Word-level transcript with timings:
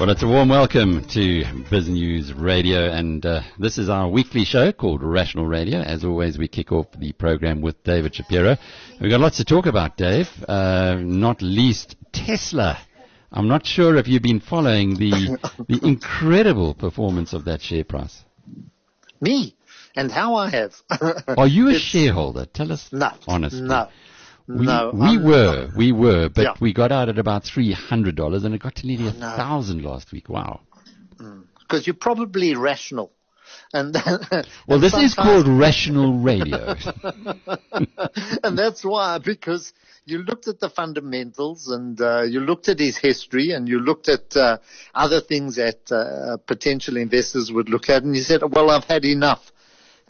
Well, 0.00 0.08
it's 0.08 0.22
a 0.22 0.26
warm 0.26 0.48
welcome 0.48 1.04
to 1.08 1.44
Biz 1.68 1.90
News 1.90 2.32
Radio, 2.32 2.90
and 2.90 3.24
uh, 3.26 3.42
this 3.58 3.76
is 3.76 3.90
our 3.90 4.08
weekly 4.08 4.46
show 4.46 4.72
called 4.72 5.02
Rational 5.02 5.44
Radio. 5.44 5.80
As 5.80 6.04
always, 6.06 6.38
we 6.38 6.48
kick 6.48 6.72
off 6.72 6.86
the 6.96 7.12
program 7.12 7.60
with 7.60 7.84
David 7.84 8.14
Shapiro. 8.14 8.56
We've 8.98 9.10
got 9.10 9.20
lots 9.20 9.36
to 9.36 9.44
talk 9.44 9.66
about, 9.66 9.98
Dave, 9.98 10.30
uh, 10.48 10.94
not 11.02 11.42
least 11.42 11.96
Tesla. 12.12 12.78
I'm 13.30 13.46
not 13.46 13.66
sure 13.66 13.96
if 13.96 14.08
you've 14.08 14.22
been 14.22 14.40
following 14.40 14.94
the 14.94 15.38
the 15.68 15.86
incredible 15.86 16.72
performance 16.72 17.34
of 17.34 17.44
that 17.44 17.60
share 17.60 17.84
price. 17.84 18.24
Me, 19.20 19.54
and 19.94 20.10
how 20.10 20.34
I 20.34 20.48
have. 20.48 20.76
Are 21.36 21.46
you 21.46 21.68
a 21.68 21.78
shareholder? 21.78 22.46
Tell 22.46 22.72
us 22.72 22.88
no, 22.90 23.10
honestly. 23.28 23.60
No. 23.60 23.90
We, 24.46 24.66
no, 24.66 24.90
we 24.92 25.00
I'm 25.16 25.24
were, 25.24 25.66
not. 25.66 25.76
we 25.76 25.92
were, 25.92 26.28
but 26.28 26.42
Yeah. 26.42 26.54
we 26.60 26.72
got 26.72 26.90
out 26.92 27.08
at 27.08 27.18
about 27.18 27.44
three 27.44 27.72
hundred 27.72 28.16
dollars, 28.16 28.44
and 28.44 28.54
it 28.54 28.60
got 28.60 28.74
to 28.76 28.86
nearly 28.86 29.08
a 29.08 29.12
No. 29.12 29.36
thousand 29.36 29.82
last 29.84 30.10
week. 30.12 30.28
Wow. 30.28 30.60
because 31.60 31.86
you're 31.86 31.94
probably 31.94 32.54
rational. 32.56 33.12
And 33.72 33.94
Well, 34.24 34.42
and 34.68 34.82
this 34.82 34.94
is 34.94 35.14
called 35.14 35.46
rational 35.46 36.18
radio. 36.18 36.74
and 38.44 38.58
that's 38.58 38.84
why 38.84 39.18
because 39.18 39.72
you 40.04 40.18
looked 40.18 40.48
at 40.48 40.60
the 40.60 40.70
fundamentals 40.70 41.68
and 41.68 42.00
uh, 42.00 42.22
you 42.22 42.40
looked 42.40 42.68
at 42.68 42.78
his 42.80 42.96
history 42.96 43.50
and 43.52 43.68
you 43.68 43.78
looked 43.80 44.08
at 44.08 44.36
uh, 44.36 44.58
other 44.94 45.20
things 45.20 45.56
that 45.56 45.90
uh, 45.92 46.36
potential 46.46 46.96
investors 46.96 47.52
would 47.52 47.68
look 47.68 47.88
at, 47.88 48.02
and 48.02 48.16
you 48.16 48.22
said, 48.22 48.40
"Well, 48.50 48.70
I've 48.70 48.84
had 48.84 49.04
enough." 49.04 49.52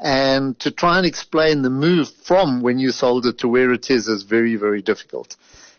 And 0.03 0.59
to 0.61 0.71
try 0.71 0.99
and 0.99 1.07
explain 1.07 1.63
the 1.63 1.71
move 1.71 2.09
from 2.25 2.63
when 2.63 2.79
you 2.79 2.91
sold 2.91 3.27
it 3.27 3.39
to 3.39 3.49
where 3.49 3.73
it 3.73 3.91
is 3.91 4.09
is 4.09 4.23
very, 4.23 4.57
very 4.57 4.83
difficult. 4.83 5.37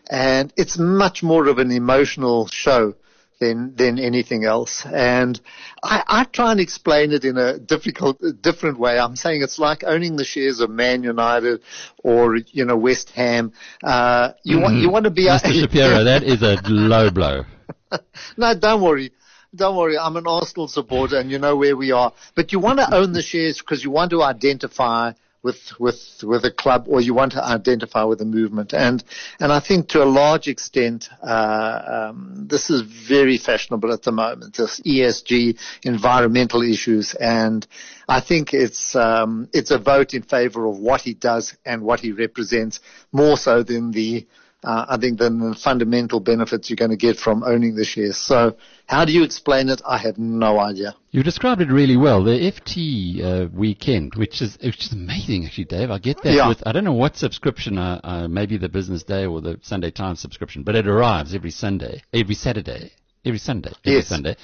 And 0.08 0.52
it's 0.56 0.78
much 0.78 1.22
more 1.22 1.48
of 1.48 1.58
an 1.58 1.70
emotional 1.70 2.46
show 2.46 2.94
than 3.42 3.74
than 3.74 3.98
anything 3.98 4.44
else. 4.44 4.86
And 4.86 5.40
I, 5.82 6.02
I 6.06 6.24
try 6.24 6.52
and 6.52 6.60
explain 6.60 7.12
it 7.12 7.24
in 7.24 7.36
a 7.36 7.58
difficult, 7.58 8.22
different 8.40 8.78
way. 8.78 8.98
I'm 8.98 9.16
saying 9.16 9.42
it's 9.42 9.58
like 9.58 9.82
owning 9.84 10.16
the 10.16 10.24
shares 10.24 10.60
of 10.60 10.70
Man 10.70 11.02
United 11.02 11.60
or 12.04 12.36
you 12.36 12.64
know 12.64 12.76
West 12.76 13.10
Ham. 13.10 13.52
Uh, 13.82 14.32
you 14.44 14.60
want 14.60 14.76
you 14.76 14.90
want 14.90 15.04
to 15.04 15.10
be 15.10 15.26
Mr. 15.26 15.60
Shapiro, 15.60 16.04
that 16.04 16.22
is 16.22 16.42
a 16.42 16.60
low 16.68 17.10
blow. 17.10 17.42
no, 18.36 18.54
don't 18.54 18.80
worry. 18.80 19.10
Don't 19.54 19.76
worry. 19.76 19.98
I'm 19.98 20.16
an 20.16 20.26
Arsenal 20.26 20.66
supporter 20.66 21.18
and 21.18 21.30
you 21.30 21.38
know 21.38 21.56
where 21.56 21.76
we 21.76 21.92
are. 21.92 22.12
But 22.34 22.52
you 22.52 22.58
want 22.58 22.78
to 22.78 22.94
own 22.94 23.12
the 23.12 23.20
shares 23.20 23.58
because 23.58 23.84
you 23.84 23.90
want 23.90 24.10
to 24.12 24.22
identify 24.22 25.12
with, 25.42 25.78
with, 25.78 26.22
with 26.22 26.44
a 26.44 26.50
club 26.50 26.86
or 26.88 27.00
you 27.02 27.12
want 27.12 27.32
to 27.32 27.44
identify 27.44 28.04
with 28.04 28.20
a 28.22 28.24
movement. 28.24 28.72
And, 28.72 29.02
and 29.40 29.52
I 29.52 29.60
think 29.60 29.88
to 29.88 30.02
a 30.02 30.06
large 30.06 30.48
extent, 30.48 31.10
uh, 31.22 32.08
um, 32.10 32.46
this 32.48 32.70
is 32.70 32.80
very 32.82 33.36
fashionable 33.36 33.92
at 33.92 34.02
the 34.02 34.12
moment, 34.12 34.56
this 34.56 34.80
ESG, 34.80 35.58
environmental 35.82 36.62
issues. 36.62 37.14
And 37.14 37.66
I 38.08 38.20
think 38.20 38.54
it's, 38.54 38.94
um, 38.96 39.48
it's 39.52 39.70
a 39.70 39.78
vote 39.78 40.14
in 40.14 40.22
favor 40.22 40.64
of 40.66 40.78
what 40.78 41.02
he 41.02 41.12
does 41.12 41.54
and 41.66 41.82
what 41.82 42.00
he 42.00 42.12
represents 42.12 42.80
more 43.10 43.36
so 43.36 43.62
than 43.62 43.90
the, 43.90 44.26
uh, 44.64 44.86
I 44.88 44.96
think 44.96 45.18
the 45.18 45.56
fundamental 45.62 46.20
benefits 46.20 46.70
you're 46.70 46.76
going 46.76 46.90
to 46.90 46.96
get 46.96 47.16
from 47.16 47.42
owning 47.42 47.74
the 47.74 47.84
shares. 47.84 48.16
So 48.16 48.56
how 48.86 49.04
do 49.04 49.12
you 49.12 49.24
explain 49.24 49.68
it? 49.68 49.82
I 49.86 49.98
have 49.98 50.18
no 50.18 50.60
idea. 50.60 50.94
You 51.10 51.22
described 51.22 51.60
it 51.60 51.68
really 51.68 51.96
well. 51.96 52.22
The 52.22 52.52
FT 52.52 53.22
uh, 53.22 53.48
weekend, 53.52 54.14
which 54.14 54.40
is 54.40 54.58
which 54.62 54.84
is 54.86 54.92
amazing, 54.92 55.46
actually, 55.46 55.64
Dave. 55.64 55.90
I 55.90 55.98
get 55.98 56.22
that 56.22 56.32
Yeah. 56.32 56.48
with 56.48 56.62
I 56.66 56.72
don't 56.72 56.84
know 56.84 56.92
what 56.92 57.16
subscription, 57.16 57.76
uh, 57.78 58.00
uh, 58.04 58.28
maybe 58.28 58.56
the 58.56 58.68
Business 58.68 59.02
Day 59.02 59.26
or 59.26 59.40
the 59.40 59.58
Sunday 59.62 59.90
Times 59.90 60.20
subscription, 60.20 60.62
but 60.62 60.74
it 60.76 60.86
arrives 60.86 61.34
every 61.34 61.50
Sunday, 61.50 62.02
every 62.12 62.34
Saturday, 62.34 62.92
every 63.24 63.38
Sunday, 63.38 63.72
every 63.84 63.98
Yes. 63.98 64.08
Sunday, 64.08 64.36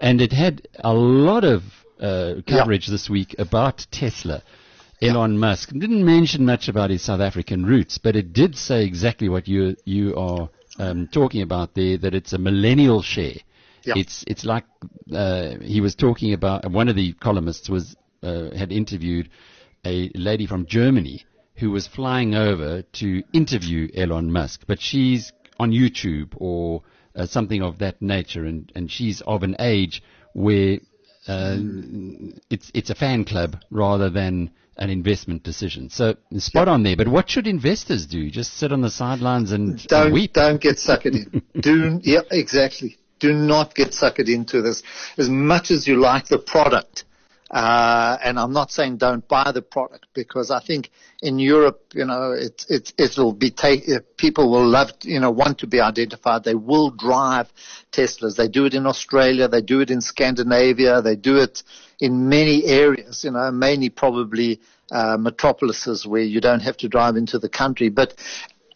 and 0.00 0.20
it 0.20 0.32
had 0.32 0.68
a 0.84 0.92
lot 0.94 1.44
of 1.44 1.62
uh, 2.00 2.34
coverage 2.46 2.86
this 2.86 3.08
week 3.10 3.34
about 3.38 3.86
Tesla. 3.90 4.42
Elon 5.02 5.38
Musk 5.38 5.70
didn't 5.70 6.04
mention 6.04 6.46
much 6.46 6.68
about 6.68 6.90
his 6.90 7.02
South 7.02 7.20
African 7.20 7.66
roots, 7.66 7.98
but 7.98 8.16
it 8.16 8.32
did 8.32 8.56
say 8.56 8.84
exactly 8.84 9.28
what 9.28 9.46
you 9.46 9.76
you 9.84 10.14
are 10.16 10.48
um, 10.78 11.08
talking 11.08 11.42
about 11.42 11.74
there. 11.74 11.98
That 11.98 12.14
it's 12.14 12.32
a 12.32 12.38
millennial 12.38 13.02
share. 13.02 13.36
Yeah. 13.82 13.94
It's 13.96 14.24
it's 14.26 14.44
like 14.44 14.64
uh, 15.12 15.56
he 15.60 15.80
was 15.80 15.94
talking 15.94 16.32
about. 16.32 16.70
One 16.70 16.88
of 16.88 16.96
the 16.96 17.12
columnists 17.14 17.68
was 17.68 17.94
uh, 18.22 18.50
had 18.56 18.72
interviewed 18.72 19.28
a 19.84 20.10
lady 20.14 20.46
from 20.46 20.66
Germany 20.66 21.24
who 21.56 21.70
was 21.70 21.86
flying 21.86 22.34
over 22.34 22.82
to 22.82 23.22
interview 23.32 23.88
Elon 23.94 24.30
Musk, 24.30 24.62
but 24.66 24.80
she's 24.80 25.32
on 25.58 25.72
YouTube 25.72 26.34
or 26.36 26.82
uh, 27.14 27.26
something 27.26 27.62
of 27.62 27.78
that 27.78 28.00
nature, 28.02 28.44
and, 28.44 28.70
and 28.74 28.90
she's 28.90 29.22
of 29.22 29.42
an 29.42 29.56
age 29.58 30.02
where 30.34 30.78
uh, 31.28 31.56
it's 32.50 32.70
it's 32.74 32.90
a 32.90 32.94
fan 32.94 33.24
club 33.24 33.58
rather 33.70 34.10
than 34.10 34.50
an 34.78 34.90
investment 34.90 35.42
decision. 35.42 35.88
So 35.90 36.16
spot 36.38 36.68
on 36.68 36.82
there. 36.82 36.96
But 36.96 37.08
what 37.08 37.30
should 37.30 37.46
investors 37.46 38.06
do? 38.06 38.30
Just 38.30 38.54
sit 38.54 38.72
on 38.72 38.82
the 38.82 38.90
sidelines 38.90 39.52
and, 39.52 39.70
and 39.70 39.86
Don't, 39.86 40.12
weep? 40.12 40.32
don't 40.32 40.60
get 40.60 40.76
suckered 40.76 41.14
in. 41.14 41.42
do, 41.60 42.00
yeah, 42.02 42.20
exactly. 42.30 42.98
Do 43.18 43.32
not 43.32 43.74
get 43.74 43.92
suckered 43.92 44.28
into 44.28 44.60
this. 44.60 44.82
As 45.16 45.28
much 45.28 45.70
as 45.70 45.88
you 45.88 45.96
like 45.96 46.26
the 46.26 46.38
product, 46.38 47.04
uh, 47.56 48.18
and 48.22 48.38
I'm 48.38 48.52
not 48.52 48.70
saying 48.70 48.98
don't 48.98 49.26
buy 49.26 49.50
the 49.50 49.62
product 49.62 50.08
because 50.12 50.50
I 50.50 50.60
think 50.60 50.90
in 51.22 51.38
Europe, 51.38 51.80
you 51.94 52.04
know, 52.04 52.32
it, 52.32 52.66
it, 52.68 52.92
it'll 52.98 53.32
be 53.32 53.50
take, 53.50 53.84
people 54.18 54.50
will 54.50 54.66
love, 54.68 54.92
you 55.00 55.18
know, 55.20 55.30
want 55.30 55.60
to 55.60 55.66
be 55.66 55.80
identified. 55.80 56.44
They 56.44 56.54
will 56.54 56.90
drive 56.90 57.50
Teslas. 57.92 58.36
They 58.36 58.48
do 58.48 58.66
it 58.66 58.74
in 58.74 58.86
Australia. 58.86 59.48
They 59.48 59.62
do 59.62 59.80
it 59.80 59.90
in 59.90 60.02
Scandinavia. 60.02 61.00
They 61.00 61.16
do 61.16 61.38
it 61.38 61.62
in 61.98 62.28
many 62.28 62.66
areas, 62.66 63.24
you 63.24 63.30
know, 63.30 63.50
mainly 63.50 63.88
probably, 63.88 64.60
uh, 64.90 65.16
metropolises 65.16 66.06
where 66.06 66.20
you 66.22 66.42
don't 66.42 66.60
have 66.60 66.76
to 66.76 66.88
drive 66.90 67.16
into 67.16 67.38
the 67.38 67.48
country. 67.48 67.88
But 67.88 68.12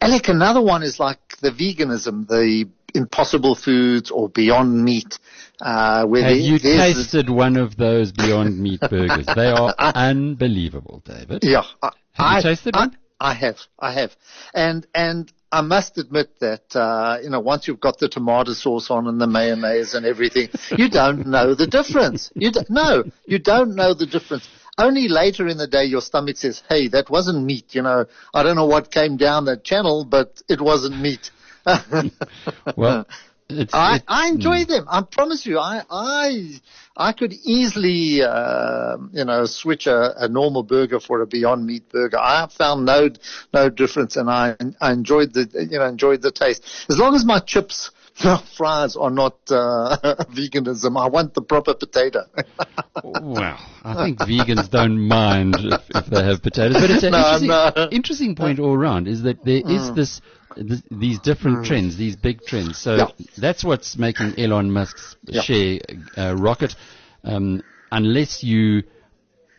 Alec, 0.01 0.27
another 0.29 0.59
one 0.63 0.81
is 0.81 0.99
like 0.99 1.37
the 1.41 1.51
veganism, 1.51 2.27
the 2.27 2.67
impossible 2.95 3.55
foods 3.55 4.11
or 4.11 4.29
beyond 4.29 4.83
meat, 4.83 5.17
uh, 5.61 6.05
where 6.05 6.23
Have 6.23 6.31
there- 6.33 6.39
you 6.39 6.59
tasted 6.59 7.29
one 7.29 7.57
of 7.57 7.77
those 7.77 8.11
Beyond 8.11 8.59
Meat 8.59 8.79
burgers? 8.81 9.25
They 9.35 9.47
are 9.51 9.73
unbelievable, 10.21 11.01
David. 11.05 11.43
Yeah. 11.43 11.63
I, 11.81 11.89
Have 12.13 12.31
you 12.31 12.37
I- 12.37 12.41
tasted 12.41 12.75
I, 12.75 12.79
one? 12.79 12.97
I 13.19 13.33
have. 13.35 13.57
I 13.79 13.93
have. 13.93 14.15
And, 14.55 14.87
and 14.95 15.31
I 15.51 15.61
must 15.61 15.99
admit 15.99 16.39
that, 16.39 16.75
uh, 16.75 17.19
you 17.21 17.29
know, 17.29 17.39
once 17.39 17.67
you've 17.67 17.79
got 17.79 17.99
the 17.99 18.09
tomato 18.09 18.53
sauce 18.53 18.89
on 18.89 19.05
and 19.07 19.21
the 19.21 19.27
mayonnaise 19.27 19.93
and 19.93 20.05
everything, 20.07 20.49
you 20.75 20.89
don't 20.89 21.27
know 21.27 21.53
the 21.53 21.67
difference. 21.67 22.31
You 22.33 22.51
don't, 22.51 22.69
no, 22.71 23.03
you 23.27 23.37
don't 23.37 23.75
know 23.75 23.93
the 23.93 24.07
difference. 24.07 24.47
Only 24.79 25.07
later 25.07 25.47
in 25.47 25.57
the 25.57 25.67
day 25.67 25.83
your 25.83 26.01
stomach 26.01 26.37
says, 26.37 26.63
hey, 26.67 26.87
that 26.87 27.11
wasn't 27.11 27.43
meat, 27.45 27.75
you 27.75 27.83
know. 27.83 28.05
I 28.33 28.41
don't 28.41 28.55
know 28.55 28.65
what 28.65 28.89
came 28.89 29.17
down 29.17 29.45
that 29.45 29.63
channel, 29.63 30.03
but 30.05 30.41
it 30.49 30.59
wasn't 30.59 30.99
meat. 30.99 31.29
Well, 32.75 33.05
it's, 33.49 33.73
I, 33.73 33.95
it- 33.97 34.03
I 34.07 34.27
enjoy 34.29 34.65
them. 34.65 34.85
I 34.89 35.01
promise 35.01 35.45
you, 35.45 35.59
I 35.59 35.81
I 35.89 36.59
I 36.95 37.11
could 37.13 37.33
easily 37.33 38.21
uh, 38.23 38.97
you 39.11 39.25
know 39.25 39.45
switch 39.45 39.87
a, 39.87 40.13
a 40.23 40.27
normal 40.27 40.63
burger 40.63 40.99
for 40.99 41.21
a 41.21 41.27
Beyond 41.27 41.65
Meat 41.65 41.89
burger. 41.89 42.17
I 42.17 42.47
found 42.47 42.85
no 42.85 43.09
no 43.53 43.69
difference, 43.69 44.15
and 44.15 44.29
I 44.29 44.55
I 44.79 44.91
enjoyed 44.91 45.33
the 45.33 45.47
you 45.69 45.77
know 45.79 45.85
enjoyed 45.85 46.21
the 46.21 46.31
taste. 46.31 46.63
As 46.89 46.97
long 46.97 47.15
as 47.15 47.25
my 47.25 47.39
chips. 47.39 47.91
Fries 48.57 48.95
are 48.95 49.09
not 49.09 49.35
uh, 49.49 49.97
veganism. 50.29 50.99
I 50.99 51.07
want 51.07 51.33
the 51.33 51.41
proper 51.41 51.73
potato. 51.73 52.25
well, 53.03 53.59
I 53.83 54.05
think 54.05 54.19
vegans 54.19 54.69
don't 54.69 54.99
mind 55.07 55.55
if, 55.59 55.81
if 55.89 56.05
they 56.07 56.23
have 56.23 56.41
potatoes, 56.41 56.77
but 56.79 56.89
it's 56.91 57.03
an 57.03 57.11
No, 57.11 57.19
interesting, 57.19 57.47
no. 57.47 57.89
interesting 57.91 58.35
point 58.35 58.59
all 58.59 58.73
around 58.73 59.07
is 59.07 59.23
that 59.23 59.43
there 59.43 59.61
is 59.65 59.93
this, 59.95 60.21
this 60.55 60.81
these 60.91 61.19
different 61.19 61.65
trends, 61.65 61.97
these 61.97 62.15
big 62.15 62.41
trends. 62.45 62.77
So 62.77 62.95
Yeah. 62.95 63.07
that's 63.37 63.63
what's 63.63 63.97
making 63.97 64.37
Elon 64.39 64.71
Musk's 64.71 65.15
Yeah. 65.25 65.41
share 65.41 65.79
uh, 66.17 66.35
rocket. 66.35 66.75
Um, 67.23 67.61
unless 67.91 68.43
you 68.43 68.83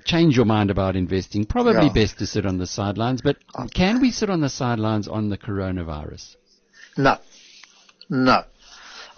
change 0.04 0.36
your 0.36 0.46
mind 0.46 0.70
about 0.70 0.96
investing, 0.96 1.44
probably 1.44 1.86
Yeah. 1.86 1.92
best 1.92 2.18
to 2.18 2.26
sit 2.26 2.44
on 2.46 2.58
the 2.58 2.66
sidelines. 2.66 3.22
But 3.22 3.36
can 3.72 4.00
we 4.00 4.10
sit 4.10 4.30
on 4.30 4.40
the 4.40 4.48
sidelines 4.48 5.06
on 5.08 5.28
the 5.28 5.38
coronavirus? 5.38 6.36
No, 6.96 7.18
no. 8.10 8.44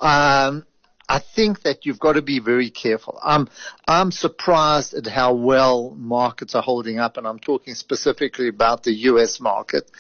Um, 0.05 0.67
I 1.09 1.19
think 1.19 1.63
that 1.63 1.85
you've 1.87 1.99
got 1.99 2.13
to 2.13 2.23
be 2.23 2.39
very 2.41 2.71
careful. 2.71 3.19
I'm 3.23 3.49
I'm 3.89 4.11
surprised 4.13 4.95
at 4.95 5.07
how 5.07 5.35
well 5.35 5.95
markets 5.97 6.55
are 6.55 6.63
holding 6.63 6.99
up, 6.99 7.17
and 7.17 7.27
I'm 7.27 7.39
talking 7.39 7.75
specifically 7.75 8.49
about 8.49 8.83
the 8.83 8.93
U.S. 9.11 9.41
market. 9.41 9.91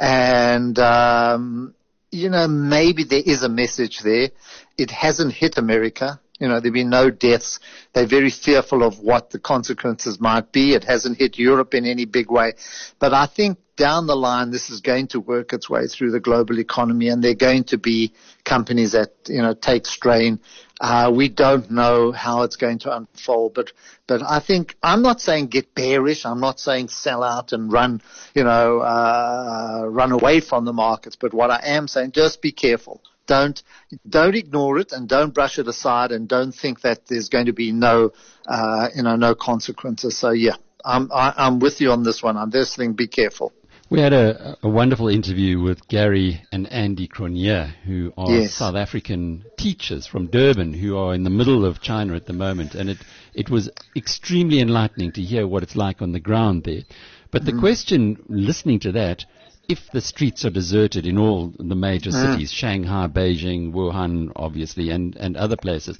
And 0.00 0.78
um, 0.78 1.74
you 2.10 2.30
know, 2.30 2.46
maybe 2.48 3.04
there 3.04 3.22
is 3.24 3.42
a 3.42 3.48
message 3.48 4.00
there. 4.00 4.30
It 4.76 4.90
hasn't 4.90 5.32
hit 5.32 5.58
America. 5.58 6.20
You 6.38 6.48
know, 6.48 6.60
there've 6.60 6.74
been 6.74 6.90
no 6.90 7.10
deaths. 7.10 7.58
They're 7.92 8.06
very 8.06 8.30
fearful 8.30 8.82
of 8.84 9.00
what 9.00 9.30
the 9.30 9.38
consequences 9.38 10.20
might 10.20 10.52
be. 10.52 10.74
It 10.74 10.84
hasn't 10.84 11.18
hit 11.18 11.38
Europe 11.38 11.74
in 11.74 11.84
any 11.84 12.04
big 12.04 12.30
way. 12.30 12.52
But 12.98 13.12
I 13.12 13.26
think 13.26 13.58
down 13.76 14.06
the 14.06 14.16
line, 14.16 14.50
this 14.50 14.70
is 14.70 14.80
going 14.80 15.08
to 15.08 15.20
work 15.20 15.52
its 15.52 15.70
way 15.70 15.86
through 15.86 16.10
the 16.10 16.20
global 16.20 16.58
economy 16.58 17.08
and 17.08 17.22
there 17.22 17.30
are 17.30 17.34
going 17.34 17.64
to 17.64 17.78
be 17.78 18.12
companies 18.44 18.92
that, 18.92 19.12
you 19.26 19.40
know, 19.40 19.54
take 19.54 19.86
strain. 19.86 20.40
Uh, 20.80 21.10
we 21.14 21.28
don't 21.28 21.70
know 21.70 22.12
how 22.12 22.42
it's 22.42 22.56
going 22.56 22.78
to 22.80 22.94
unfold, 22.94 23.54
but, 23.54 23.72
but 24.06 24.22
I 24.22 24.40
think, 24.40 24.76
I'm 24.82 25.02
not 25.02 25.20
saying 25.20 25.48
get 25.48 25.74
bearish. 25.74 26.24
I'm 26.24 26.40
not 26.40 26.60
saying 26.60 26.88
sell 26.88 27.22
out 27.24 27.52
and 27.52 27.72
run, 27.72 28.00
you 28.34 28.44
know, 28.44 28.80
uh, 28.80 29.86
run 29.88 30.12
away 30.12 30.40
from 30.40 30.64
the 30.64 30.72
markets. 30.72 31.16
But 31.16 31.32
what 31.32 31.50
I 31.50 31.60
am 31.64 31.88
saying, 31.88 32.12
just 32.12 32.42
be 32.42 32.52
careful. 32.52 33.00
Don't, 33.28 33.62
don't 34.08 34.34
ignore 34.34 34.78
it 34.78 34.90
and 34.90 35.08
don't 35.08 35.32
brush 35.32 35.60
it 35.60 35.68
aside 35.68 36.10
and 36.10 36.26
don't 36.26 36.52
think 36.52 36.80
that 36.80 37.06
there's 37.06 37.28
going 37.28 37.46
to 37.46 37.52
be 37.52 37.70
no, 37.70 38.12
uh, 38.46 38.88
you 38.96 39.04
know, 39.04 39.14
no 39.14 39.36
consequences. 39.36 40.18
So 40.18 40.30
yeah, 40.30 40.56
I'm, 40.84 41.12
I, 41.12 41.28
am 41.28 41.34
i 41.36 41.46
am 41.46 41.58
with 41.60 41.80
you 41.80 41.92
on 41.92 42.02
this 42.02 42.22
one. 42.22 42.36
I'm 42.36 42.50
just 42.50 42.74
saying 42.74 42.94
be 42.94 43.06
careful. 43.06 43.52
We 43.90 44.00
had 44.00 44.12
a, 44.12 44.58
a, 44.62 44.68
wonderful 44.68 45.08
interview 45.08 45.60
with 45.62 45.88
Gary 45.88 46.42
and 46.52 46.70
Andy 46.70 47.08
Cronier, 47.08 47.72
who 47.86 48.12
are 48.18 48.30
yes. 48.30 48.52
South 48.52 48.74
African 48.74 49.44
teachers 49.56 50.06
from 50.06 50.26
Durban, 50.26 50.74
who 50.74 50.98
are 50.98 51.14
in 51.14 51.22
the 51.22 51.30
middle 51.30 51.64
of 51.64 51.80
China 51.80 52.14
at 52.14 52.26
the 52.26 52.34
moment, 52.34 52.74
and 52.74 52.90
it 52.90 52.98
it 53.32 53.48
was 53.48 53.70
extremely 53.96 54.60
enlightening 54.60 55.12
to 55.12 55.22
hear 55.22 55.46
what 55.46 55.62
it's 55.62 55.74
like 55.74 56.02
on 56.02 56.12
the 56.12 56.20
ground 56.20 56.64
there. 56.64 56.82
But 57.30 57.42
mm-hmm. 57.42 57.56
the 57.56 57.60
question, 57.60 58.22
listening 58.28 58.80
to 58.80 58.92
that, 58.92 59.24
if 59.68 59.90
the 59.92 60.00
streets 60.00 60.44
are 60.44 60.50
deserted 60.50 61.06
in 61.06 61.18
all 61.18 61.52
the 61.58 61.74
major 61.74 62.10
mm. 62.10 62.32
cities, 62.32 62.50
Shanghai, 62.50 63.06
Beijing, 63.06 63.72
Wuhan, 63.72 64.32
obviously, 64.34 64.90
and, 64.90 65.14
and 65.16 65.36
other 65.36 65.56
places, 65.56 65.98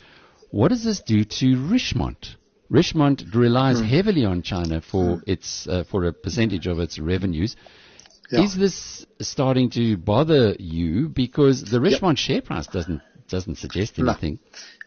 what 0.50 0.68
does 0.68 0.82
this 0.82 1.00
do 1.00 1.24
to 1.24 1.46
Richemont? 1.56 2.36
Richemont 2.70 3.34
relies 3.34 3.80
mm. 3.80 3.86
heavily 3.86 4.24
on 4.24 4.42
China 4.42 4.80
for 4.80 5.16
mm. 5.16 5.22
its 5.26 5.66
uh, 5.68 5.84
for 5.84 6.04
a 6.04 6.12
percentage 6.12 6.66
of 6.66 6.78
its 6.78 6.98
revenues. 6.98 7.56
Yeah. 8.30 8.42
Is 8.42 8.56
this 8.56 9.06
starting 9.20 9.70
to 9.70 9.96
bother 9.96 10.54
you 10.58 11.08
because 11.08 11.62
the 11.62 11.78
Richemont 11.78 12.18
yep. 12.18 12.18
share 12.18 12.42
price 12.42 12.66
doesn't 12.66 13.00
doesn't 13.28 13.56
suggest 13.56 13.98
anything? 13.98 14.38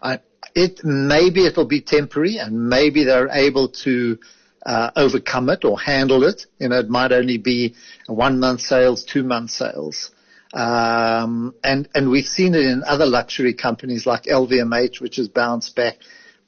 No. 0.04 0.10
I, 0.10 0.19
it 0.54 0.84
maybe 0.84 1.45
it'll 1.45 1.66
be 1.66 1.81
temporary, 1.81 2.38
and 2.38 2.69
maybe 2.69 3.04
they're 3.04 3.30
able 3.30 3.69
to 3.69 4.19
uh, 4.66 4.92
overcome 4.96 5.50
it 5.50 5.66
or 5.66 5.80
handle 5.80 6.24
it. 6.24 6.46
You 6.60 6.69
know, 6.69 6.80
it 6.80 6.90
might 6.90 7.12
only 7.12 7.38
be 7.38 7.75
one 8.08 8.40
month 8.40 8.62
sales, 8.62 9.04
two 9.04 9.24
month 9.24 9.52
sales. 9.52 10.12
Um, 10.54 11.56
and, 11.63 11.88
and 11.96 12.10
we've 12.10 12.25
seen 12.25 12.56
it 12.56 12.66
in 12.66 12.84
other 12.84 13.06
luxury 13.06 13.54
companies 13.54 14.06
like 14.06 14.24
LVMH, 14.24 15.00
which 15.00 15.16
has 15.16 15.30
bounced 15.30 15.75
back, 15.75 15.98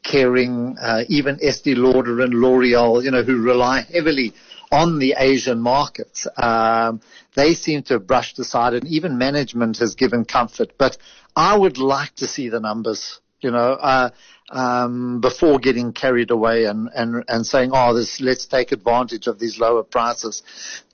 Kering, 0.04 0.76
uh, 0.82 1.04
even 1.08 1.40
Estee 1.42 1.76
Lauder 1.76 2.20
and 2.22 2.34
L'Oreal, 2.34 3.02
you 3.04 3.12
know, 3.12 3.24
who 3.24 3.42
rely 3.42 3.82
heavily 3.82 4.34
on 4.72 5.00
the 5.00 5.16
Asian 5.18 5.62
markets. 5.62 6.28
Um, 6.36 7.00
they 7.36 7.54
seem 7.54 7.84
to 7.84 7.94
have 7.94 8.08
brushed 8.08 8.38
aside 8.40 8.74
and 8.74 8.86
even 8.88 9.18
management 9.18 9.78
has 9.78 9.96
given 9.96 10.26
comfort. 10.26 10.74
But 10.78 10.98
I 11.36 11.58
would 11.58 11.78
like 11.78 12.16
to 12.16 12.28
see 12.28 12.50
the 12.50 12.60
numbers, 12.60 13.22
you 13.40 13.52
know, 13.52 13.74
uh, 13.74 14.10
um, 14.54 15.20
before 15.20 15.58
getting 15.58 15.92
carried 15.94 16.32
away 16.32 16.66
and, 16.66 16.90
and, 16.96 17.24
and 17.28 17.46
saying, 17.46 17.72
oh, 17.74 17.94
this, 17.94 18.22
let's 18.22 18.46
take 18.46 18.72
advantage 18.72 19.28
of 19.28 19.40
these 19.40 19.60
lower 19.60 19.84
prices. 19.84 20.44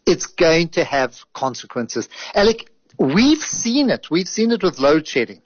It's 0.06 0.25
going 0.25 0.69
to 0.69 0.83
have 0.85 1.13
consequences. 1.33 2.07
Alec, 2.33 2.71
we've 2.97 3.41
seen 3.41 3.89
it. 3.89 4.07
We've 4.09 4.27
seen 4.27 4.51
it 4.51 4.63
with 4.63 4.79
load 4.79 5.07
shedding. 5.07 5.41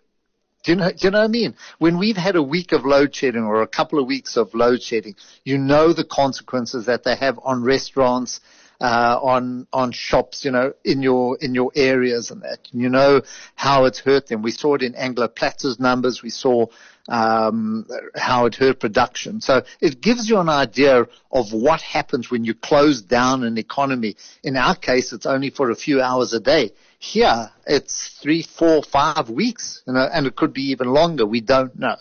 Do 0.64 0.72
you 0.72 0.78
know, 0.78 0.90
do 0.92 0.98
you 1.02 1.12
know 1.12 1.20
what 1.20 1.26
I 1.26 1.28
mean? 1.28 1.56
When 1.80 1.98
we've 1.98 2.16
had 2.16 2.38
a 2.38 2.44
week 2.44 2.72
of 2.72 2.86
load 2.86 3.14
shedding 3.14 3.44
or 3.44 3.64
a 3.64 3.68
couple 3.68 4.00
of 4.00 4.06
weeks 4.06 4.38
of 4.38 4.54
load 4.54 4.82
shedding, 4.82 5.16
you 5.44 5.58
know 5.58 5.92
the 5.92 6.06
consequences 6.06 6.86
that 6.86 7.04
they 7.04 7.16
have 7.16 7.38
on 7.44 7.64
restaurants, 7.64 8.40
uh, 8.84 9.18
on 9.22 9.66
on 9.72 9.94
shops, 9.94 10.44
you 10.44 10.52
know, 10.52 10.74
in 10.84 11.02
your 11.02 11.38
in 11.40 11.56
your 11.56 11.72
areas 11.74 12.32
and 12.32 12.42
that. 12.42 12.68
You 12.74 12.90
know 12.90 13.22
how 13.56 13.86
it's 13.86 14.00
hurt 14.00 14.28
them. 14.28 14.42
We 14.42 14.52
saw 14.52 14.76
it 14.76 14.84
in 14.84 14.94
Anglo 14.96 15.30
Platzer's 15.30 15.80
numbers. 15.80 16.22
We 16.22 16.30
saw 16.30 16.66
um, 17.08 17.88
how 18.14 18.46
it 18.46 18.56
hurt 18.56 18.82
production. 18.82 19.40
So 19.40 19.64
it 19.80 20.02
gives 20.02 20.30
you 20.30 20.40
an 20.40 20.50
idea 20.50 21.08
of 21.32 21.54
what 21.54 21.80
happens 21.82 22.30
when 22.30 22.44
you 22.44 22.54
close 22.54 23.02
down 23.02 23.46
an 23.46 23.58
economy. 23.58 24.18
In 24.44 24.58
our 24.58 24.76
case, 24.76 25.14
it's 25.14 25.26
only 25.26 25.50
for 25.50 25.72
a 25.72 25.76
few 25.76 26.02
hours 26.02 26.34
a 26.34 26.42
day. 26.42 26.72
Here, 27.00 27.52
it's 27.66 28.20
three, 28.22 28.44
four, 28.44 28.84
five 28.84 29.30
weeks, 29.30 29.82
you 29.88 29.94
know, 29.94 30.10
and 30.12 30.28
it 30.28 30.36
could 30.36 30.54
be 30.54 30.72
even 30.72 30.88
longer. 30.88 31.26
We 31.26 31.40
don't 31.40 31.78
know. 31.80 31.96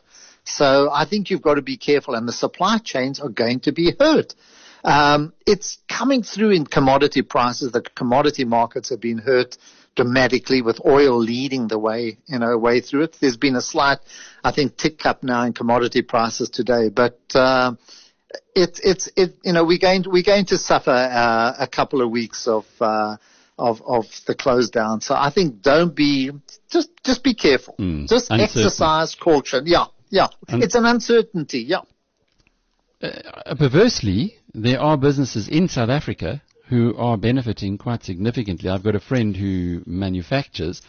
So 0.45 0.91
I 0.93 1.05
think 1.05 1.31
you've 1.31 1.43
got 1.43 1.55
to 1.55 1.63
be 1.63 1.77
careful, 1.77 2.15
and 2.15 2.27
the 2.27 2.33
supply 2.33 2.79
chains 2.79 3.21
are 3.21 3.29
going 3.29 3.61
to 3.61 3.73
be 3.73 3.95
hurt. 3.99 4.35
Um, 4.85 5.33
it's 5.47 5.79
coming 5.89 6.23
through 6.23 6.51
in 6.51 6.67
commodity 6.67 7.23
prices. 7.23 7.73
The 7.73 7.83
commodity 7.83 8.45
markets 8.45 8.91
have 8.91 9.01
been 9.01 9.19
hurt 9.19 9.57
dramatically 9.95 10.63
with 10.63 10.81
oil 10.85 11.19
leading 11.19 11.69
the 11.69 11.79
way, 11.79 12.19
you 12.27 12.39
know, 12.39 12.57
way 12.59 12.81
through 12.81 13.03
it. 13.03 13.17
There's 13.21 13.37
been 13.37 13.57
a 13.57 13.61
slight, 13.61 13.99
I 14.43 14.51
think, 14.51 14.77
tick 14.77 15.05
up 15.07 15.23
now 15.23 15.45
in 15.45 15.53
commodity 15.53 16.03
prices 16.03 16.51
today, 16.51 16.89
but, 16.89 17.21
uh, 17.35 17.75
it's, 18.57 18.81
it's, 18.81 19.11
it, 19.15 19.37
you 19.45 19.53
know, 19.53 19.65
we're 19.65 19.79
going 19.79 20.05
to, 20.05 20.11
we're 20.11 20.23
going 20.23 20.47
to 20.47 20.57
suffer, 20.57 20.91
uh, 20.91 21.55
a 21.59 21.67
couple 21.67 22.01
of 22.01 22.11
weeks 22.11 22.49
of, 22.49 22.65
uh, 22.81 23.19
of, 23.59 23.83
of 23.83 24.07
the 24.27 24.35
close 24.35 24.71
down. 24.71 25.03
So 25.03 25.15
I 25.15 25.31
think 25.31 25.61
don't 25.61 25.95
be, 25.95 26.31
just, 26.71 26.89
just 27.05 27.23
be 27.23 27.35
careful. 27.35 27.75
Mm, 27.79 28.09
just 28.09 28.31
uncertain. 28.31 28.63
exercise 28.63 29.15
caution. 29.15 29.65
Yeah. 29.67 29.87
Yeah. 30.09 30.29
Un- 30.49 30.63
it's 30.63 30.75
an 30.75 30.87
uncertainty. 30.87 31.61
Yeah. 31.61 31.83
Uh, 33.03 33.55
perversely, 33.57 34.37
there 34.55 34.81
are 34.81 34.97
businesses 34.97 35.49
in 35.49 35.69
South 35.69 35.91
Africa 35.91 36.41
who 36.69 36.97
are 36.97 37.19
benefiting 37.19 37.77
quite 37.77 38.05
significantly. 38.05 38.71
I've 38.71 38.85
got 38.85 38.95
a 38.95 39.01
friend 39.01 39.37
who 39.37 39.83
manufactures, 39.87 40.81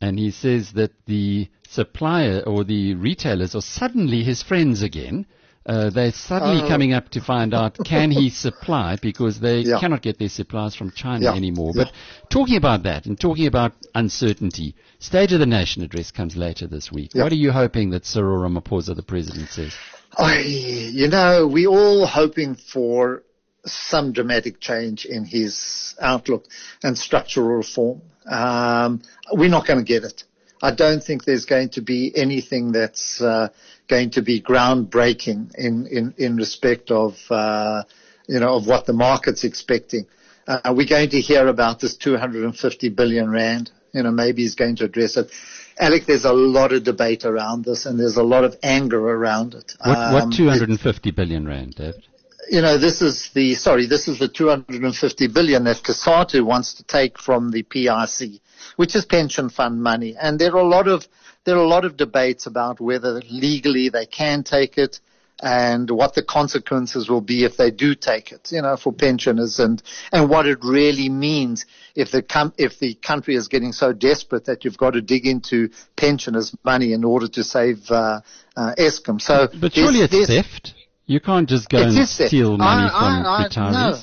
and 0.00 0.18
he 0.18 0.30
says 0.30 0.72
that 0.72 0.90
the 1.06 1.48
supplier 1.68 2.40
or 2.40 2.64
the 2.64 2.94
retailers 2.94 3.54
are 3.54 3.62
suddenly 3.62 4.24
his 4.24 4.42
friends 4.42 4.82
again. 4.82 5.24
Uh, 5.64 5.90
they're 5.90 6.10
suddenly 6.10 6.60
uh, 6.60 6.66
coming 6.66 6.92
up 6.92 7.08
to 7.10 7.20
find 7.20 7.54
out 7.54 7.78
can 7.84 8.10
he 8.10 8.28
supply 8.46 8.98
because 9.00 9.38
they 9.38 9.60
yeah. 9.60 9.78
cannot 9.78 10.02
get 10.02 10.18
their 10.18 10.28
supplies 10.28 10.74
from 10.74 10.90
China 10.90 11.26
yeah. 11.26 11.34
anymore. 11.34 11.70
Yeah. 11.76 11.84
But 11.84 11.92
talking 12.28 12.56
about 12.56 12.82
that 12.82 13.06
and 13.06 13.18
talking 13.18 13.46
about 13.46 13.72
uncertainty, 13.94 14.74
State 14.98 15.30
of 15.30 15.38
the 15.38 15.46
Nation 15.46 15.84
address 15.84 16.10
comes 16.10 16.36
later 16.36 16.66
this 16.66 16.90
week. 16.90 17.12
What 17.14 17.30
are 17.30 17.36
you 17.36 17.52
hoping 17.52 17.90
that 17.90 18.04
Cyril 18.04 18.38
Ramaphosa, 18.38 18.96
the 18.96 19.04
president, 19.04 19.50
says? 19.50 19.72
I, 20.16 20.40
you 20.40 21.08
know, 21.08 21.46
we're 21.46 21.68
all 21.68 22.06
hoping 22.06 22.54
for 22.54 23.22
some 23.64 24.12
dramatic 24.12 24.60
change 24.60 25.04
in 25.06 25.24
his 25.24 25.94
outlook 26.00 26.46
and 26.82 26.98
structural 26.98 27.48
reform. 27.56 28.02
Um, 28.26 29.02
we're 29.32 29.48
not 29.48 29.66
going 29.66 29.78
to 29.78 29.84
get 29.84 30.04
it. 30.04 30.24
I 30.60 30.72
don't 30.74 31.02
think 31.02 31.24
there's 31.24 31.44
going 31.44 31.70
to 31.70 31.82
be 31.82 32.12
anything 32.14 32.72
that's 32.72 33.20
uh, 33.20 33.48
going 33.88 34.10
to 34.10 34.22
be 34.22 34.40
groundbreaking 34.40 35.54
in 35.56 35.86
in, 35.88 36.14
in 36.18 36.36
respect 36.36 36.90
of 36.90 37.16
uh, 37.30 37.82
you 38.28 38.38
know 38.38 38.56
of 38.56 38.66
what 38.66 38.86
the 38.86 38.92
market's 38.92 39.42
expecting. 39.42 40.06
Uh, 40.46 40.72
we're 40.76 40.88
going 40.88 41.10
to 41.10 41.20
hear 41.20 41.48
about 41.48 41.80
this 41.80 41.96
250 41.96 42.88
billion 42.90 43.30
rand. 43.30 43.70
You 43.92 44.02
know, 44.04 44.10
maybe 44.10 44.42
he's 44.42 44.54
going 44.54 44.76
to 44.76 44.84
address 44.84 45.16
it. 45.16 45.30
Alec, 45.78 46.06
there's 46.06 46.24
a 46.24 46.32
lot 46.32 46.72
of 46.72 46.84
debate 46.84 47.24
around 47.24 47.64
this, 47.64 47.86
and 47.86 47.98
there's 47.98 48.16
a 48.16 48.22
lot 48.22 48.44
of 48.44 48.56
anger 48.62 49.00
around 49.00 49.54
it. 49.54 49.74
What, 49.84 49.98
um, 49.98 50.12
what 50.12 50.32
250 50.32 51.10
billion 51.10 51.46
rand, 51.46 51.76
David? 51.76 52.06
You 52.50 52.60
know, 52.60 52.76
this 52.76 53.00
is 53.00 53.30
the 53.34 53.54
sorry, 53.54 53.86
this 53.86 54.08
is 54.08 54.18
the 54.18 54.28
250 54.28 55.28
billion 55.28 55.64
that 55.64 55.76
COSATU 55.76 56.44
wants 56.44 56.74
to 56.74 56.84
take 56.84 57.18
from 57.18 57.50
the 57.50 57.62
PIC, 57.62 58.40
which 58.76 58.94
is 58.94 59.04
pension 59.04 59.48
fund 59.48 59.82
money, 59.82 60.16
and 60.20 60.38
there 60.38 60.52
are 60.52 60.60
a 60.60 60.68
lot 60.68 60.88
of 60.88 61.06
there 61.44 61.56
are 61.56 61.64
a 61.64 61.68
lot 61.68 61.84
of 61.84 61.96
debates 61.96 62.46
about 62.46 62.80
whether 62.80 63.20
legally 63.30 63.88
they 63.88 64.06
can 64.06 64.42
take 64.42 64.76
it 64.76 65.00
and 65.42 65.90
what 65.90 66.14
the 66.14 66.22
consequences 66.22 67.10
will 67.10 67.20
be 67.20 67.44
if 67.44 67.56
they 67.56 67.72
do 67.72 67.96
take 67.96 68.30
it, 68.30 68.52
you 68.52 68.62
know, 68.62 68.76
for 68.76 68.92
pensioners 68.92 69.58
and, 69.58 69.82
and 70.12 70.30
what 70.30 70.46
it 70.46 70.58
really 70.62 71.08
means 71.08 71.66
if 71.96 72.12
the 72.12 72.22
com- 72.22 72.54
if 72.56 72.78
the 72.78 72.94
country 72.94 73.34
is 73.34 73.48
getting 73.48 73.72
so 73.72 73.92
desperate 73.92 74.44
that 74.44 74.64
you've 74.64 74.78
got 74.78 74.92
to 74.92 75.02
dig 75.02 75.26
into 75.26 75.68
pensioners' 75.96 76.54
money 76.64 76.92
in 76.92 77.02
order 77.02 77.26
to 77.26 77.42
save 77.42 77.90
uh, 77.90 78.20
uh, 78.56 78.74
Eskom. 78.78 79.20
So, 79.20 79.48
but 79.60 79.74
surely 79.74 80.00
it's 80.00 80.28
theft. 80.28 80.74
You 81.06 81.20
can't 81.20 81.48
just 81.48 81.68
go 81.68 81.78
and 81.78 82.08
steal 82.08 82.56
money 82.56 82.86
I, 82.86 82.88
from 82.88 83.26
I, 83.26 83.44
I, 83.44 83.48
retirees. 83.48 83.72
No, 83.72 83.98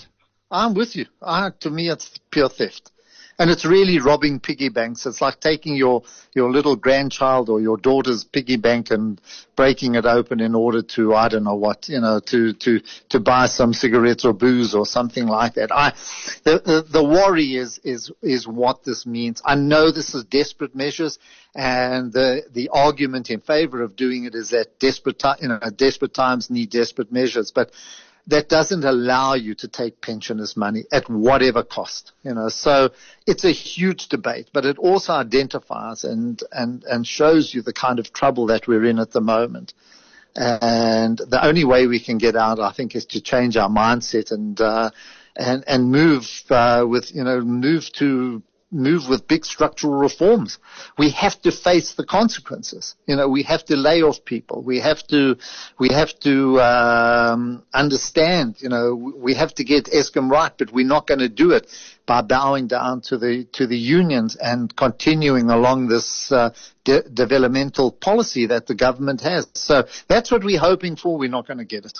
I'm 0.52 0.74
with 0.74 0.98
you. 0.98 1.06
I, 1.22 1.52
to 1.62 1.70
me, 1.70 1.90
it's 1.90 2.20
pure 2.32 2.50
theft. 2.50 2.92
And 3.40 3.50
it's 3.50 3.66
really 3.66 4.00
robbing 4.00 4.42
piggy 4.42 4.68
banks. 4.68 5.06
It's 5.06 5.22
like 5.22 5.40
taking 5.40 5.78
your, 5.78 6.04
your 6.36 6.52
little 6.52 6.76
grandchild 6.76 7.48
or 7.48 7.62
your 7.62 7.78
daughter's 7.78 8.26
piggy 8.26 8.58
bank 8.58 8.92
and 8.92 9.20
breaking 9.56 9.96
it 9.96 10.06
open 10.06 10.42
in 10.42 10.54
order 10.54 10.82
to, 10.82 11.16
I 11.16 11.30
don't 11.30 11.46
know 11.46 11.56
what, 11.56 11.88
you 11.88 12.02
know, 12.02 12.20
to, 12.20 12.52
to, 12.52 12.82
to 13.10 13.20
buy 13.22 13.46
some 13.46 13.74
cigarettes 13.74 14.26
or 14.26 14.34
booze 14.34 14.76
or 14.76 14.86
something 14.86 15.26
like 15.26 15.54
that. 15.54 15.72
I, 15.72 15.94
the, 16.44 16.60
the, 16.60 16.86
the 16.90 17.04
worry 17.04 17.56
is, 17.56 17.80
is, 17.86 18.12
is 18.22 18.46
what 18.46 18.84
this 18.84 19.06
means. 19.06 19.42
I 19.46 19.56
know 19.56 19.90
this 19.90 20.14
is 20.14 20.26
desperate 20.26 20.76
measures 20.76 21.18
and 21.56 22.12
the, 22.12 22.44
the 22.52 22.70
argument 22.74 23.30
in 23.30 23.40
favor 23.40 23.82
of 23.82 23.96
doing 23.96 24.26
it 24.26 24.36
is 24.36 24.50
that 24.50 24.80
desperate, 24.80 25.24
you 25.42 25.48
know, 25.48 25.60
desperate 25.74 26.14
times 26.14 26.50
need 26.50 26.72
desperate 26.72 27.12
measures. 27.12 27.52
But 27.52 27.72
that 28.30 28.48
doesn't 28.48 28.84
allow 28.84 29.34
you 29.34 29.56
to 29.56 29.68
take 29.68 30.02
pensioners' 30.02 30.56
money 30.56 30.86
at 30.92 31.10
whatever 31.10 31.64
cost. 31.64 32.12
You 32.24 32.34
know, 32.34 32.50
so 32.50 32.92
it's 33.26 33.44
a 33.44 33.52
huge 33.52 34.08
debate, 34.08 34.50
but 34.54 34.66
it 34.66 34.78
also 34.78 35.14
identifies 35.14 36.04
and 36.04 36.42
and 36.52 36.84
and 36.84 37.06
shows 37.06 37.54
you 37.54 37.62
the 37.62 37.74
kind 37.74 38.00
of 38.00 38.14
trouble 38.14 38.48
that 38.48 38.68
we're 38.68 38.86
in 38.86 39.00
at 39.00 39.12
the 39.12 39.22
moment. 39.22 39.74
And 40.36 41.18
the 41.18 41.44
only 41.44 41.66
way 41.66 41.88
we 41.88 42.00
can 42.00 42.20
get 42.20 42.36
out, 42.36 42.60
I 42.60 42.72
think, 42.72 42.96
is 42.96 43.06
to 43.08 43.22
change 43.22 43.58
our 43.58 43.70
mindset 43.70 44.32
and 44.32 44.60
uh, 44.62 44.92
and 45.36 45.64
and 45.68 45.92
move 45.92 46.26
uh, 46.50 46.86
with 46.88 47.14
you 47.14 47.24
know 47.24 47.42
move 47.42 47.92
to 47.94 48.44
move 48.72 49.10
with 49.10 49.28
big 49.28 49.46
structural 49.46 49.94
reforms. 49.94 50.60
We 50.98 51.10
have 51.12 51.42
to 51.42 51.52
face 51.52 51.94
the 51.94 52.06
consequences. 52.06 52.96
You 53.08 53.16
know, 53.16 53.28
we 53.28 53.44
have 53.44 53.66
to 53.66 53.76
lay 53.76 54.02
off 54.02 54.24
people. 54.24 54.62
We 54.62 54.80
have 54.80 55.06
to, 55.08 55.38
we 55.80 55.90
have 55.90 56.18
to 56.20 56.60
um, 56.62 57.64
understand. 57.74 58.58
You 58.60 58.70
know, 58.70 58.96
we 58.96 59.34
have 59.36 59.54
to 59.56 59.64
get 59.64 59.86
Eskom 59.86 60.30
right, 60.30 60.52
but 60.58 60.72
we're 60.72 60.86
not 60.86 61.08
going 61.08 61.20
to 61.20 61.30
do 61.30 61.52
it 61.52 61.68
by 62.06 62.22
bowing 62.22 62.68
down 62.68 63.02
to 63.02 63.18
the 63.18 63.46
to 63.54 63.68
the 63.68 63.78
unions 63.78 64.36
and 64.36 64.76
continuing 64.76 65.50
along 65.50 65.88
this 65.88 66.32
uh, 66.32 66.52
de- 66.84 67.08
developmental 67.10 67.92
policy 67.92 68.48
that 68.48 68.68
the 68.68 68.76
government 68.76 69.22
has. 69.22 69.48
So 69.54 69.86
that's 70.08 70.32
what 70.32 70.44
we're 70.44 70.60
hoping 70.60 70.96
for. 70.96 71.18
We're 71.18 71.30
not 71.30 71.48
going 71.48 71.60
to 71.60 71.66
get 71.66 71.86
it. 71.86 72.00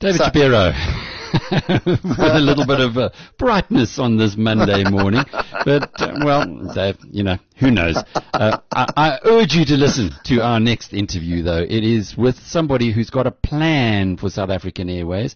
David 0.00 0.18
so, 0.18 0.24
Shapiro. 0.24 1.17
with 1.84 2.18
a 2.18 2.40
little 2.40 2.66
bit 2.66 2.80
of 2.80 2.96
uh, 2.96 3.10
brightness 3.38 3.98
on 3.98 4.16
this 4.16 4.36
Monday 4.36 4.84
morning. 4.88 5.24
But, 5.64 5.90
uh, 6.00 6.18
well, 6.24 6.72
Dave, 6.74 6.98
you 7.10 7.22
know, 7.22 7.36
who 7.56 7.70
knows? 7.70 7.96
Uh, 8.32 8.58
I, 8.72 8.86
I, 8.96 9.18
urge 9.24 9.54
you 9.54 9.64
to 9.66 9.76
listen 9.76 10.10
to 10.24 10.40
our 10.40 10.60
next 10.60 10.92
interview, 10.92 11.42
though. 11.42 11.62
It 11.62 11.84
is 11.84 12.16
with 12.16 12.38
somebody 12.38 12.92
who's 12.92 13.10
got 13.10 13.26
a 13.26 13.30
plan 13.30 14.16
for 14.16 14.30
South 14.30 14.50
African 14.50 14.88
Airways. 14.88 15.34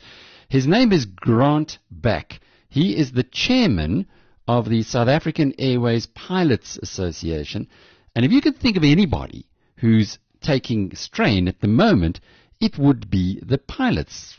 His 0.49 0.67
name 0.67 0.93
is 0.93 1.05
Grant 1.05 1.79
Back. 1.91 2.41
He 2.69 2.97
is 2.97 3.13
the 3.13 3.25
chairman 3.25 4.07
of 4.49 4.69
the 4.69 4.83
South 4.83 5.09
African 5.09 5.53
Airways 5.59 6.07
Pilots 6.07 6.79
Association. 6.83 7.69
And 8.15 8.25
if 8.25 8.33
you 8.33 8.41
could 8.41 8.59
think 8.59 8.77
of 8.77 8.85
anybody 8.85 9.47
who's 9.77 10.19
taking 10.41 10.95
strain 10.95 11.49
at 11.49 11.61
the 11.61 11.69
moment, 11.69 12.21
it 12.61 12.79
would 12.79 13.11
be 13.11 13.41
the 13.45 13.59
pilots 13.59 14.39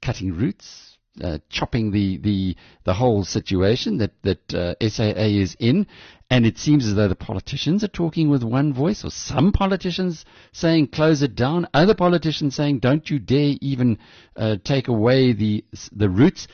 cutting 0.00 0.36
routes, 0.36 0.98
uh, 1.22 1.38
chopping 1.48 1.90
the, 1.90 2.18
the, 2.18 2.56
the 2.84 2.94
whole 2.94 3.24
situation 3.24 3.98
that, 3.98 4.12
that 4.22 4.54
uh, 4.54 4.74
SAA 4.88 5.40
is 5.40 5.56
in. 5.58 5.86
And 6.30 6.46
it 6.46 6.58
seems 6.58 6.86
as 6.86 6.94
though 6.94 7.08
the 7.08 7.16
politicians 7.16 7.82
are 7.82 7.88
talking 7.88 8.30
with 8.30 8.44
one 8.44 8.72
voice, 8.72 9.04
or 9.04 9.10
some 9.10 9.50
politicians 9.50 10.24
saying 10.52 10.88
close 10.88 11.22
it 11.22 11.34
down, 11.34 11.66
other 11.74 11.94
politicians 11.94 12.54
saying 12.54 12.78
don't 12.78 13.10
you 13.10 13.18
dare 13.18 13.56
even 13.60 13.98
uh, 14.36 14.56
take 14.62 14.86
away 14.86 15.32
the, 15.32 15.64
the 15.90 16.08
routes. 16.08 16.46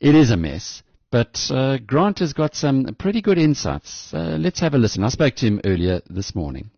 It 0.00 0.14
is 0.14 0.30
a 0.30 0.36
mess. 0.36 0.82
But 1.10 1.50
uh, 1.50 1.78
Grant 1.78 2.18
has 2.18 2.32
got 2.32 2.54
some 2.54 2.94
pretty 2.98 3.22
good 3.22 3.38
insights. 3.38 4.12
Uh, 4.12 4.36
let's 4.38 4.60
have 4.60 4.74
a 4.74 4.78
listen. 4.78 5.04
I 5.04 5.08
spoke 5.08 5.36
to 5.36 5.46
him 5.46 5.60
earlier 5.64 6.00
this 6.08 6.34
morning. 6.34 6.70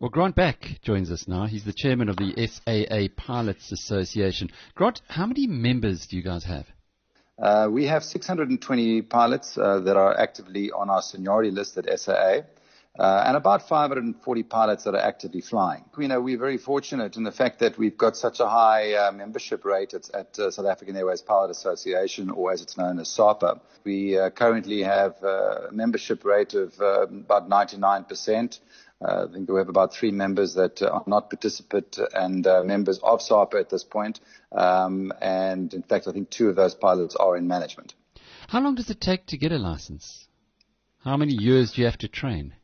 Well, 0.00 0.10
Grant 0.10 0.36
Back 0.36 0.78
joins 0.82 1.10
us 1.10 1.26
now. 1.26 1.46
He's 1.46 1.64
the 1.64 1.72
chairman 1.72 2.08
of 2.08 2.16
the 2.16 2.32
SAA 2.46 3.12
Pilots 3.16 3.72
Association. 3.72 4.48
Grant, 4.76 5.00
how 5.08 5.26
many 5.26 5.48
members 5.48 6.06
do 6.06 6.16
you 6.16 6.22
guys 6.22 6.44
have? 6.44 6.66
Uh, 7.36 7.68
we 7.68 7.86
have 7.86 8.04
620 8.04 9.02
pilots 9.02 9.58
uh, 9.58 9.80
that 9.80 9.96
are 9.96 10.16
actively 10.16 10.70
on 10.70 10.88
our 10.88 11.02
seniority 11.02 11.50
list 11.50 11.78
at 11.78 11.98
SAA. 11.98 12.42
Uh, 12.98 13.22
and 13.26 13.36
about 13.36 13.68
540 13.68 14.42
pilots 14.44 14.82
that 14.82 14.92
are 14.92 15.00
actively 15.00 15.40
flying. 15.40 15.84
You 15.96 16.08
know, 16.08 16.20
we're 16.20 16.38
very 16.38 16.58
fortunate 16.58 17.16
in 17.16 17.22
the 17.22 17.30
fact 17.30 17.60
that 17.60 17.78
we've 17.78 17.96
got 17.96 18.16
such 18.16 18.40
a 18.40 18.48
high 18.48 18.94
uh, 18.94 19.12
membership 19.12 19.64
rate 19.64 19.94
at, 19.94 20.10
at 20.12 20.36
uh, 20.36 20.50
South 20.50 20.66
African 20.66 20.96
Airways 20.96 21.22
Pilot 21.22 21.52
Association, 21.52 22.28
or 22.28 22.50
as 22.50 22.60
it's 22.60 22.76
known 22.76 22.98
as 22.98 23.08
SAPA. 23.08 23.60
We 23.84 24.18
uh, 24.18 24.30
currently 24.30 24.82
have 24.82 25.22
a 25.22 25.68
membership 25.70 26.24
rate 26.24 26.54
of 26.54 26.74
about 26.80 27.48
99 27.48 28.04
percent. 28.04 28.58
Uh, 28.58 28.87
I 29.00 29.26
think 29.32 29.48
we 29.48 29.58
have 29.58 29.68
about 29.68 29.94
three 29.94 30.10
members 30.10 30.54
that 30.54 30.82
are 30.82 31.04
not 31.06 31.30
participant 31.30 31.98
and 32.14 32.46
uh, 32.46 32.64
members 32.64 32.98
of 32.98 33.22
SAPA 33.22 33.56
at 33.56 33.70
this 33.70 33.84
point. 33.84 34.18
Um, 34.50 35.12
and 35.20 35.72
in 35.72 35.82
fact, 35.82 36.08
I 36.08 36.12
think 36.12 36.30
two 36.30 36.48
of 36.48 36.56
those 36.56 36.74
pilots 36.74 37.14
are 37.14 37.36
in 37.36 37.46
management. 37.46 37.94
How 38.48 38.60
long 38.60 38.74
does 38.74 38.90
it 38.90 39.00
take 39.00 39.26
to 39.26 39.36
get 39.36 39.52
a 39.52 39.58
license? 39.58 40.26
How 41.04 41.16
many 41.16 41.34
years 41.34 41.72
do 41.72 41.82
you 41.82 41.86
have 41.86 41.98
to 41.98 42.08
train? 42.08 42.54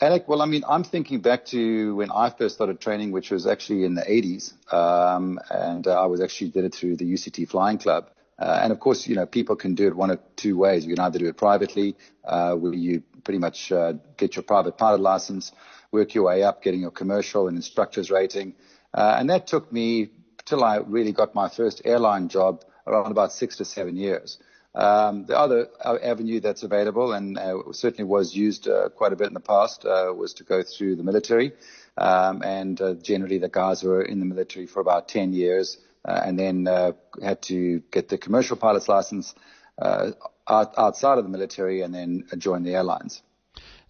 Alec, 0.00 0.28
well, 0.28 0.40
I 0.42 0.46
mean, 0.46 0.62
I'm 0.68 0.84
thinking 0.84 1.20
back 1.20 1.44
to 1.46 1.96
when 1.96 2.12
I 2.12 2.30
first 2.30 2.54
started 2.54 2.80
training, 2.80 3.10
which 3.10 3.30
was 3.30 3.46
actually 3.46 3.84
in 3.84 3.94
the 3.94 4.02
80s, 4.02 4.52
um, 4.72 5.40
and 5.50 5.86
uh, 5.86 6.00
I 6.00 6.06
was 6.06 6.20
actually 6.20 6.50
did 6.50 6.64
it 6.64 6.74
through 6.74 6.96
the 6.96 7.04
UCT 7.04 7.48
Flying 7.48 7.78
Club. 7.78 8.08
Uh, 8.38 8.60
and 8.62 8.72
of 8.72 8.78
course, 8.78 9.08
you 9.08 9.16
know, 9.16 9.26
people 9.26 9.56
can 9.56 9.74
do 9.74 9.88
it 9.88 9.96
one 9.96 10.10
of 10.10 10.20
two 10.36 10.56
ways. 10.56 10.86
You 10.86 10.94
can 10.94 11.04
either 11.04 11.18
do 11.18 11.26
it 11.26 11.36
privately, 11.36 11.96
uh, 12.24 12.54
where 12.54 12.72
you 12.72 13.02
pretty 13.24 13.38
much 13.38 13.72
uh, 13.72 13.94
get 14.16 14.36
your 14.36 14.42
private 14.42 14.76
pilot 14.76 15.00
license, 15.00 15.52
work 15.92 16.14
your 16.14 16.24
way 16.24 16.42
up, 16.42 16.62
getting 16.62 16.80
your 16.80 16.90
commercial 16.90 17.48
and 17.48 17.56
instructors 17.56 18.10
rating. 18.10 18.54
Uh, 18.94 19.16
and 19.18 19.30
that 19.30 19.46
took 19.46 19.72
me 19.72 20.10
till 20.44 20.64
I 20.64 20.76
really 20.76 21.12
got 21.12 21.34
my 21.34 21.48
first 21.48 21.82
airline 21.84 22.28
job 22.28 22.64
around 22.86 23.10
about 23.10 23.32
six 23.32 23.56
to 23.56 23.64
seven 23.64 23.96
years. 23.96 24.38
Um, 24.74 25.26
the 25.26 25.36
other 25.36 25.68
avenue 25.82 26.40
that's 26.40 26.62
available 26.62 27.12
and 27.12 27.38
uh, 27.38 27.72
certainly 27.72 28.04
was 28.04 28.34
used 28.34 28.68
uh, 28.68 28.90
quite 28.90 29.12
a 29.12 29.16
bit 29.16 29.26
in 29.26 29.34
the 29.34 29.40
past 29.40 29.84
uh, 29.84 30.12
was 30.16 30.34
to 30.34 30.44
go 30.44 30.62
through 30.62 30.96
the 30.96 31.02
military. 31.02 31.52
Um, 31.96 32.42
and 32.42 32.80
uh, 32.80 32.94
generally 32.94 33.38
the 33.38 33.48
guys 33.48 33.82
were 33.82 34.02
in 34.02 34.20
the 34.20 34.26
military 34.26 34.66
for 34.66 34.80
about 34.80 35.08
10 35.08 35.32
years 35.32 35.78
uh, 36.04 36.20
and 36.24 36.38
then 36.38 36.68
uh, 36.68 36.92
had 37.22 37.42
to 37.42 37.80
get 37.90 38.08
the 38.08 38.18
commercial 38.18 38.56
pilot's 38.56 38.88
license 38.88 39.34
uh, 39.78 40.12
outside 40.48 41.18
of 41.18 41.24
the 41.24 41.30
military 41.30 41.82
and 41.82 41.94
then 41.94 42.24
join 42.38 42.62
the 42.62 42.74
airlines. 42.74 43.22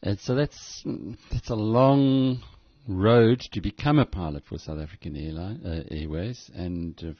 And 0.02 0.18
so 0.20 0.34
that's 0.34 0.84
that's 1.32 1.50
a 1.50 1.56
long 1.56 2.40
road 2.86 3.40
to 3.52 3.60
become 3.60 3.98
a 3.98 4.06
pilot 4.06 4.44
for 4.46 4.58
South 4.58 4.78
African 4.78 5.16
Airline, 5.16 5.60
uh, 5.64 5.82
Airways, 5.94 6.50
and 6.54 6.98
uh, 7.04 7.12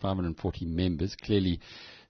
540 0.00 0.64
members. 0.66 1.14
Clearly, 1.16 1.60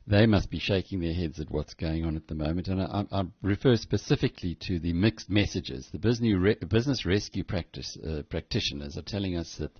they 0.06 0.26
must 0.26 0.50
be 0.50 0.58
shaking 0.58 1.00
their 1.00 1.14
heads 1.14 1.40
at 1.40 1.50
what's 1.50 1.74
going 1.74 2.04
on 2.04 2.16
at 2.16 2.28
the 2.28 2.34
moment. 2.34 2.68
And 2.68 2.82
I, 2.82 3.04
I 3.10 3.24
refer 3.42 3.76
specifically 3.76 4.56
to 4.66 4.78
the 4.78 4.92
mixed 4.92 5.30
messages. 5.30 5.88
The 5.92 5.98
business, 5.98 6.34
re- 6.36 6.56
business 6.68 7.04
rescue 7.04 7.44
practice, 7.44 7.96
uh, 7.96 8.22
practitioners 8.28 8.96
are 8.96 9.02
telling 9.02 9.36
us 9.36 9.56
that 9.58 9.72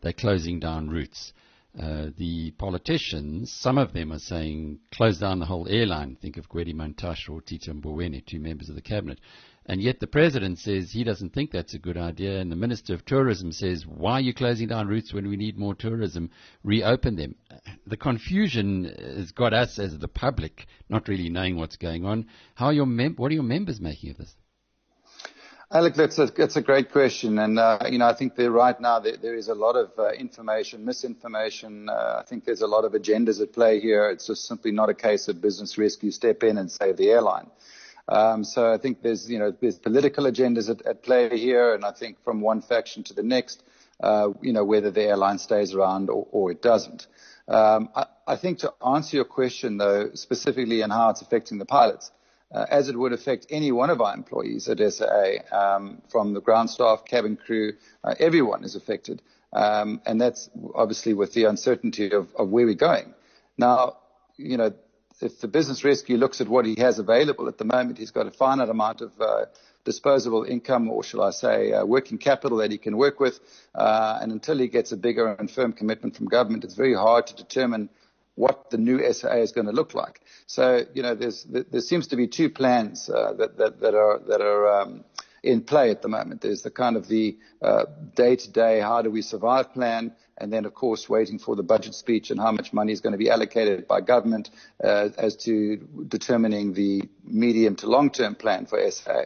they're 0.00 0.12
closing 0.12 0.60
down 0.60 0.88
routes. 0.88 1.32
Uh, 1.80 2.08
the 2.18 2.50
politicians, 2.58 3.50
some 3.50 3.78
of 3.78 3.94
them 3.94 4.12
are 4.12 4.18
saying 4.18 4.78
close 4.92 5.18
down 5.18 5.38
the 5.38 5.46
whole 5.46 5.66
airline. 5.68 6.16
Think 6.20 6.36
of 6.36 6.48
Gwede 6.48 6.74
Mantashe 6.74 7.30
or 7.30 7.40
Tito 7.40 7.72
Mboweni, 7.72 8.24
two 8.26 8.40
members 8.40 8.68
of 8.68 8.74
the 8.74 8.82
cabinet. 8.82 9.18
And 9.64 9.80
yet 9.80 10.00
the 10.00 10.06
president 10.06 10.58
says 10.58 10.90
he 10.90 11.04
doesn't 11.04 11.32
think 11.32 11.50
that's 11.50 11.72
a 11.72 11.78
good 11.78 11.96
idea. 11.96 12.40
And 12.40 12.52
the 12.52 12.56
minister 12.56 12.92
of 12.92 13.06
tourism 13.06 13.52
says, 13.52 13.86
why 13.86 14.14
are 14.14 14.20
you 14.20 14.34
closing 14.34 14.68
down 14.68 14.88
routes 14.88 15.14
when 15.14 15.28
we 15.28 15.36
need 15.36 15.56
more 15.56 15.74
tourism? 15.74 16.30
Reopen 16.62 17.16
them. 17.16 17.36
The 17.86 17.96
confusion 17.96 18.84
has 18.98 19.30
got 19.30 19.54
us 19.54 19.78
as 19.78 19.98
the 19.98 20.08
public 20.08 20.66
not 20.90 21.08
really 21.08 21.30
knowing 21.30 21.56
what's 21.56 21.76
going 21.76 22.04
on. 22.04 22.26
How 22.54 22.66
are 22.66 22.72
your 22.72 22.86
mem- 22.86 23.14
what 23.16 23.30
are 23.30 23.34
your 23.34 23.44
members 23.44 23.80
making 23.80 24.10
of 24.10 24.18
this? 24.18 24.34
Alec, 25.74 25.94
that's 25.94 26.18
a, 26.18 26.26
that's 26.26 26.56
a 26.56 26.60
great 26.60 26.92
question. 26.92 27.38
And, 27.38 27.58
uh, 27.58 27.78
you 27.88 27.96
know, 27.96 28.06
I 28.06 28.12
think 28.12 28.36
that 28.36 28.50
right 28.50 28.78
now 28.78 28.98
there, 28.98 29.16
there 29.16 29.34
is 29.34 29.48
a 29.48 29.54
lot 29.54 29.74
of 29.74 29.90
uh, 29.98 30.10
information, 30.10 30.84
misinformation. 30.84 31.88
Uh, 31.88 32.18
I 32.20 32.24
think 32.28 32.44
there's 32.44 32.60
a 32.60 32.66
lot 32.66 32.84
of 32.84 32.92
agendas 32.92 33.40
at 33.40 33.54
play 33.54 33.80
here. 33.80 34.10
It's 34.10 34.26
just 34.26 34.46
simply 34.46 34.70
not 34.70 34.90
a 34.90 34.94
case 34.94 35.28
of 35.28 35.40
business 35.40 35.78
rescue 35.78 36.10
step 36.10 36.42
in 36.42 36.58
and 36.58 36.70
save 36.70 36.98
the 36.98 37.08
airline. 37.08 37.46
Um, 38.06 38.44
so 38.44 38.70
I 38.70 38.76
think 38.76 39.00
there's, 39.00 39.30
you 39.30 39.38
know, 39.38 39.50
there's 39.50 39.78
political 39.78 40.24
agendas 40.24 40.68
at, 40.68 40.84
at 40.84 41.02
play 41.02 41.38
here. 41.38 41.72
And 41.72 41.86
I 41.86 41.92
think 41.92 42.22
from 42.22 42.42
one 42.42 42.60
faction 42.60 43.02
to 43.04 43.14
the 43.14 43.22
next, 43.22 43.62
uh, 44.02 44.28
you 44.42 44.52
know, 44.52 44.64
whether 44.64 44.90
the 44.90 45.04
airline 45.04 45.38
stays 45.38 45.72
around 45.72 46.10
or, 46.10 46.28
or 46.32 46.50
it 46.50 46.60
doesn't. 46.60 47.06
Um, 47.48 47.88
I, 47.96 48.04
I 48.26 48.36
think 48.36 48.58
to 48.58 48.74
answer 48.86 49.16
your 49.16 49.24
question, 49.24 49.78
though, 49.78 50.10
specifically 50.12 50.82
and 50.82 50.92
how 50.92 51.08
it's 51.08 51.22
affecting 51.22 51.56
the 51.56 51.64
pilots, 51.64 52.10
uh, 52.52 52.66
as 52.68 52.88
it 52.88 52.96
would 52.96 53.12
affect 53.12 53.46
any 53.50 53.72
one 53.72 53.90
of 53.90 54.00
our 54.00 54.14
employees 54.14 54.68
at 54.68 54.78
SAA, 54.78 55.38
um, 55.52 56.02
from 56.10 56.34
the 56.34 56.40
ground 56.40 56.70
staff, 56.70 57.04
cabin 57.04 57.36
crew, 57.36 57.72
uh, 58.04 58.14
everyone 58.18 58.64
is 58.64 58.74
affected. 58.74 59.22
Um, 59.52 60.00
and 60.06 60.20
that's 60.20 60.50
obviously 60.74 61.14
with 61.14 61.32
the 61.34 61.44
uncertainty 61.44 62.12
of, 62.12 62.28
of 62.36 62.48
where 62.48 62.66
we're 62.66 62.74
going. 62.74 63.14
Now, 63.58 63.98
you 64.36 64.56
know, 64.56 64.72
if 65.20 65.40
the 65.40 65.48
business 65.48 65.84
rescue 65.84 66.16
looks 66.16 66.40
at 66.40 66.48
what 66.48 66.66
he 66.66 66.74
has 66.78 66.98
available 66.98 67.48
at 67.48 67.58
the 67.58 67.64
moment, 67.64 67.98
he's 67.98 68.10
got 68.10 68.26
a 68.26 68.30
finite 68.30 68.68
amount 68.68 69.02
of 69.02 69.12
uh, 69.20 69.44
disposable 69.84 70.44
income, 70.44 70.90
or 70.90 71.02
shall 71.02 71.22
I 71.22 71.30
say, 71.30 71.72
uh, 71.72 71.84
working 71.84 72.18
capital 72.18 72.58
that 72.58 72.70
he 72.70 72.78
can 72.78 72.96
work 72.96 73.20
with. 73.20 73.38
Uh, 73.74 74.18
and 74.20 74.32
until 74.32 74.58
he 74.58 74.68
gets 74.68 74.92
a 74.92 74.96
bigger 74.96 75.32
and 75.32 75.50
firm 75.50 75.72
commitment 75.72 76.16
from 76.16 76.26
government, 76.26 76.64
it's 76.64 76.74
very 76.74 76.94
hard 76.94 77.26
to 77.28 77.36
determine 77.36 77.88
what 78.34 78.70
the 78.70 78.78
new 78.78 79.00
SAA 79.12 79.36
is 79.36 79.52
going 79.52 79.66
to 79.66 79.72
look 79.72 79.94
like. 79.94 80.20
So, 80.46 80.84
you 80.94 81.02
know, 81.02 81.14
there's, 81.14 81.44
there 81.44 81.80
seems 81.80 82.08
to 82.08 82.16
be 82.16 82.26
two 82.28 82.48
plans 82.50 83.10
uh, 83.10 83.34
that, 83.34 83.58
that, 83.58 83.80
that 83.80 83.94
are, 83.94 84.20
that 84.28 84.40
are 84.40 84.80
um, 84.80 85.04
in 85.42 85.62
play 85.62 85.90
at 85.90 86.02
the 86.02 86.08
moment. 86.08 86.40
There's 86.40 86.62
the 86.62 86.70
kind 86.70 86.96
of 86.96 87.08
the 87.08 87.36
uh, 87.60 87.84
day-to-day, 88.14 88.80
how 88.80 89.02
do 89.02 89.10
we 89.10 89.22
survive 89.22 89.72
plan, 89.72 90.14
and 90.38 90.52
then 90.52 90.64
of 90.64 90.74
course 90.74 91.08
waiting 91.08 91.38
for 91.38 91.56
the 91.56 91.62
budget 91.62 91.94
speech 91.94 92.30
and 92.30 92.40
how 92.40 92.52
much 92.52 92.72
money 92.72 92.92
is 92.92 93.00
going 93.00 93.12
to 93.12 93.18
be 93.18 93.28
allocated 93.28 93.86
by 93.88 94.00
government 94.00 94.50
uh, 94.82 95.08
as 95.18 95.36
to 95.36 95.76
determining 96.08 96.72
the 96.72 97.02
medium 97.24 97.76
to 97.76 97.86
long-term 97.86 98.36
plan 98.36 98.66
for 98.66 98.78
SA. 98.90 99.24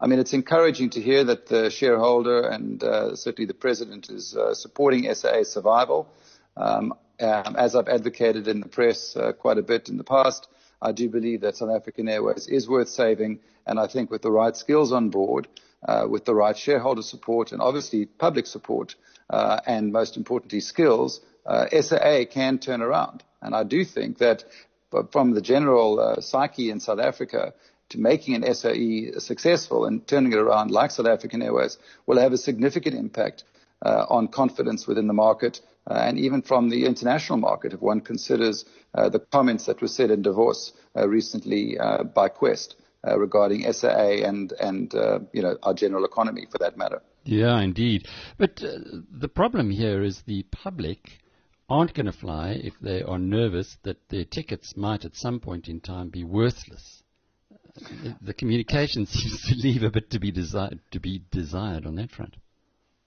I 0.00 0.06
mean, 0.06 0.18
it's 0.18 0.32
encouraging 0.32 0.90
to 0.90 1.00
hear 1.00 1.24
that 1.24 1.46
the 1.46 1.70
shareholder 1.70 2.42
and 2.48 2.82
uh, 2.82 3.16
certainly 3.16 3.46
the 3.46 3.54
president 3.54 4.10
is 4.10 4.36
uh, 4.36 4.54
supporting 4.54 5.12
SAA's 5.14 5.50
survival. 5.50 6.08
Um, 6.56 6.94
um, 7.20 7.56
as 7.56 7.74
I've 7.74 7.88
advocated 7.88 8.48
in 8.48 8.60
the 8.60 8.68
press 8.68 9.16
uh, 9.16 9.32
quite 9.32 9.58
a 9.58 9.62
bit 9.62 9.88
in 9.88 9.96
the 9.96 10.04
past, 10.04 10.48
I 10.80 10.92
do 10.92 11.08
believe 11.08 11.40
that 11.42 11.56
South 11.56 11.70
African 11.70 12.08
Airways 12.08 12.46
is 12.46 12.68
worth 12.68 12.88
saving, 12.88 13.40
and 13.66 13.78
I 13.78 13.86
think 13.86 14.10
with 14.10 14.22
the 14.22 14.30
right 14.30 14.56
skills 14.56 14.92
on 14.92 15.10
board, 15.10 15.48
uh, 15.86 16.06
with 16.08 16.24
the 16.24 16.34
right 16.34 16.56
shareholder 16.56 17.02
support, 17.02 17.52
and 17.52 17.62
obviously 17.62 18.06
public 18.06 18.46
support, 18.46 18.94
uh, 19.30 19.60
and 19.66 19.92
most 19.92 20.16
importantly 20.16 20.60
skills, 20.60 21.20
uh, 21.46 21.66
SAA 21.68 22.24
can 22.30 22.58
turn 22.58 22.82
around. 22.82 23.22
And 23.40 23.54
I 23.54 23.64
do 23.64 23.84
think 23.84 24.18
that 24.18 24.44
from 25.10 25.32
the 25.32 25.40
general 25.40 26.00
uh, 26.00 26.20
psyche 26.20 26.70
in 26.70 26.80
South 26.80 27.00
Africa 27.00 27.54
to 27.90 27.98
making 27.98 28.34
an 28.34 28.54
SAE 28.54 29.12
successful 29.18 29.84
and 29.84 30.06
turning 30.06 30.32
it 30.32 30.38
around 30.38 30.70
like 30.70 30.90
South 30.90 31.06
African 31.06 31.42
Airways 31.42 31.78
will 32.06 32.18
have 32.18 32.32
a 32.32 32.38
significant 32.38 32.96
impact 32.96 33.44
uh, 33.82 34.06
on 34.08 34.28
confidence 34.28 34.86
within 34.86 35.06
the 35.06 35.12
market 35.12 35.60
uh, 35.86 35.94
and 35.94 36.18
even 36.18 36.42
from 36.42 36.70
the 36.70 36.86
international 36.86 37.38
market 37.38 37.72
if 37.72 37.80
one 37.80 38.00
considers 38.00 38.64
uh, 38.94 39.08
the 39.08 39.18
comments 39.18 39.66
that 39.66 39.80
were 39.80 39.88
said 39.88 40.10
in 40.10 40.22
Davos 40.22 40.72
uh, 40.96 41.08
recently 41.08 41.78
uh, 41.78 42.04
by 42.04 42.28
Quest 42.28 42.76
uh, 43.06 43.18
regarding 43.18 43.70
SAA 43.72 44.24
and, 44.24 44.52
and 44.60 44.92
you 45.32 45.42
know, 45.42 45.56
our 45.62 45.74
general 45.74 46.04
economy 46.04 46.46
for 46.50 46.58
that 46.58 46.76
matter. 46.76 47.02
Yeah, 47.24 47.60
indeed. 47.60 48.06
But 48.38 48.56
the 48.56 49.28
problem 49.28 49.70
here 49.70 50.02
is 50.02 50.22
the 50.26 50.44
public 50.44 51.20
aren't 51.68 51.94
going 51.94 52.06
to 52.06 52.12
fly 52.12 52.50
if 52.62 52.74
they 52.80 53.02
are 53.02 53.18
nervous 53.18 53.76
that 53.82 54.08
their 54.08 54.24
tickets 54.24 54.76
might 54.76 55.04
at 55.04 55.16
some 55.16 55.40
point 55.40 55.68
in 55.68 55.80
time 55.80 56.10
be 56.10 56.24
worthless. 56.24 57.02
The 58.20 58.34
communication 58.34 59.06
seems 59.06 59.42
to 59.42 59.54
leave 59.56 59.82
a 59.82 59.90
bit 59.90 60.10
to 60.10 60.18
be 60.18 60.30
desired, 60.30 60.80
to 60.92 61.00
be 61.00 61.22
desired 61.30 61.86
on 61.86 61.96
that 61.96 62.10
front. 62.10 62.36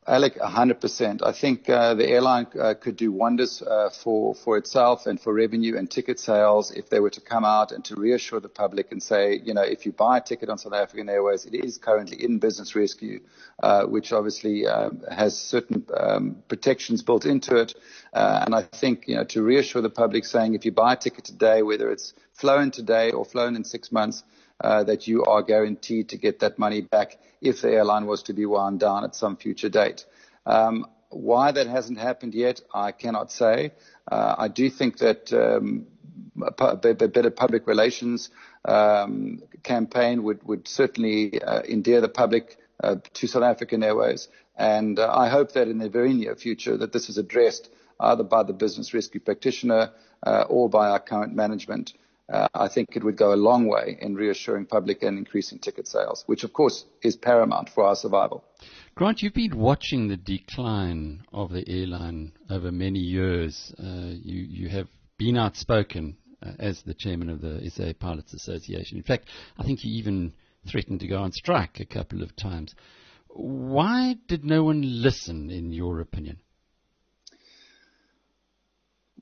Alec, 0.09 0.35
100%. 0.39 1.21
I 1.21 1.33
think 1.33 1.69
uh, 1.69 1.93
the 1.93 2.07
airline 2.07 2.47
uh, 2.57 2.75
could 2.75 2.95
do 2.95 3.11
wonders 3.11 3.61
uh, 3.61 3.89
for 3.89 4.33
for 4.33 4.57
itself 4.57 5.05
and 5.05 5.19
for 5.19 5.33
revenue 5.33 5.75
and 5.75 5.91
ticket 5.91 6.17
sales 6.17 6.71
if 6.71 6.89
they 6.89 7.01
were 7.01 7.09
to 7.09 7.19
come 7.19 7.43
out 7.43 7.73
and 7.73 7.83
to 7.83 7.95
reassure 7.95 8.39
the 8.39 8.47
public 8.47 8.93
and 8.93 9.03
say, 9.03 9.41
you 9.43 9.53
know, 9.53 9.63
if 9.63 9.85
you 9.85 9.91
buy 9.91 10.19
a 10.19 10.21
ticket 10.21 10.47
on 10.47 10.57
South 10.57 10.71
African 10.71 11.09
Airways, 11.09 11.45
it 11.45 11.53
is 11.53 11.77
currently 11.77 12.23
in 12.23 12.39
business 12.39 12.73
rescue, 12.73 13.19
uh, 13.61 13.83
which 13.83 14.13
obviously 14.13 14.65
um, 14.65 15.03
has 15.11 15.37
certain 15.37 15.85
um, 15.97 16.37
protections 16.47 17.03
built 17.03 17.25
into 17.25 17.57
it. 17.57 17.73
Uh, 18.13 18.43
and 18.45 18.55
I 18.55 18.61
think, 18.61 19.09
you 19.09 19.17
know, 19.17 19.25
to 19.25 19.43
reassure 19.43 19.81
the 19.81 19.89
public 19.89 20.23
saying 20.23 20.53
if 20.53 20.63
you 20.63 20.71
buy 20.71 20.93
a 20.93 20.95
ticket 20.95 21.25
today, 21.25 21.63
whether 21.63 21.91
it's 21.91 22.13
flown 22.31 22.71
today 22.71 23.11
or 23.11 23.25
flown 23.25 23.57
in 23.57 23.65
six 23.65 23.91
months, 23.91 24.23
uh, 24.61 24.83
that 24.83 25.07
you 25.07 25.23
are 25.25 25.43
guaranteed 25.43 26.09
to 26.09 26.17
get 26.17 26.39
that 26.39 26.57
money 26.57 26.81
back 26.81 27.17
if 27.41 27.61
the 27.61 27.71
airline 27.71 28.05
was 28.05 28.23
to 28.23 28.33
be 28.33 28.45
wound 28.45 28.79
down 28.79 29.03
at 29.03 29.15
some 29.15 29.37
future 29.37 29.69
date. 29.69 30.05
Um, 30.45 30.85
why 31.09 31.51
that 31.51 31.67
hasn't 31.67 31.99
happened 31.99 32.33
yet, 32.33 32.61
I 32.73 32.91
cannot 32.91 33.31
say. 33.31 33.71
Uh, 34.11 34.35
I 34.37 34.47
do 34.47 34.69
think 34.69 34.97
that 34.97 35.31
um, 35.31 35.87
a 36.59 36.75
better 36.75 37.29
public 37.29 37.67
relations 37.67 38.29
um, 38.65 39.41
campaign 39.63 40.23
would, 40.23 40.43
would 40.43 40.67
certainly 40.67 41.41
uh, 41.41 41.61
endear 41.61 42.01
the 42.01 42.09
public 42.09 42.57
uh, 42.83 42.97
to 43.13 43.27
South 43.27 43.43
African 43.43 43.83
Airways. 43.83 44.27
And 44.55 44.99
uh, 44.99 45.11
I 45.13 45.29
hope 45.29 45.53
that 45.53 45.67
in 45.67 45.77
the 45.77 45.89
very 45.89 46.13
near 46.13 46.35
future 46.35 46.77
that 46.77 46.91
this 46.91 47.09
is 47.09 47.17
addressed 47.17 47.69
either 47.99 48.23
by 48.23 48.43
the 48.43 48.53
business 48.53 48.93
rescue 48.93 49.19
practitioner 49.19 49.91
uh, 50.25 50.45
or 50.49 50.69
by 50.69 50.89
our 50.89 50.99
current 50.99 51.33
management 51.33 51.93
I 52.29 52.67
think 52.67 52.95
it 52.95 53.03
would 53.03 53.17
go 53.17 53.33
a 53.33 53.35
long 53.35 53.67
way 53.67 53.97
in 54.01 54.15
reassuring 54.15 54.65
public 54.65 55.01
and 55.03 55.17
increasing 55.17 55.59
ticket 55.59 55.87
sales, 55.87 56.23
which 56.25 56.43
of 56.43 56.51
course 56.51 56.85
is 57.01 57.15
paramount 57.15 57.69
for 57.69 57.85
our 57.85 57.95
survival. 57.95 58.43
Grant, 58.95 59.21
you've 59.21 59.33
been 59.33 59.57
watching 59.57 60.07
the 60.07 60.17
decline 60.17 61.23
of 61.31 61.51
the 61.51 61.63
airline 61.69 62.33
over 62.49 62.71
many 62.71 62.99
years. 62.99 63.73
Uh, 63.79 64.11
you, 64.11 64.41
you 64.41 64.69
have 64.69 64.87
been 65.17 65.37
outspoken 65.37 66.17
uh, 66.43 66.51
as 66.59 66.81
the 66.81 66.93
chairman 66.93 67.29
of 67.29 67.41
the 67.41 67.69
SA 67.69 67.93
Pilots 67.99 68.33
Association. 68.33 68.97
In 68.97 69.03
fact, 69.03 69.29
I 69.57 69.63
think 69.63 69.83
you 69.83 69.93
even 69.97 70.33
threatened 70.67 70.99
to 71.01 71.07
go 71.07 71.21
on 71.21 71.31
strike 71.31 71.79
a 71.79 71.85
couple 71.85 72.23
of 72.23 72.35
times. 72.35 72.75
Why 73.29 74.17
did 74.27 74.43
no 74.43 74.63
one 74.63 74.81
listen, 75.01 75.49
in 75.49 75.71
your 75.71 76.01
opinion? 76.01 76.41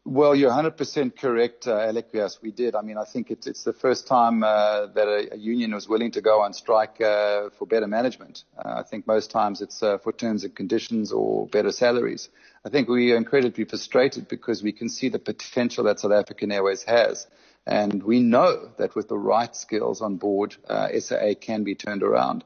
Well, 0.08 0.36
you're 0.36 0.52
100% 0.52 1.18
correct, 1.18 1.68
uh, 1.68 1.80
Alec. 1.80 2.10
Yes, 2.14 2.38
we 2.40 2.52
did. 2.52 2.76
I 2.76 2.82
mean, 2.84 2.96
I 2.96 3.06
think 3.06 3.32
it's, 3.32 3.48
it's 3.48 3.64
the 3.64 3.74
first 3.74 4.06
time 4.06 4.44
uh, 4.44 4.86
that 4.94 5.08
a, 5.08 5.34
a, 5.34 5.36
union 5.36 5.74
was 5.74 5.90
willing 5.90 6.12
to 6.12 6.22
go 6.22 6.42
on 6.42 6.54
strike 6.54 7.02
uh, 7.02 7.50
for 7.58 7.66
better 7.66 7.88
management. 7.88 8.44
Uh, 8.56 8.76
I 8.78 8.84
think 8.84 9.08
most 9.08 9.32
times 9.32 9.62
it's 9.62 9.82
uh, 9.82 9.98
for 9.98 10.14
terms 10.14 10.44
and 10.44 10.56
conditions 10.56 11.12
or 11.12 11.48
better 11.48 11.72
salaries. 11.72 12.30
I 12.64 12.70
think 12.70 12.88
we 12.88 13.14
are 13.14 13.18
incredibly 13.18 13.64
frustrated 13.66 14.28
because 14.28 14.62
we 14.62 14.72
can 14.72 14.90
see 14.90 15.10
the 15.10 15.18
potential 15.18 15.86
that 15.86 16.00
South 16.00 16.12
African 16.12 16.52
Airways 16.52 16.84
has. 16.84 17.26
And 17.66 18.04
we 18.04 18.20
know 18.20 18.70
that 18.78 18.94
with 18.94 19.08
the 19.08 19.18
right 19.18 19.56
skills 19.56 20.04
on 20.04 20.18
board, 20.18 20.56
uh, 20.70 20.88
SAA 21.00 21.34
can 21.42 21.64
be 21.64 21.74
turned 21.74 22.04
around. 22.04 22.44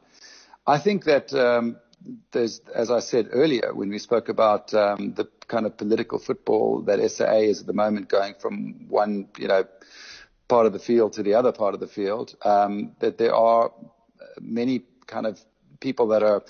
I 0.66 0.78
think 0.78 1.04
that 1.04 1.34
um, 1.34 1.76
there's, 2.32 2.62
as 2.74 2.92
I 2.92 3.00
said 3.00 3.30
earlier, 3.32 3.74
when 3.74 3.90
we 3.90 4.00
spoke 4.00 4.30
about 4.30 4.74
um, 4.74 5.14
the 5.14 5.28
kind 5.48 5.66
of 5.66 5.78
political 5.78 6.20
football 6.20 6.82
that 6.84 7.00
SAA 7.12 7.40
is 7.40 7.62
at 7.62 7.68
the 7.68 7.74
moment, 7.74 8.10
going 8.10 8.36
from 8.40 8.88
one, 8.90 9.28
you 9.38 9.48
know, 9.48 9.66
part 10.48 10.66
of 10.66 10.74
the 10.74 10.80
field 10.80 11.14
to 11.14 11.24
the 11.24 11.36
other 11.36 11.52
part 11.52 11.74
of 11.74 11.80
the 11.80 11.88
field, 11.88 12.36
um, 12.44 12.94
that 13.00 13.18
there 13.18 13.36
are 13.36 13.72
many 14.40 14.84
kind 15.08 15.26
of 15.26 15.40
people 15.80 16.08
that 16.08 16.24
are 16.24 16.44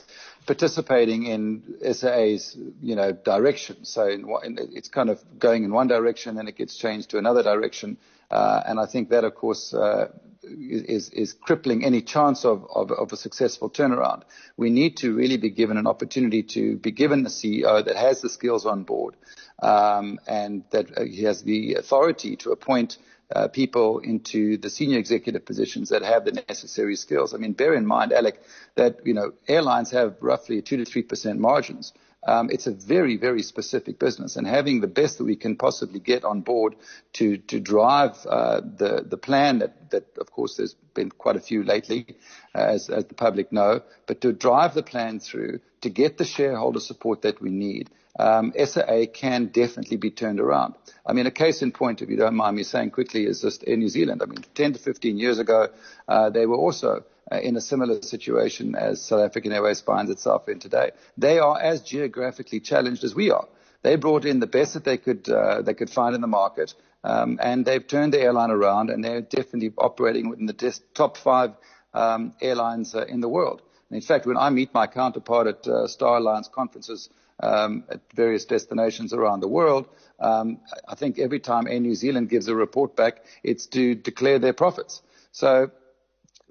participating 0.46 1.26
in 1.26 1.64
SAA's, 1.94 2.58
you 2.82 2.96
know, 2.96 3.12
direction. 3.12 3.86
So 3.86 4.08
in, 4.08 4.26
in, 4.44 4.58
it's 4.74 4.90
kind 4.90 5.10
of 5.10 5.20
going 5.38 5.64
in 5.64 5.72
one 5.72 5.88
direction 5.88 6.38
and 6.40 6.50
it 6.50 6.58
gets 6.58 6.76
changed 6.76 7.12
to 7.12 7.18
another 7.18 7.44
direction. 7.44 7.98
Uh, 8.32 8.62
and 8.66 8.80
I 8.80 8.86
think 8.86 9.10
that, 9.10 9.24
of 9.24 9.36
course, 9.36 9.74
uh, 9.74 10.10
is, 10.50 11.10
is 11.10 11.34
crippling 11.34 11.86
any 11.86 12.02
chance 12.02 12.46
of, 12.46 12.66
of, 12.74 12.92
of, 12.92 13.14
a 13.14 13.18
successful 13.18 13.70
turnaround. 13.70 14.24
We 14.58 14.70
need 14.70 14.98
to 14.98 15.14
really 15.14 15.38
be 15.38 15.50
given 15.50 15.78
an 15.78 15.88
opportunity 15.88 16.44
to 16.44 16.78
be 16.78 16.92
given 16.92 17.26
a 17.26 17.30
CEO 17.30 17.84
that 17.86 17.96
has 17.96 18.22
the 18.22 18.30
skills 18.30 18.66
on 18.66 18.84
board 18.84 19.16
um, 19.62 20.20
and 20.28 20.64
that 20.72 20.98
uh, 20.98 21.04
he 21.04 21.24
has 21.24 21.44
the 21.44 21.76
authority 21.76 22.36
to 22.38 22.52
appoint 22.52 22.98
uh, 23.36 23.48
people 23.48 24.00
into 24.00 24.58
the 24.58 24.70
senior 24.70 24.98
executive 24.98 25.46
positions 25.46 25.90
that 25.90 26.02
have 26.02 26.26
the 26.26 26.44
necessary 26.48 26.96
skills. 26.96 27.34
I 27.34 27.38
mean, 27.38 27.54
bear 27.54 27.76
in 27.76 27.86
mind, 27.86 28.12
Alec, 28.12 28.42
that 28.76 29.06
you 29.06 29.14
know 29.14 29.34
airlines 29.48 29.92
have 29.92 30.16
roughly 30.20 30.62
two 30.62 30.78
to 30.78 30.86
three 30.86 31.04
percent 31.04 31.40
margins. 31.40 31.94
Um, 32.28 32.50
it's 32.52 32.68
a 32.68 32.72
very, 32.72 33.16
very 33.16 33.42
specific 33.42 33.98
business, 33.98 34.36
and 34.36 34.46
having 34.46 34.82
the 34.82 34.88
best 34.88 35.18
that 35.18 35.24
we 35.24 35.38
can 35.38 35.56
possibly 35.56 36.00
get 36.00 36.26
on 36.26 36.42
board 36.42 36.76
to 37.14 37.38
to 37.38 37.60
drive 37.60 38.18
uh, 38.28 38.60
the 38.60 39.06
the 39.08 39.18
plan 39.18 39.60
that 39.60 39.92
that 39.92 40.18
of 40.18 40.32
course 40.32 40.58
there's 40.58 40.76
been 40.94 41.10
quite 41.12 41.38
a 41.38 41.40
few 41.40 41.64
lately, 41.64 42.18
uh, 42.54 42.60
as 42.60 42.90
as 42.90 43.06
the 43.06 43.14
public 43.14 43.54
know, 43.54 43.82
but 44.06 44.20
to 44.22 44.34
drive 44.34 44.74
the 44.74 44.84
plan 44.84 45.20
through 45.20 45.62
to 45.82 45.90
get 45.90 46.18
the 46.18 46.26
shareholder 46.26 46.80
support 46.80 47.22
that 47.22 47.42
we 47.42 47.50
need. 47.50 47.90
Um, 48.18 48.52
SAA 48.62 49.06
can 49.14 49.46
definitely 49.46 49.96
be 49.96 50.12
turned 50.12 50.42
around. 50.42 50.76
I 51.06 51.14
mean, 51.14 51.26
a 51.26 51.32
case 51.32 51.62
in 51.62 51.72
point, 51.72 52.02
if 52.02 52.10
you 52.10 52.18
don't 52.18 52.36
mind 52.36 52.58
me 52.58 52.64
saying 52.64 52.92
quickly, 52.92 53.24
is 53.26 53.42
just 53.42 53.64
in 53.64 53.80
New 53.80 53.88
Zealand. 53.88 54.22
I 54.22 54.26
mean, 54.26 54.44
10 54.56 54.74
to 54.74 54.80
15 54.80 55.18
years 55.18 55.40
ago, 55.40 55.70
uh, 56.06 56.30
they 56.30 56.46
were 56.46 56.58
also 56.58 57.06
in 57.32 57.56
a 57.56 57.62
similar 57.62 58.02
situation 58.02 58.76
as 58.76 59.02
South 59.02 59.22
African 59.22 59.52
Airways 59.52 59.82
finds 59.82 60.12
itself 60.12 60.50
in 60.50 60.60
today. 60.60 60.92
They 61.18 61.40
are 61.40 61.60
as 61.60 61.82
geographically 61.82 62.60
challenged 62.60 63.04
as 63.04 63.16
we 63.16 63.32
are. 63.32 63.48
They 63.82 63.96
brought 63.96 64.26
in 64.26 64.40
the 64.40 64.48
best 64.48 64.74
that 64.74 64.84
they 64.84 64.98
could 64.98 65.30
uh, 65.30 65.62
they 65.62 65.74
could 65.74 65.90
find 65.90 66.16
in 66.16 66.22
the 66.22 66.28
market, 66.28 66.74
um, 67.04 67.40
and 67.42 67.66
they've 67.66 67.86
turned 67.86 68.14
the 68.14 68.22
airline 68.22 68.52
around, 68.52 68.90
and 68.90 69.04
they're 69.04 69.22
definitely 69.22 69.72
operating 69.78 70.30
within 70.30 70.48
the 70.48 70.80
top 70.94 71.18
five 71.18 71.52
um, 71.94 72.34
airlines 72.42 72.94
uh, 72.94 73.06
in 73.06 73.22
the 73.22 73.30
world. 73.30 73.62
And 73.90 73.96
in 73.96 74.02
fact, 74.02 74.26
when 74.26 74.38
I 74.38 74.50
meet 74.50 74.74
my 74.74 74.88
counterpart 74.88 75.48
at 75.48 75.68
uh, 75.68 75.88
Star 75.88 76.18
Alliance 76.18 76.50
conferences 76.54 77.10
um, 77.42 77.86
at 77.90 78.02
various 78.14 78.46
destinations 78.46 79.14
around 79.14 79.40
the 79.40 79.48
world, 79.48 79.88
um, 80.20 80.60
I 80.88 80.96
think 80.96 81.18
every 81.18 81.40
time 81.40 81.68
Air 81.68 81.80
New 81.80 81.96
Zealand 81.96 82.30
gives 82.30 82.48
a 82.50 82.56
report 82.56 82.96
back, 82.96 83.24
it's 83.44 83.66
to 83.68 83.96
declare 83.96 84.40
their 84.40 84.54
profits. 84.54 85.02
So 85.32 85.72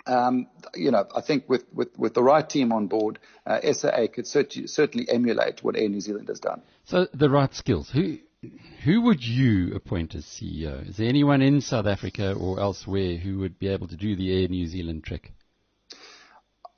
um, 0.08 0.46
you 0.74 0.90
know, 0.90 1.06
I 1.14 1.20
think 1.20 1.48
with, 1.48 1.64
with, 1.72 1.96
with 1.98 2.14
the 2.14 2.22
right 2.22 2.48
team 2.48 2.72
on 2.72 2.86
board, 2.86 3.18
uh, 3.46 3.60
SAA 3.72 4.06
could 4.12 4.26
certainly, 4.26 4.66
certainly 4.66 5.08
emulate 5.08 5.62
what 5.62 5.76
Air 5.76 5.88
New 5.88 6.00
Zealand 6.00 6.28
has 6.28 6.40
done. 6.40 6.62
So 6.84 7.06
the 7.12 7.30
right 7.30 7.54
skills. 7.54 7.90
Who 7.90 8.18
who 8.84 9.00
would 9.02 9.24
you 9.24 9.74
appoint 9.74 10.14
as 10.14 10.24
CEO? 10.24 10.88
Is 10.88 10.96
there 10.96 11.08
anyone 11.08 11.42
in 11.42 11.60
South 11.60 11.86
Africa 11.86 12.32
or 12.32 12.60
elsewhere 12.60 13.16
who 13.16 13.38
would 13.38 13.58
be 13.58 13.66
able 13.68 13.88
to 13.88 13.96
do 13.96 14.14
the 14.14 14.42
Air 14.42 14.48
New 14.48 14.66
Zealand 14.66 15.02
trick? 15.02 15.32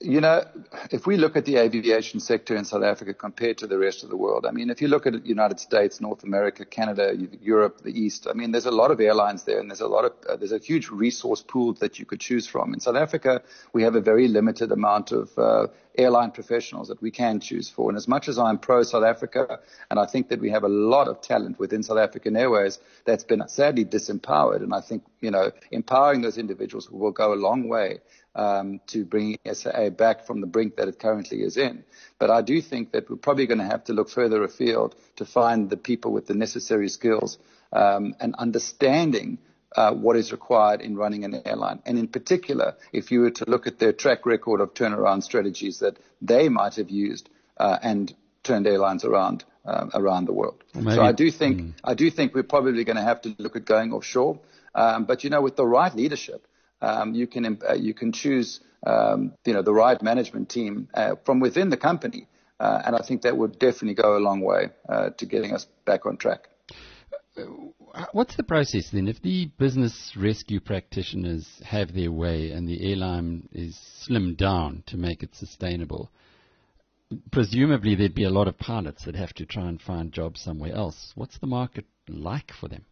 You 0.03 0.21
know, 0.23 0.43
if 0.91 1.07
we 1.07 1.19
look 1.19 1.37
at 1.37 1.45
the 1.45 1.59
aviation 1.59 2.21
sector 2.21 2.57
in 2.57 2.65
South 2.65 2.83
Africa 2.83 3.13
compared 3.13 3.59
to 3.59 3.67
the 3.67 3.77
rest 3.77 4.03
of 4.03 4.09
the 4.09 4.17
world, 4.17 4.47
I 4.47 4.51
mean, 4.51 4.71
if 4.71 4.81
you 4.81 4.89
look 4.89 5.07
at 5.07 5.13
the 5.13 5.29
United 5.29 5.61
States, 5.61 6.01
North 6.01 6.25
America, 6.25 6.65
Canada, 6.65 7.15
Europe, 7.43 7.83
the 7.83 7.91
East, 7.91 8.27
I 8.29 8.33
mean, 8.33 8.51
there's 8.51 8.65
a 8.65 8.71
lot 8.71 8.91
of 8.91 8.99
airlines 8.99 9.45
there, 9.45 9.61
and 9.61 9.69
there's 9.71 9.83
a 9.83 9.87
lot 9.87 10.07
of 10.07 10.13
uh, 10.27 10.37
there's 10.37 10.53
a 10.53 10.59
huge 10.59 10.89
resource 10.89 11.43
pool 11.43 11.75
that 11.75 11.99
you 11.99 12.07
could 12.07 12.19
choose 12.21 12.47
from. 12.47 12.73
In 12.73 12.81
South 12.81 12.97
Africa, 12.97 13.43
we 13.75 13.83
have 13.83 13.95
a 13.95 14.01
very 14.01 14.27
limited 14.27 14.73
amount 14.73 15.13
of 15.13 15.39
uh, 15.39 15.67
airline 15.99 16.31
professionals 16.31 16.89
that 16.89 17.03
we 17.03 17.11
can 17.11 17.39
choose 17.39 17.69
for. 17.69 17.91
And 17.91 17.97
as 17.99 18.09
much 18.09 18.27
as 18.29 18.39
I'm 18.39 18.59
pro 18.59 18.83
South 18.83 19.05
Africa, 19.05 19.61
and 19.91 20.01
I 20.01 20.07
think 20.07 20.31
that 20.31 20.41
we 20.41 20.49
have 20.49 20.65
a 20.65 20.69
lot 20.69 21.09
of 21.09 21.21
talent 21.21 21.59
within 21.59 21.83
South 21.83 21.99
African 21.99 22.37
Airways 22.37 22.79
that's 23.05 23.25
been 23.25 23.47
sadly 23.49 23.85
disempowered, 23.85 24.63
and 24.63 24.73
I 24.73 24.81
think 24.81 25.03
you 25.21 25.31
know 25.31 25.51
empowering 25.71 26.23
those 26.23 26.39
individuals 26.39 26.91
will 26.91 27.13
go 27.13 27.35
a 27.35 27.37
long 27.37 27.69
way 27.69 27.99
um, 28.35 28.81
to 28.89 29.05
bring 29.05 29.39
SAA 29.51 29.91
back 29.91 30.27
from 30.27 30.41
the 30.41 30.47
brink 30.47 30.77
that 30.77 30.89
it 30.89 30.99
currently 30.99 31.43
is 31.43 31.57
in. 31.57 31.85
But 32.19 32.31
I 32.31 32.43
do 32.43 32.61
think 32.61 32.93
that 32.93 33.11
we're 33.11 33.17
probably 33.17 33.47
going 33.47 33.59
to 33.59 33.65
have 33.65 33.85
to 33.85 33.93
look 33.93 34.09
further 34.09 34.43
afield 34.45 34.95
to 35.17 35.25
find 35.25 35.69
the 35.69 35.77
people 35.77 36.13
with 36.13 36.27
the 36.27 36.35
necessary 36.35 36.89
skills 36.89 37.39
um, 37.73 38.15
and 38.21 38.35
understanding 38.37 39.39
uh, 39.77 39.93
what 39.93 40.17
is 40.17 40.33
required 40.33 40.81
in 40.81 40.97
running 40.97 41.25
an 41.25 41.43
airline. 41.45 41.81
And 41.87 41.99
in 41.99 42.09
particular, 42.09 42.77
if 42.93 43.11
you 43.11 43.21
were 43.21 43.31
to 43.31 43.45
look 43.49 43.67
at 43.67 43.79
their 43.79 43.93
track 43.93 44.27
record 44.27 44.61
of 44.61 44.75
turnaround 44.75 45.23
strategies 45.23 45.79
that 45.79 45.97
they 46.21 46.49
might 46.49 46.75
have 46.77 46.91
used 46.91 47.29
uh, 47.57 47.79
and 47.83 48.13
turned 48.43 48.67
airlines 48.67 49.05
around 49.05 49.45
uh, 49.65 49.87
around 49.95 50.25
the 50.25 50.33
world. 50.33 50.65
Well, 50.75 50.95
so 50.95 51.03
I 51.03 51.13
do 51.13 51.31
think 51.31 51.61
mm. 51.61 51.73
I 51.85 51.95
do 51.95 52.11
think 52.11 52.35
we're 52.35 52.43
probably 52.43 52.85
going 52.85 52.97
to 52.97 53.03
have 53.03 53.21
to 53.23 53.35
look 53.39 53.57
at 53.57 53.65
going 53.65 53.93
offshore. 53.93 54.41
Um, 54.75 55.05
but 55.05 55.25
you 55.25 55.31
know, 55.31 55.43
with 55.43 55.57
the 55.57 55.67
right 55.67 55.95
leadership, 55.95 56.47
um, 56.83 57.15
you 57.15 57.27
can 57.27 57.59
uh, 57.69 57.75
you 57.75 57.95
can 57.95 58.13
choose 58.13 58.61
um, 58.87 59.33
you 59.45 59.53
know 59.53 59.63
the 59.63 59.73
right 59.73 60.01
management 60.03 60.49
team 60.49 60.89
uh, 60.95 61.17
from 61.25 61.41
within 61.41 61.71
the 61.71 61.77
company, 61.77 62.27
uh, 62.59 62.83
and 62.85 62.97
I 62.97 63.03
think 63.07 63.23
that 63.23 63.37
would 63.37 63.59
definitely 63.59 63.95
go 63.95 64.17
a 64.17 64.21
long 64.21 64.41
way 64.41 64.71
uh, 64.89 65.11
to 65.19 65.27
getting 65.27 65.53
us 65.53 65.67
back 65.85 66.07
on 66.07 66.17
track. 66.17 66.49
Uh, 67.37 68.05
what's 68.13 68.37
the 68.37 68.43
process 68.43 68.91
then? 68.91 69.09
If 69.09 69.23
the 69.23 69.51
business 69.59 70.15
rescue 70.17 70.61
practitioners 70.61 71.47
have 71.65 71.95
their 71.95 72.13
way 72.13 72.51
and 72.51 72.69
the 72.69 72.91
airline 72.91 73.49
is 73.53 73.79
slimmed 74.07 74.37
down 74.37 74.83
to 74.87 74.97
make 74.97 75.23
it 75.23 75.35
sustainable, 75.35 76.11
presumably 77.31 77.95
there'd 77.95 78.15
be 78.15 78.25
a 78.25 78.31
lot 78.31 78.49
of 78.49 78.59
pilots 78.59 79.05
that 79.05 79.15
have 79.15 79.33
to 79.35 79.47
try 79.47 79.69
and 79.69 79.81
find 79.81 80.13
jobs 80.13 80.41
somewhere 80.41 80.73
else. 80.75 81.13
What's 81.15 81.39
the 81.39 81.47
market 81.47 81.87
like 82.09 82.53
for 82.53 82.69
them? 82.69 82.85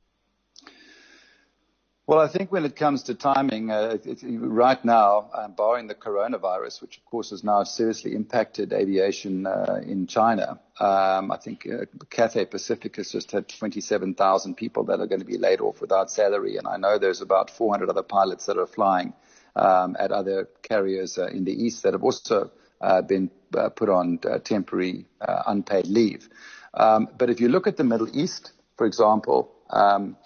Well, 2.08 2.20
I 2.20 2.28
think 2.28 2.50
when 2.50 2.64
it 2.64 2.74
comes 2.74 3.02
to 3.02 3.14
timing, 3.14 3.70
uh, 3.70 3.98
right 4.38 4.82
now, 4.82 5.28
um, 5.34 5.52
barring 5.52 5.88
the 5.88 5.94
coronavirus, 5.94 6.80
which 6.80 6.96
of 6.96 7.04
course 7.04 7.28
has 7.28 7.44
now 7.44 7.64
seriously 7.64 8.14
impacted 8.14 8.72
aviation 8.72 9.46
uh, 9.46 9.82
in 9.86 10.06
China, 10.06 10.58
um, 10.80 11.30
I 11.30 11.36
think 11.36 11.68
uh, 11.70 11.84
Cathay 12.08 12.46
Pacific 12.46 12.96
has 12.96 13.12
just 13.12 13.32
had 13.32 13.46
27,000 13.46 14.54
people 14.54 14.84
that 14.84 15.00
are 15.00 15.06
going 15.06 15.20
to 15.20 15.26
be 15.26 15.36
laid 15.36 15.60
off 15.60 15.82
without 15.82 16.10
salary, 16.10 16.56
and 16.56 16.66
I 16.66 16.78
know 16.78 16.96
there's 16.96 17.20
about 17.20 17.50
400 17.50 17.90
other 17.90 18.02
pilots 18.02 18.46
that 18.46 18.56
are 18.56 18.66
flying 18.66 19.12
um, 19.54 19.94
at 20.00 20.10
other 20.10 20.48
carriers 20.62 21.18
uh, 21.18 21.26
in 21.26 21.44
the 21.44 21.52
east 21.52 21.82
that 21.82 21.92
have 21.92 22.04
also 22.04 22.50
uh, 22.80 23.02
been 23.02 23.30
uh, 23.54 23.68
put 23.68 23.90
on 23.90 24.18
temporary 24.44 25.04
unpaid 25.46 25.86
leave. 25.86 26.26
Um, 26.72 27.08
but 27.18 27.28
if 27.28 27.38
you 27.38 27.50
look 27.50 27.66
at 27.66 27.76
the 27.76 27.84
Middle 27.84 28.08
East, 28.18 28.52
for 28.78 28.86
example, 28.86 29.52
um, 29.68 30.16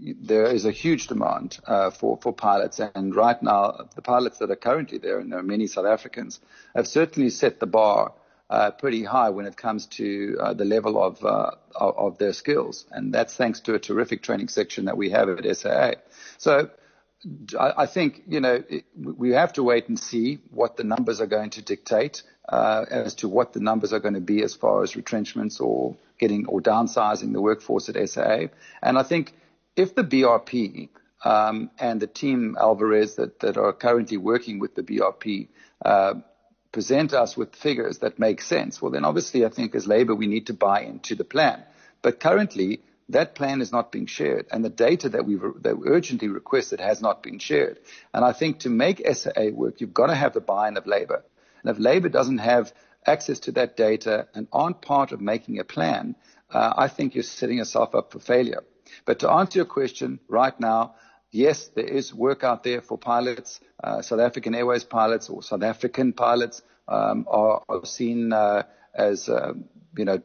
there 0.00 0.46
is 0.46 0.64
a 0.64 0.70
huge 0.70 1.06
demand 1.06 1.58
uh, 1.66 1.90
for 1.90 2.18
for 2.22 2.32
pilots, 2.32 2.80
and 2.94 3.14
right 3.14 3.40
now 3.42 3.88
the 3.94 4.02
pilots 4.02 4.38
that 4.38 4.50
are 4.50 4.56
currently 4.56 4.98
there, 4.98 5.18
and 5.18 5.32
there 5.32 5.38
are 5.38 5.44
many 5.44 5.66
South 5.66 5.86
Africans, 5.86 6.40
have 6.74 6.86
certainly 6.86 7.30
set 7.30 7.60
the 7.60 7.66
bar 7.66 8.12
uh, 8.48 8.70
pretty 8.70 9.04
high 9.04 9.30
when 9.30 9.46
it 9.46 9.56
comes 9.56 9.86
to 9.86 10.36
uh, 10.40 10.54
the 10.54 10.64
level 10.64 11.02
of, 11.02 11.24
uh, 11.24 11.52
of, 11.76 12.18
their 12.18 12.32
skills, 12.32 12.84
and 12.90 13.14
that's 13.14 13.36
thanks 13.36 13.60
to 13.60 13.74
a 13.74 13.78
terrific 13.78 14.22
training 14.22 14.48
section 14.48 14.86
that 14.86 14.96
we 14.96 15.10
have 15.10 15.28
at 15.28 15.56
SAA. 15.56 15.92
So. 16.38 16.70
I, 17.58 17.84
think 17.84 18.22
you 18.28 18.40
know 18.40 18.64
we 18.96 19.32
have 19.32 19.52
to 19.52 19.62
wait 19.62 19.90
and 19.90 19.98
see 19.98 20.38
what 20.50 20.78
the 20.78 20.84
numbers 20.84 21.20
are 21.20 21.26
going 21.26 21.50
to 21.50 21.60
dictate 21.60 22.22
uh, 22.48 22.86
as 22.90 23.14
to 23.16 23.28
what 23.28 23.52
the 23.52 23.60
numbers 23.60 23.92
are 23.92 24.00
going 24.00 24.14
to 24.14 24.22
be 24.22 24.42
as 24.42 24.54
far 24.54 24.82
as 24.82 24.96
retrenchments 24.96 25.60
or 25.60 25.98
getting 26.18 26.46
or 26.46 26.62
downsizing 26.62 27.34
the 27.34 27.40
workforce 27.42 27.90
at 27.90 28.08
SAA. 28.08 28.46
And 28.82 28.98
I 28.98 29.02
think 29.02 29.34
if 29.80 29.94
the 29.94 30.04
BRP 30.04 30.90
um, 31.24 31.70
and 31.78 32.00
the 32.00 32.06
team 32.06 32.56
Alvarez 32.60 33.16
that, 33.16 33.40
that 33.40 33.56
are 33.56 33.72
currently 33.72 34.18
working 34.18 34.58
with 34.58 34.74
the 34.74 34.82
BRP 34.82 35.48
uh, 35.84 36.14
present 36.70 37.14
us 37.14 37.36
with 37.36 37.56
figures 37.56 37.98
that 37.98 38.18
make 38.18 38.42
sense, 38.42 38.80
well, 38.80 38.90
then 38.90 39.04
obviously 39.06 39.44
I 39.44 39.48
think 39.48 39.74
as 39.74 39.86
Labour 39.86 40.14
we 40.14 40.26
need 40.26 40.46
to 40.48 40.54
buy 40.54 40.82
into 40.82 41.14
the 41.14 41.24
plan. 41.24 41.62
But 42.02 42.20
currently, 42.20 42.80
that 43.08 43.34
plan 43.34 43.60
is 43.60 43.72
not 43.72 43.90
being 43.90 44.06
shared, 44.06 44.46
and 44.52 44.64
the 44.64 44.70
data 44.70 45.08
that 45.08 45.24
we 45.26 45.34
that 45.62 45.78
we 45.78 45.88
urgently 45.88 46.28
requested 46.28 46.80
has 46.80 47.00
not 47.02 47.22
been 47.22 47.38
shared. 47.38 47.80
And 48.14 48.24
I 48.24 48.32
think 48.32 48.60
to 48.60 48.70
make 48.70 49.02
SAA 49.04 49.50
work, 49.52 49.80
you've 49.80 49.94
got 50.00 50.06
to 50.06 50.14
have 50.14 50.32
the 50.32 50.40
buy-in 50.40 50.76
of 50.76 50.86
Labour. 50.86 51.24
And 51.62 51.70
if 51.70 51.78
Labour 51.78 52.08
doesn't 52.08 52.38
have 52.38 52.72
access 53.04 53.40
to 53.40 53.52
that 53.52 53.76
data 53.76 54.28
and 54.34 54.46
aren't 54.52 54.80
part 54.80 55.12
of 55.12 55.20
making 55.20 55.58
a 55.58 55.64
plan, 55.64 56.14
uh, 56.50 56.72
I 56.76 56.88
think 56.88 57.14
you're 57.14 57.24
setting 57.24 57.58
yourself 57.58 57.94
up 57.94 58.12
for 58.12 58.20
failure. 58.20 58.62
But 59.04 59.20
to 59.20 59.30
answer 59.30 59.60
your 59.60 59.66
question 59.66 60.20
right 60.28 60.58
now, 60.58 60.94
yes, 61.30 61.68
there 61.68 61.84
is 61.84 62.14
work 62.14 62.44
out 62.44 62.64
there 62.64 62.80
for 62.80 62.98
pilots. 62.98 63.60
Uh, 63.82 64.02
South 64.02 64.20
African 64.20 64.54
Airways 64.54 64.84
pilots 64.84 65.28
or 65.28 65.42
South 65.42 65.62
African 65.62 66.12
pilots 66.12 66.62
um, 66.88 67.26
are, 67.28 67.62
are, 67.68 67.84
seen 67.84 68.32
uh, 68.32 68.64
as, 68.94 69.28
uh, 69.28 69.52
you 69.96 70.04
know, 70.04 70.20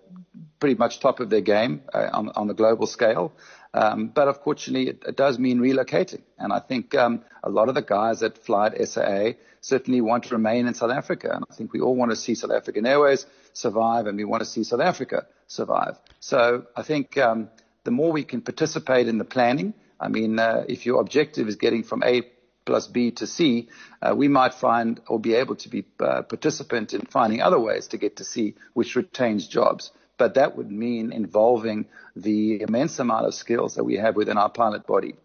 pretty 0.59 0.75
much 0.75 0.99
top 0.99 1.19
of 1.19 1.29
their 1.29 1.41
game 1.41 1.83
uh, 1.93 2.09
on, 2.11 2.29
on, 2.29 2.47
the 2.47 2.53
global 2.53 2.87
scale. 2.87 3.33
Um, 3.73 4.07
but 4.07 4.27
unfortunately, 4.27 4.89
it, 4.89 5.03
it, 5.07 5.15
does 5.15 5.37
mean 5.37 5.59
relocating. 5.59 6.21
And 6.37 6.51
I 6.51 6.59
think 6.59 6.95
um, 6.95 7.23
a 7.43 7.49
lot 7.49 7.69
of 7.69 7.75
the 7.75 7.81
guys 7.81 8.21
that 8.21 8.43
fly 8.43 8.67
at 8.67 8.87
SAA 8.87 9.31
certainly 9.61 10.01
want 10.01 10.25
to 10.25 10.35
remain 10.35 10.67
in 10.67 10.73
South 10.73 10.91
Africa. 10.91 11.31
And 11.33 11.45
I 11.49 11.53
think 11.53 11.73
we 11.73 11.81
all 11.81 11.95
want 11.95 12.11
to 12.11 12.15
see 12.15 12.35
South 12.35 12.51
African 12.51 12.85
Airways 12.85 13.25
survive 13.53 14.07
and 14.07 14.17
we 14.17 14.23
want 14.23 14.41
to 14.41 14.49
see 14.49 14.63
South 14.63 14.81
Africa 14.81 15.27
survive. 15.47 15.97
So 16.19 16.65
I 16.75 16.83
think 16.83 17.17
um, 17.17 17.49
the 17.85 17.91
more 17.91 18.11
we 18.11 18.25
can 18.25 18.41
participate 18.41 19.07
in 19.07 19.17
the 19.17 19.23
planning. 19.23 19.73
I 19.99 20.09
mean, 20.09 20.37
uh, 20.37 20.65
if 20.67 20.85
your 20.85 20.99
objective 20.99 21.47
is 21.47 21.55
getting 21.55 21.83
from 21.83 22.03
A 22.03 22.23
plus 22.65 22.87
B 22.87 23.11
to 23.11 23.27
C, 23.27 23.69
uh, 24.01 24.13
we 24.15 24.27
might 24.27 24.53
find 24.53 24.99
or 25.07 25.19
be 25.19 25.35
able 25.35 25.55
to 25.57 25.69
be 25.69 25.85
uh, 25.99 26.23
participant 26.23 26.93
in 26.93 27.01
finding 27.01 27.41
other 27.41 27.59
ways 27.59 27.87
to 27.89 27.97
get 27.97 28.17
to 28.17 28.25
C, 28.25 28.55
which 28.73 28.95
retains 28.95 29.47
jobs. 29.47 29.91
But 30.17 30.33
that 30.33 30.57
would 30.57 30.71
mean 30.71 31.11
involving 31.11 31.85
the 32.15 32.61
immense 32.61 32.99
amount 32.99 33.27
of 33.27 33.33
skills 33.33 33.75
that 33.75 33.83
we 33.83 33.95
have 33.95 34.15
within 34.15 34.37
our 34.37 34.49
pilot 34.49 34.87
body. 34.87 35.15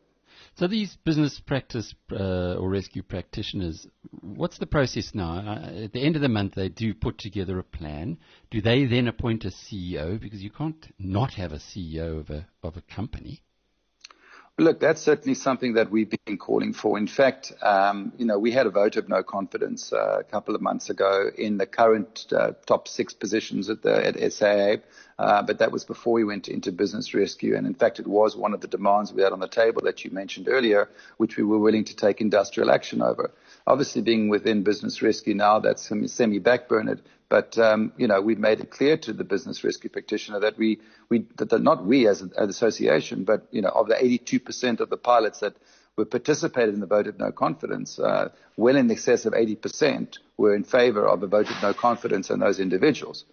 So 0.56 0.66
these 0.66 0.96
business 1.04 1.40
practice 1.40 1.94
uh, 2.12 2.54
or 2.54 2.68
rescue 2.68 3.02
practitioners, 3.02 3.86
what's 4.20 4.58
the 4.58 4.66
process 4.66 5.14
now? 5.14 5.38
Uh, 5.38 5.84
at 5.84 5.92
the 5.92 6.02
end 6.02 6.16
of 6.16 6.22
the 6.22 6.28
month, 6.28 6.54
they 6.54 6.68
do 6.68 6.92
put 6.92 7.18
together 7.18 7.58
a 7.58 7.64
plan. 7.64 8.18
Do 8.50 8.60
they 8.60 8.84
then 8.84 9.08
appoint 9.08 9.44
a 9.44 9.50
CEO? 9.50 10.20
Because 10.20 10.42
you 10.42 10.50
can't 10.50 10.92
not 10.98 11.34
have 11.34 11.52
a 11.52 11.58
CEO 11.58 12.20
of 12.20 12.30
a 12.30 12.46
of 12.62 12.76
a 12.76 12.82
company. 12.82 13.42
Look, 14.60 14.78
that's 14.78 15.00
certainly 15.00 15.32
something 15.32 15.72
that 15.72 15.90
we've 15.90 16.10
been 16.26 16.36
calling 16.36 16.74
for. 16.74 16.98
In 16.98 17.06
fact, 17.06 17.50
um, 17.62 18.12
you 18.18 18.26
know, 18.26 18.38
we 18.38 18.50
had 18.50 18.66
a 18.66 18.70
vote 18.70 18.96
of 18.96 19.08
no 19.08 19.22
confidence 19.22 19.90
uh, 19.90 20.18
a 20.20 20.22
couple 20.22 20.54
of 20.54 20.60
months 20.60 20.90
ago 20.90 21.30
in 21.34 21.56
the 21.56 21.64
current 21.64 22.26
uh, 22.30 22.52
top 22.66 22.86
six 22.86 23.14
positions 23.14 23.70
at 23.70 23.80
the 23.80 24.06
at 24.06 24.32
SAA, 24.34 24.74
uh, 25.18 25.40
but 25.44 25.60
that 25.60 25.72
was 25.72 25.86
before 25.86 26.12
we 26.12 26.24
went 26.24 26.46
into 26.48 26.72
business 26.72 27.14
rescue. 27.14 27.56
And 27.56 27.66
in 27.66 27.72
fact, 27.72 28.00
it 28.00 28.06
was 28.06 28.36
one 28.36 28.52
of 28.52 28.60
the 28.60 28.68
demands 28.68 29.14
we 29.14 29.22
had 29.22 29.32
on 29.32 29.40
the 29.40 29.48
table 29.48 29.80
that 29.84 30.04
you 30.04 30.10
mentioned 30.10 30.46
earlier, 30.46 30.90
which 31.16 31.38
we 31.38 31.42
were 31.42 31.58
willing 31.58 31.84
to 31.84 31.96
take 31.96 32.20
industrial 32.20 32.70
action 32.70 33.00
over. 33.00 33.30
Obviously, 33.66 34.02
being 34.02 34.28
within 34.28 34.62
business 34.62 35.00
rescue 35.00 35.32
now, 35.32 35.60
that's 35.60 35.90
semi 36.12 36.38
backburnered. 36.38 37.00
But 37.30 37.56
um, 37.58 37.92
you 37.96 38.08
know, 38.08 38.20
we've 38.20 38.40
made 38.40 38.60
it 38.60 38.70
clear 38.70 38.96
to 38.98 39.12
the 39.12 39.24
business 39.24 39.62
rescue 39.64 39.88
practitioner 39.88 40.40
that 40.40 40.58
we, 40.58 40.80
we 41.08 41.26
that 41.36 41.62
not 41.62 41.86
we 41.86 42.08
as 42.08 42.20
an 42.20 42.32
association, 42.36 43.24
but 43.24 43.46
you 43.52 43.62
know, 43.62 43.68
of 43.68 43.86
the 43.86 43.94
82% 43.94 44.80
of 44.80 44.90
the 44.90 44.96
pilots 44.96 45.38
that 45.38 45.54
were 45.96 46.04
participated 46.04 46.74
in 46.74 46.80
the 46.80 46.86
vote 46.86 47.06
of 47.06 47.18
no 47.18 47.30
confidence, 47.30 48.00
uh, 48.00 48.30
well 48.56 48.76
in 48.76 48.90
excess 48.90 49.26
of 49.26 49.32
80% 49.32 50.18
were 50.38 50.54
in 50.54 50.64
favour 50.64 51.06
of 51.06 51.22
a 51.22 51.28
vote 51.28 51.48
of 51.48 51.62
no 51.62 51.72
confidence 51.72 52.30
in 52.30 52.40
those 52.40 52.58
individuals. 52.58 53.24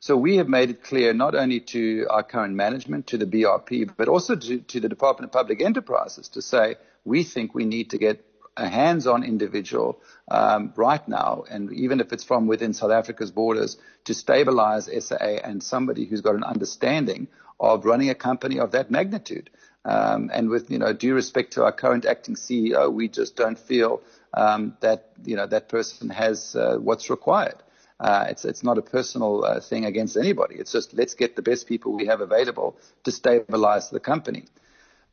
So 0.00 0.16
we 0.16 0.36
have 0.36 0.48
made 0.48 0.70
it 0.70 0.82
clear 0.82 1.14
not 1.14 1.36
only 1.36 1.60
to 1.60 2.06
our 2.10 2.24
current 2.24 2.54
management, 2.54 3.06
to 3.08 3.18
the 3.18 3.26
BRP, 3.26 3.90
but 3.96 4.08
also 4.08 4.34
to, 4.34 4.58
to 4.58 4.80
the 4.80 4.88
Department 4.88 5.26
of 5.26 5.32
Public 5.32 5.62
Enterprises 5.62 6.28
to 6.30 6.42
say 6.42 6.76
we 7.04 7.22
think 7.22 7.54
we 7.54 7.64
need 7.64 7.90
to 7.90 7.98
get 7.98 8.25
a 8.56 8.68
hands-on 8.68 9.22
individual 9.22 10.00
um, 10.28 10.72
right 10.76 11.06
now, 11.08 11.44
and 11.50 11.72
even 11.72 12.00
if 12.00 12.12
it's 12.12 12.24
from 12.24 12.46
within 12.46 12.72
South 12.72 12.90
Africa's 12.90 13.30
borders, 13.30 13.76
to 14.04 14.14
stabilize 14.14 14.86
SAA 14.86 15.40
and 15.44 15.62
somebody 15.62 16.04
who's 16.06 16.20
got 16.20 16.34
an 16.34 16.44
understanding 16.44 17.28
of 17.60 17.84
running 17.84 18.10
a 18.10 18.14
company 18.14 18.58
of 18.58 18.72
that 18.72 18.90
magnitude. 18.90 19.50
Um, 19.84 20.30
and 20.32 20.48
with 20.48 20.70
you 20.70 20.78
know 20.78 20.92
due 20.92 21.14
respect 21.14 21.52
to 21.52 21.64
our 21.64 21.72
current 21.72 22.06
acting 22.06 22.34
CEO, 22.34 22.92
we 22.92 23.08
just 23.08 23.36
don't 23.36 23.58
feel 23.58 24.02
um, 24.34 24.76
that 24.80 25.10
you 25.24 25.36
know 25.36 25.46
that 25.46 25.68
person 25.68 26.10
has 26.10 26.56
uh, 26.56 26.76
what's 26.76 27.08
required. 27.08 27.62
Uh, 28.00 28.26
it's 28.28 28.44
it's 28.44 28.64
not 28.64 28.78
a 28.78 28.82
personal 28.82 29.44
uh, 29.44 29.60
thing 29.60 29.84
against 29.84 30.16
anybody. 30.16 30.56
It's 30.56 30.72
just 30.72 30.92
let's 30.92 31.14
get 31.14 31.36
the 31.36 31.42
best 31.42 31.66
people 31.68 31.92
we 31.92 32.06
have 32.06 32.20
available 32.20 32.76
to 33.04 33.12
stabilize 33.12 33.90
the 33.90 34.00
company. 34.00 34.46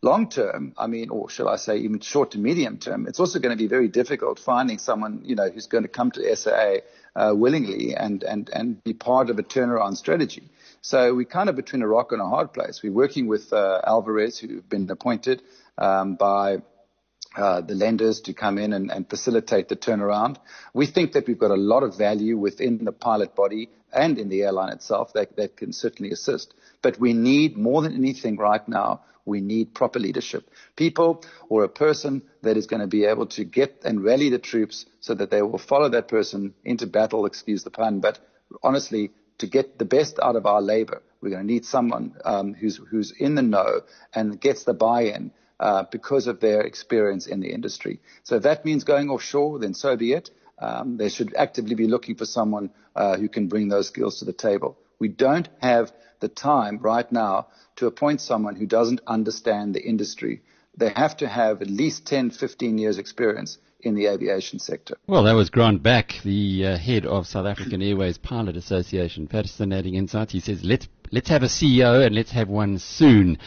Long 0.04 0.28
term, 0.28 0.74
I 0.78 0.88
mean, 0.88 1.10
or 1.12 1.30
shall 1.30 1.48
I 1.48 1.56
say, 1.56 1.78
even 1.78 2.02
short 2.02 2.32
to 2.32 2.38
medium 2.38 2.78
term, 2.78 3.08
it's 3.08 3.22
also 3.22 3.40
going 3.40 3.58
to 3.58 3.64
be 3.64 3.70
very 3.70 3.88
difficult 3.88 4.38
finding 4.38 4.78
someone 4.78 5.22
you 5.24 5.36
know 5.36 5.50
who's 5.50 5.68
going 5.68 5.84
to 5.84 5.88
come 5.88 6.12
to 6.12 6.36
SAA 6.36 6.80
uh, 7.16 7.34
willingly 7.34 7.96
and 7.96 8.22
and 8.22 8.50
and 8.50 8.84
be 8.84 8.94
part 8.94 9.30
of 9.30 9.40
a 9.40 9.44
turnaround 9.44 9.96
strategy. 9.96 10.50
So 10.82 11.16
we're 11.16 11.24
kind 11.24 11.48
of 11.48 11.56
between 11.56 11.84
a 11.84 11.88
rock 11.88 12.12
and 12.12 12.22
a 12.22 12.28
hard 12.28 12.52
place. 12.52 12.84
We're 12.84 12.92
working 12.92 13.28
with 13.28 13.54
uh, 13.54 13.80
Alvarez, 13.88 14.38
who've 14.38 14.68
been 14.68 14.90
appointed 14.90 15.42
um, 15.78 16.16
by 16.16 16.58
uh, 17.36 17.62
the 17.62 17.76
lenders 17.76 18.22
to 18.22 18.34
come 18.34 18.58
in 18.58 18.74
and, 18.74 18.92
and, 18.92 19.10
facilitate 19.10 19.68
the 19.68 19.76
turnaround. 19.76 20.38
We 20.74 20.86
think 20.86 21.14
that 21.14 21.28
we've 21.28 21.38
got 21.38 21.52
a 21.52 21.56
lot 21.56 21.84
of 21.84 21.98
value 21.98 22.38
within 22.38 22.86
the 22.86 22.92
pilot 22.92 23.36
body 23.36 23.70
and 23.92 24.20
in 24.20 24.30
the 24.30 24.44
airline 24.44 24.72
itself 24.72 25.14
that, 25.14 25.36
that 25.38 25.58
can 25.58 25.74
certainly 25.74 26.12
assist. 26.12 26.54
But 26.82 27.00
we 27.00 27.14
need 27.14 27.58
more 27.58 27.82
than 27.82 27.96
anything 27.96 28.38
right 28.38 28.68
now, 28.68 29.02
we 29.26 29.42
need 29.42 29.74
proper 29.74 30.00
leadership. 30.00 30.50
People 30.76 31.24
or 31.50 31.64
a 31.64 31.70
person 31.70 32.22
that 32.42 32.58
is 32.58 32.68
going 32.68 32.82
to 32.82 32.88
be 32.88 33.06
able 33.06 33.28
to 33.28 33.44
get 33.44 33.82
and 33.86 34.04
rally 34.04 34.30
the 34.30 34.40
troops 34.40 34.86
so 35.00 35.14
that 35.16 35.32
they 35.32 35.42
will 35.42 35.58
follow 35.58 35.90
that 35.90 36.08
person 36.08 36.54
into 36.64 36.88
battle, 36.88 37.26
excuse 37.26 37.64
the 37.64 37.72
pun, 37.72 38.00
but 38.00 38.20
honestly, 38.62 39.12
to 39.40 39.48
get 39.48 39.80
the 39.80 39.86
best 39.86 40.20
out 40.22 40.36
of 40.36 40.46
our 40.46 40.62
labor, 40.62 41.02
we're 41.22 41.30
going 41.30 41.48
to 41.48 41.54
need 41.54 41.66
someone 41.66 42.16
um, 42.26 42.54
who's, 42.54 42.80
who's 42.92 43.12
in 43.12 43.36
the 43.36 43.42
know 43.42 43.82
and 44.14 44.40
gets 44.40 44.66
the 44.66 44.74
buy-in 44.74 45.32
uh, 45.64 45.86
because 45.90 46.28
of 46.28 46.42
their 46.42 46.60
experience 46.62 47.26
in 47.26 47.40
the 47.40 47.50
industry. 47.50 48.02
So 48.24 48.36
if 48.36 48.44
that 48.44 48.66
means 48.66 48.84
going 48.84 49.10
offshore, 49.10 49.60
then 49.60 49.74
so 49.74 49.96
be 49.96 50.12
it. 50.12 50.30
Um, 50.60 50.98
they 50.98 51.08
should 51.08 51.34
actively 51.36 51.74
be 51.74 51.88
looking 51.88 52.16
for 52.16 52.26
someone 52.26 52.70
uh, 52.98 53.16
who 53.16 53.30
can 53.30 53.48
bring 53.48 53.70
those 53.70 53.88
skills 53.88 54.20
to 54.20 54.26
the 54.26 54.34
table. 54.34 54.78
We 55.00 55.08
don't 55.08 55.48
have 55.62 55.94
the 56.20 56.28
time 56.28 56.80
right 56.82 57.10
now 57.10 57.48
to 57.78 57.88
appoint 57.88 58.20
someone 58.20 58.58
who 58.58 58.66
doesn't 58.66 59.00
understand 59.08 59.74
the 59.74 59.82
industry. 59.82 60.42
They 60.76 60.90
have 60.90 61.16
to 61.18 61.30
have 61.30 61.62
at 61.62 61.70
least 61.70 62.06
10, 62.08 62.32
15 62.32 62.78
years 62.78 62.98
experience 62.98 63.58
in 63.80 63.96
the 63.96 64.08
aviation 64.08 64.60
sector. 64.60 64.98
Well, 65.08 65.24
that 65.24 65.34
was 65.34 65.50
Grant 65.50 65.82
Back, 65.82 66.16
the 66.26 66.66
uh, 66.66 66.78
head 66.78 67.06
of 67.06 67.26
South 67.26 67.46
African 67.46 67.82
Airways 67.82 68.18
Pilot 68.18 68.58
Association. 68.58 69.28
Fascinating 69.28 69.96
insights. 69.96 70.34
He 70.34 70.42
says, 70.42 70.62
let's, 70.62 70.90
let's 71.12 71.30
have 71.30 71.44
a 71.44 71.48
CEO 71.48 72.06
and 72.06 72.14
let's 72.14 72.32
have 72.32 72.50
one 72.50 72.80
soon. 72.80 73.38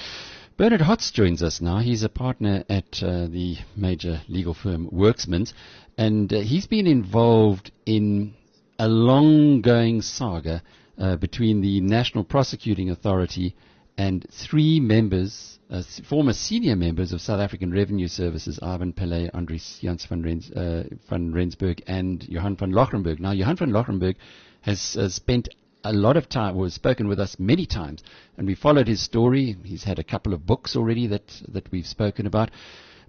Bernard 0.59 0.81
Hotz 0.81 1.13
joins 1.13 1.43
us 1.43 1.61
now. 1.61 1.81
He's 1.81 2.03
a 2.03 2.09
partner 2.09 2.65
at 2.71 3.03
uh, 3.03 3.27
the 3.27 3.59
major 3.77 4.23
legal 4.27 4.55
firm 4.55 4.89
Werksmans, 4.89 5.53
and 5.99 6.33
uh, 6.33 6.41
he's 6.41 6.67
been 6.67 6.87
involved 6.87 7.73
in 7.85 8.33
a 8.79 8.89
long-going 8.89 10.01
saga 10.01 10.63
uh, 10.97 11.17
between 11.17 11.61
the 11.61 11.83
National 11.83 12.25
Prosecuting 12.25 12.89
Authority 12.89 13.55
and 13.99 14.27
three 14.31 14.81
members, 14.81 15.59
uh, 15.69 15.83
former 16.09 16.33
senior 16.33 16.75
members 16.75 17.13
of 17.13 17.21
South 17.21 17.41
African 17.41 17.71
Revenue 17.71 18.09
Services, 18.09 18.59
Ivan 18.63 18.95
Pillay, 18.95 19.31
Andries 19.33 19.79
Jans 19.81 20.07
van, 20.07 20.23
Rens, 20.23 20.51
uh, 20.53 20.85
van 21.11 21.35
Rensburg, 21.35 21.83
and 21.87 22.27
Johan 22.27 22.57
van 22.57 22.73
Loggerenberg. 22.73 23.21
Now, 23.21 23.33
Johan 23.33 23.57
van 23.57 23.73
Loggerenberg 23.73 24.17
has 24.63 24.97
uh, 24.97 25.11
spent 25.11 25.51
a 25.91 25.93
lot 25.93 26.17
of 26.17 26.29
time, 26.29 26.57
was 26.57 26.75
spoken 26.75 27.09
with 27.09 27.19
us 27.19 27.37
many 27.39 27.67
times, 27.67 28.03
and 28.37 28.47
we 28.47 28.55
followed 28.55 28.89
his 28.89 29.03
story. 29.03 29.57
He's 29.65 29.85
had 29.85 29.99
a 29.99 30.05
couple 30.05 30.35
of 30.35 30.47
books 30.47 30.77
already 30.77 31.07
that, 31.09 31.33
that 31.49 31.71
we've 31.71 31.87
spoken 31.87 32.27
about. 32.27 32.51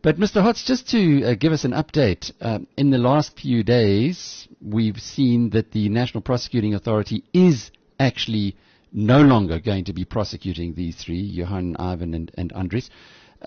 But 0.02 0.20
Mr. 0.20 0.42
Hotz, 0.44 0.63
just 0.63 0.90
to 0.90 1.24
uh, 1.24 1.36
give 1.36 1.52
us 1.52 1.66
an 1.66 1.72
update, 1.72 2.32
um, 2.40 2.68
in 2.78 2.92
the 2.92 2.98
last 2.98 3.40
few 3.40 3.63
days, 3.63 4.48
we've 4.62 5.00
seen 5.00 5.50
that 5.52 5.72
the 5.72 5.90
National 5.90 6.22
Prosecuting 6.22 6.76
Authority 6.76 7.24
is 7.34 7.72
actually 8.00 8.56
no 8.94 9.22
longer 9.22 9.60
going 9.60 9.86
to 9.86 9.94
be 9.94 10.06
prosecuting 10.06 10.76
these 10.76 10.96
three, 10.96 11.20
Johan, 11.20 11.76
Ivan, 11.78 12.13
and, 12.13 12.32
and 12.38 12.54
Andries. 12.54 12.90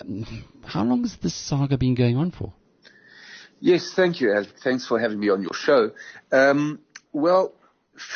Um, 0.01 0.45
how 0.65 0.85
long 0.85 1.03
has 1.03 1.17
this 1.17 1.35
saga 1.35 1.79
been 1.79 1.95
going 1.95 2.17
on 2.17 2.31
for? 2.31 2.53
Yes, 3.61 3.93
thank 3.95 4.21
you, 4.21 4.33
Al. 4.33 4.47
Thanks 4.65 4.87
for 4.87 4.99
having 4.99 5.21
me 5.21 5.29
on 5.29 5.43
your 5.43 5.55
show. 5.55 5.93
Um, 6.33 6.81
well, 7.13 7.55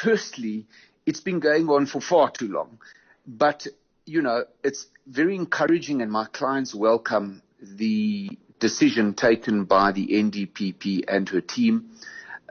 firstly, 0.03 0.67
it's 1.07 1.21
been 1.21 1.41
going 1.41 1.69
on 1.69 1.87
for 1.87 2.01
far 2.01 2.31
too 2.31 2.49
long. 2.49 2.79
But, 3.27 3.67
you 4.07 4.23
know, 4.23 4.45
it's 4.63 4.87
very 5.07 5.37
encouraging 5.37 6.03
and 6.03 6.11
my 6.11 6.27
clients 6.27 6.75
welcome 6.75 7.43
the 7.61 8.31
decision 8.61 9.15
taken 9.15 9.65
by 9.65 9.93
the 9.93 10.07
NDPP 10.07 11.05
and 11.09 11.29
her 11.29 11.41
team. 11.41 11.91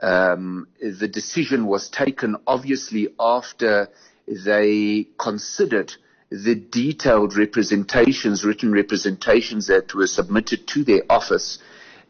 Um, 0.02 0.68
the 0.80 1.08
decision 1.08 1.66
was 1.66 1.88
taken 1.88 2.36
obviously 2.46 3.08
after 3.18 3.88
they 4.26 5.08
considered 5.18 5.94
the 6.30 6.54
detailed 6.54 7.36
representations, 7.36 8.44
written 8.44 8.72
representations 8.72 9.68
that 9.68 9.94
were 9.94 10.06
submitted 10.06 10.66
to 10.68 10.82
their 10.82 11.02
office, 11.08 11.58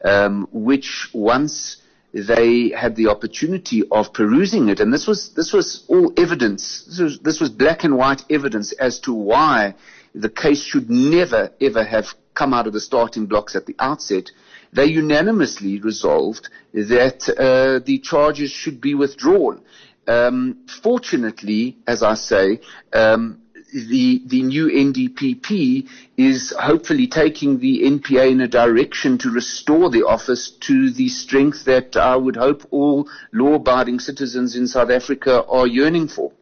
um, 0.02 0.48
which 0.50 1.10
once 1.12 1.76
they 2.14 2.68
had 2.70 2.94
the 2.94 3.08
opportunity 3.08 3.82
of 3.90 4.12
perusing 4.12 4.68
it, 4.68 4.78
and 4.78 4.92
this 4.92 5.06
was 5.06 5.30
this 5.34 5.52
was 5.52 5.84
all 5.88 6.12
evidence. 6.16 6.84
This 6.86 7.00
was, 7.00 7.18
this 7.18 7.40
was 7.40 7.50
black 7.50 7.82
and 7.82 7.96
white 7.96 8.22
evidence 8.30 8.72
as 8.72 9.00
to 9.00 9.12
why 9.12 9.74
the 10.14 10.28
case 10.28 10.62
should 10.62 10.88
never 10.88 11.50
ever 11.60 11.82
have 11.82 12.14
come 12.34 12.54
out 12.54 12.68
of 12.68 12.72
the 12.72 12.80
starting 12.80 13.26
blocks 13.26 13.56
at 13.56 13.66
the 13.66 13.74
outset. 13.80 14.30
They 14.72 14.86
unanimously 14.86 15.80
resolved 15.80 16.48
that 16.72 17.28
uh, 17.28 17.84
the 17.84 17.98
charges 17.98 18.50
should 18.52 18.80
be 18.80 18.94
withdrawn. 18.94 19.60
Um, 20.06 20.66
fortunately, 20.82 21.78
as 21.86 22.04
I 22.04 22.14
say, 22.14 22.60
um, 22.92 23.40
the, 23.74 24.22
the 24.26 24.42
new 24.42 24.68
NDPP 24.68 25.88
is 26.16 26.54
hopefully 26.58 27.08
taking 27.08 27.58
the 27.58 27.82
NPA 27.82 28.30
in 28.30 28.40
a 28.40 28.46
direction 28.48 29.18
to 29.18 29.30
restore 29.30 29.90
the 29.90 30.04
office 30.04 30.50
to 30.60 30.90
the 30.90 31.08
strength 31.08 31.64
that 31.64 31.96
I 31.96 32.14
would 32.14 32.36
hope 32.36 32.62
all 32.70 33.08
law-abiding 33.32 33.98
citizens 33.98 34.54
in 34.54 34.68
South 34.68 34.90
Africa 34.90 35.44
are 35.46 35.66
yearning 35.66 36.06
for. 36.06 36.32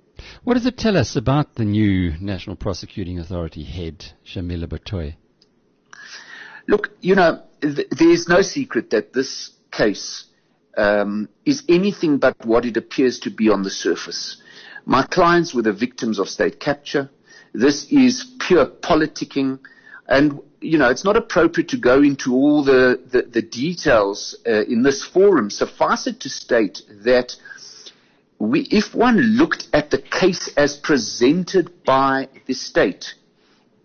What 0.45 0.55
does 0.55 0.67
it 0.67 0.77
tell 0.77 0.97
us 0.97 1.17
about 1.17 1.55
the 1.55 1.65
new 1.65 2.13
National 2.21 2.55
Prosecuting 2.55 3.19
Authority 3.19 3.65
head, 3.65 4.13
Shamila 4.27 4.67
Batohi? 4.67 5.15
Look, 6.69 6.91
you 7.01 7.15
know, 7.15 7.43
th- 7.63 7.89
there 7.91 8.11
is 8.11 8.29
no 8.29 8.43
secret 8.43 8.91
that 8.91 9.15
this 9.15 9.51
case 9.71 10.27
um, 10.77 11.31
is 11.47 11.63
anything 11.69 12.19
but 12.19 12.45
what 12.45 12.67
it 12.67 12.77
appears 12.77 13.21
to 13.21 13.31
be 13.31 13.49
on 13.49 13.63
the 13.63 13.71
surface. 13.71 14.41
My 14.85 15.03
clients 15.05 15.55
were 15.55 15.63
the 15.63 15.73
victims 15.73 16.19
of 16.19 16.29
state 16.29 16.59
capture. 16.61 17.09
This 17.53 17.87
is 17.91 18.25
pure 18.41 18.67
politicking. 18.67 19.61
And, 20.09 20.41
you 20.61 20.79
know, 20.79 20.91
it's 20.91 21.05
not 21.05 21.17
appropriate 21.17 21.69
to 21.71 21.77
go 21.77 22.03
into 22.03 22.35
all 22.35 22.65
the, 22.65 23.01
the, 23.11 23.23
the 23.23 23.43
details 23.43 24.37
uh, 24.47 24.63
in 24.65 24.83
this 24.83 25.05
forum. 25.05 25.51
Suffice 25.51 26.07
it 26.07 26.21
to 26.21 26.29
state 26.29 26.83
that 27.05 27.37
we, 28.39 28.63
if 28.71 28.95
one 28.95 29.17
looked 29.19 29.69
at 29.73 29.91
the 29.91 29.99
case 29.99 30.49
as 30.57 30.77
presented 30.77 31.85
by 31.85 32.29
the 32.47 32.55
state, 32.55 33.15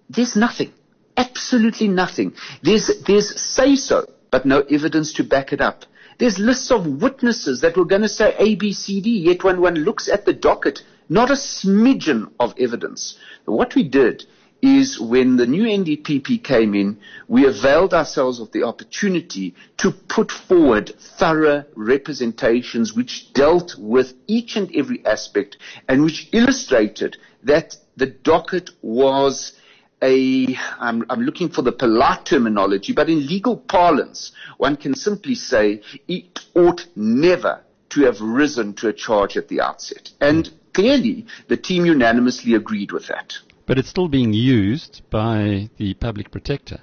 there's 0.10 0.36
nothing. 0.36 0.74
Absolutely 1.16 1.88
nothing. 1.88 2.34
There's, 2.64 2.90
there's 3.06 3.40
say 3.40 3.76
so, 3.76 4.06
but 4.32 4.46
no 4.46 4.62
evidence 4.62 5.14
to 5.14 5.24
back 5.24 5.54
it 5.54 5.62
up. 5.62 5.86
There's 6.20 6.40
lists 6.40 6.72
of 6.72 6.88
witnesses 6.88 7.62
that 7.62 7.78
were 7.78 7.86
going 7.86 8.02
to 8.02 8.10
say 8.10 8.36
A, 8.38 8.56
B, 8.56 8.74
C, 8.74 9.02
D, 9.02 9.20
yet 9.20 9.44
when 9.44 9.62
one 9.62 9.76
looks 9.76 10.10
at 10.10 10.26
the 10.26 10.34
docket, 10.34 10.82
not 11.10 11.30
a 11.32 11.36
smidgen 11.36 12.32
of 12.39 12.54
evidence. 12.60 13.17
What 13.46 13.76
we 13.76 13.84
did 13.84 14.26
is 14.62 15.00
when 15.00 15.38
the 15.38 15.46
new 15.46 15.63
NDPP 15.63 16.43
came 16.43 16.74
in, 16.74 17.00
we 17.28 17.46
availed 17.46 17.93
ourselves 17.93 18.39
of 18.39 18.52
the 18.52 18.63
opportunity 18.63 19.54
to 19.78 19.91
put 19.91 20.32
forward 20.32 20.93
thorough 21.00 21.63
representations 21.76 22.93
which 22.93 23.32
dealt 23.34 23.76
with 23.78 24.13
each 24.28 24.56
and 24.56 24.74
every 24.76 25.06
aspect 25.06 25.58
and 25.88 26.04
which 26.04 26.30
illustrated 26.32 27.17
that 27.43 27.76
the 27.96 28.08
docket 28.08 28.72
was 28.82 29.54
a, 30.02 30.56
I'm, 30.80 31.06
I'm 31.10 31.22
looking 31.22 31.50
for 31.50 31.62
the 31.63 31.72
polite 31.72 32.26
terminology, 32.26 32.93
but 32.93 33.10
in 33.10 33.26
legal 33.26 33.58
parlance, 33.58 34.32
one 34.58 34.76
can 34.76 34.96
simply 34.96 35.36
say 35.36 35.82
it 36.08 36.39
ought 36.56 36.86
never 36.96 37.62
to 37.89 38.02
have 38.02 38.22
risen 38.22 38.74
to 38.76 38.89
a 38.89 38.93
charge 38.93 39.38
at 39.38 39.48
the 39.48 39.62
outset. 39.62 40.12
And 40.22 40.52
clearly, 40.78 41.26
the 41.48 41.58
team 41.58 41.88
unanimously 41.88 42.54
agreed 42.54 42.92
with 42.92 43.08
that. 43.08 43.34
But 43.66 43.80
it's 43.80 43.90
still 43.90 44.08
being 44.08 44.32
used 44.32 45.02
by 45.10 45.70
the 45.78 45.96
public 45.96 46.30
protector. 46.30 46.80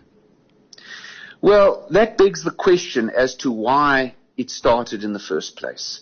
Well, 1.41 1.87
that 1.91 2.19
begs 2.19 2.43
the 2.43 2.51
question 2.51 3.09
as 3.09 3.37
to 3.37 3.53
why 3.53 4.17
it 4.37 4.51
started 4.51 5.05
in 5.05 5.13
the 5.13 5.21
first 5.21 5.57
place. 5.57 6.01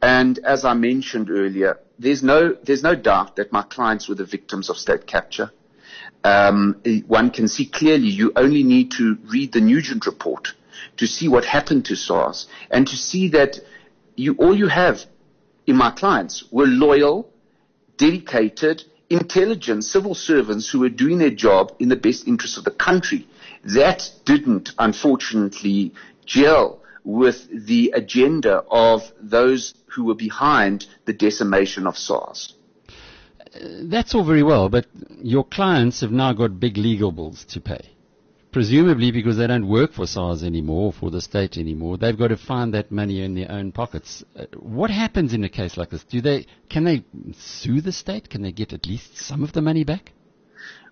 And 0.00 0.38
as 0.44 0.64
I 0.64 0.74
mentioned 0.74 1.30
earlier, 1.30 1.80
there's 1.98 2.22
no, 2.22 2.56
there's 2.62 2.84
no 2.84 2.94
doubt 2.94 3.34
that 3.36 3.52
my 3.52 3.62
clients 3.62 4.08
were 4.08 4.14
the 4.14 4.24
victims 4.24 4.70
of 4.70 4.76
state 4.76 5.06
capture. 5.08 5.50
Um, 6.22 6.80
one 7.08 7.30
can 7.30 7.48
see 7.48 7.66
clearly 7.66 8.06
you 8.06 8.32
only 8.36 8.62
need 8.62 8.92
to 8.92 9.18
read 9.24 9.52
the 9.52 9.60
Nugent 9.60 10.06
report 10.06 10.54
to 10.98 11.08
see 11.08 11.26
what 11.26 11.44
happened 11.44 11.86
to 11.86 11.96
SARS 11.96 12.46
and 12.70 12.86
to 12.86 12.96
see 12.96 13.30
that 13.30 13.58
you, 14.14 14.36
all 14.38 14.56
you 14.56 14.68
have 14.68 15.00
in 15.66 15.76
my 15.76 15.90
clients 15.90 16.44
were 16.50 16.66
loyal, 16.66 17.31
dedicated, 18.02 18.82
intelligent 19.10 19.84
civil 19.84 20.14
servants 20.14 20.68
who 20.68 20.80
were 20.80 20.88
doing 20.88 21.18
their 21.18 21.30
job 21.30 21.72
in 21.78 21.88
the 21.88 22.02
best 22.08 22.26
interest 22.26 22.58
of 22.58 22.64
the 22.64 22.76
country. 22.88 23.28
That 23.64 24.10
didn't, 24.24 24.70
unfortunately, 24.76 25.92
gel 26.26 26.80
with 27.04 27.38
the 27.68 27.92
agenda 27.94 28.64
of 28.68 29.02
those 29.20 29.74
who 29.86 30.04
were 30.06 30.16
behind 30.16 30.86
the 31.04 31.12
decimation 31.12 31.86
of 31.86 31.96
SARS. 31.96 32.54
That's 33.94 34.14
all 34.16 34.24
very 34.24 34.42
well, 34.42 34.68
but 34.68 34.86
your 35.20 35.44
clients 35.44 36.00
have 36.00 36.10
now 36.10 36.32
got 36.32 36.58
big 36.58 36.76
legal 36.76 37.12
bills 37.12 37.44
to 37.50 37.60
pay. 37.60 37.84
Presumably 38.52 39.10
because 39.10 39.38
they 39.38 39.46
don't 39.46 39.66
work 39.66 39.94
for 39.94 40.06
SARS 40.06 40.42
anymore, 40.42 40.88
or 40.88 40.92
for 40.92 41.10
the 41.10 41.22
state 41.22 41.56
anymore, 41.56 41.96
they've 41.96 42.18
got 42.18 42.28
to 42.28 42.36
find 42.36 42.74
that 42.74 42.92
money 42.92 43.24
in 43.24 43.34
their 43.34 43.50
own 43.50 43.72
pockets. 43.72 44.22
Uh, 44.36 44.44
what 44.58 44.90
happens 44.90 45.32
in 45.32 45.42
a 45.42 45.48
case 45.48 45.78
like 45.78 45.88
this? 45.88 46.04
Do 46.04 46.20
they, 46.20 46.46
can 46.68 46.84
they 46.84 47.02
sue 47.38 47.80
the 47.80 47.92
state? 47.92 48.28
Can 48.28 48.42
they 48.42 48.52
get 48.52 48.74
at 48.74 48.86
least 48.86 49.16
some 49.16 49.42
of 49.42 49.52
the 49.52 49.62
money 49.62 49.84
back? 49.84 50.12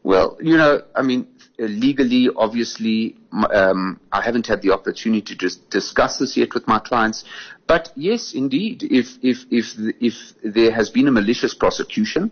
Well, 0.02 0.38
you 0.40 0.56
know, 0.56 0.80
I 0.96 1.02
mean, 1.02 1.28
legally, 1.58 2.30
obviously, 2.34 3.16
um, 3.52 4.00
I 4.10 4.22
haven't 4.22 4.46
had 4.46 4.62
the 4.62 4.72
opportunity 4.72 5.20
to 5.20 5.36
just 5.36 5.68
discuss 5.68 6.18
this 6.18 6.38
yet 6.38 6.54
with 6.54 6.66
my 6.66 6.78
clients. 6.78 7.24
But 7.66 7.92
yes, 7.94 8.32
indeed, 8.32 8.82
if 8.82 9.18
if 9.22 9.44
if 9.50 9.66
if 10.00 10.14
there 10.42 10.72
has 10.72 10.88
been 10.88 11.06
a 11.08 11.12
malicious 11.12 11.52
prosecution, 11.52 12.30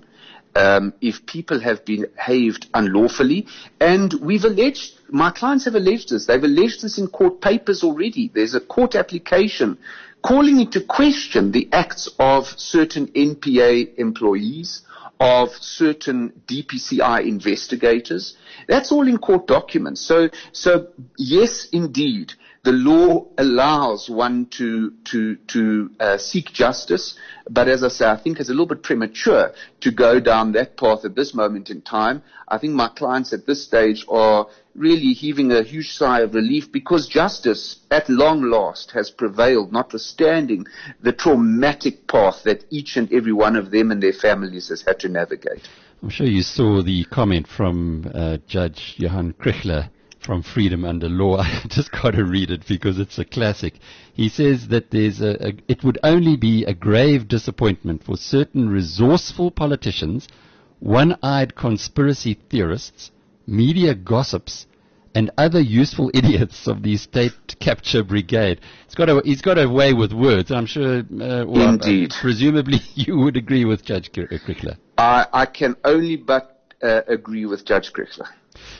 um, 0.58 0.92
if 1.00 1.24
people 1.24 1.60
have 1.60 1.84
behaved 1.84 2.68
unlawfully, 2.74 3.46
and 3.80 4.12
we've 4.14 4.44
alleged, 4.44 4.98
my 5.08 5.30
clients 5.30 5.64
have 5.66 5.76
alleged 5.76 6.10
this. 6.10 6.26
They've 6.26 6.42
alleged 6.42 6.82
this 6.82 6.98
in 6.98 7.06
court 7.06 7.40
papers 7.40 7.84
already. 7.84 8.30
There's 8.34 8.54
a 8.54 8.60
court 8.60 8.96
application 8.96 9.78
calling 10.22 10.58
into 10.60 10.80
question 10.80 11.52
the 11.52 11.68
acts 11.72 12.08
of 12.18 12.46
certain 12.58 13.06
NPA 13.08 13.96
employees 13.98 14.82
of 15.20 15.50
certain 15.50 16.32
DPCI 16.46 17.26
investigators. 17.26 18.36
That's 18.66 18.90
all 18.92 19.06
in 19.06 19.18
court 19.18 19.46
documents. 19.46 20.00
So, 20.00 20.28
so 20.52 20.88
yes, 21.16 21.68
indeed, 21.72 22.34
the 22.64 22.72
law 22.72 23.26
allows 23.38 24.10
one 24.10 24.46
to 24.58 24.92
to 25.04 25.36
to 25.48 25.90
uh, 26.00 26.18
seek 26.18 26.52
justice, 26.52 27.14
but 27.48 27.68
as 27.68 27.84
I 27.84 27.88
say, 27.88 28.06
I 28.06 28.16
think 28.16 28.40
it's 28.40 28.48
a 28.48 28.52
little 28.52 28.66
bit 28.66 28.82
premature 28.82 29.52
to 29.80 29.90
go 29.90 30.20
down 30.20 30.52
that 30.52 30.76
path 30.76 31.04
at 31.04 31.14
this 31.14 31.34
moment 31.34 31.70
in 31.70 31.82
time. 31.82 32.22
I 32.48 32.58
think 32.58 32.74
my 32.74 32.88
clients 32.88 33.32
at 33.32 33.46
this 33.46 33.64
stage 33.64 34.04
are 34.08 34.48
really 34.74 35.12
heaving 35.12 35.52
a 35.52 35.62
huge 35.62 35.92
sigh 35.92 36.20
of 36.20 36.34
relief 36.34 36.70
because 36.72 37.08
justice, 37.08 37.80
at 37.90 38.08
long 38.08 38.42
last, 38.42 38.92
has 38.92 39.10
prevailed, 39.10 39.72
notwithstanding 39.72 40.66
the 41.00 41.12
traumatic 41.12 42.06
path 42.06 42.42
that 42.44 42.64
each 42.70 42.96
and 42.96 43.12
every 43.12 43.32
one 43.32 43.56
of 43.56 43.70
them 43.70 43.90
and 43.90 44.02
their 44.02 44.12
families 44.12 44.68
has 44.68 44.82
had 44.82 44.98
to 45.00 45.08
navigate. 45.08 45.68
I'm 46.02 46.10
sure 46.10 46.26
you 46.26 46.42
saw 46.42 46.82
the 46.82 47.04
comment 47.04 47.48
from 47.48 48.10
uh, 48.14 48.38
Judge 48.46 48.94
Johan 48.98 49.32
Kriegler 49.32 49.90
from 50.20 50.42
Freedom 50.42 50.84
Under 50.84 51.08
Law. 51.08 51.36
I 51.40 51.62
just 51.68 51.90
got 51.90 52.12
to 52.12 52.24
read 52.24 52.50
it 52.50 52.66
because 52.66 52.98
it's 52.98 53.18
a 53.18 53.24
classic. 53.24 53.74
He 54.14 54.28
says 54.28 54.68
that 54.68 54.90
there's 54.90 55.20
a, 55.20 55.48
a, 55.48 55.52
it 55.68 55.84
would 55.84 55.98
only 56.02 56.36
be 56.36 56.64
a 56.64 56.74
grave 56.74 57.28
disappointment 57.28 58.04
for 58.04 58.16
certain 58.16 58.68
resourceful 58.68 59.50
politicians, 59.50 60.28
one-eyed 60.80 61.54
conspiracy 61.54 62.38
theorists, 62.50 63.10
media 63.46 63.94
gossips, 63.94 64.66
and 65.14 65.30
other 65.38 65.60
useful 65.60 66.10
idiots 66.14 66.66
of 66.66 66.82
the 66.82 66.96
state 66.96 67.32
capture 67.60 68.02
brigade. 68.02 68.60
He's 68.86 68.94
got 68.94 69.08
a, 69.08 69.22
he's 69.24 69.42
got 69.42 69.58
a 69.58 69.68
way 69.68 69.92
with 69.92 70.12
words. 70.12 70.50
I'm 70.50 70.66
sure, 70.66 70.98
uh, 70.98 71.44
well, 71.46 71.70
Indeed. 71.70 72.12
Uh, 72.12 72.16
presumably 72.20 72.78
you 72.94 73.18
would 73.18 73.36
agree 73.36 73.64
with 73.64 73.84
Judge 73.84 74.12
Kriegler. 74.12 74.76
I, 74.96 75.26
I 75.32 75.46
can 75.46 75.76
only 75.84 76.16
but 76.16 76.62
uh, 76.82 77.02
agree 77.08 77.46
with 77.46 77.64
Judge 77.64 77.92
Kriegler. 77.92 78.28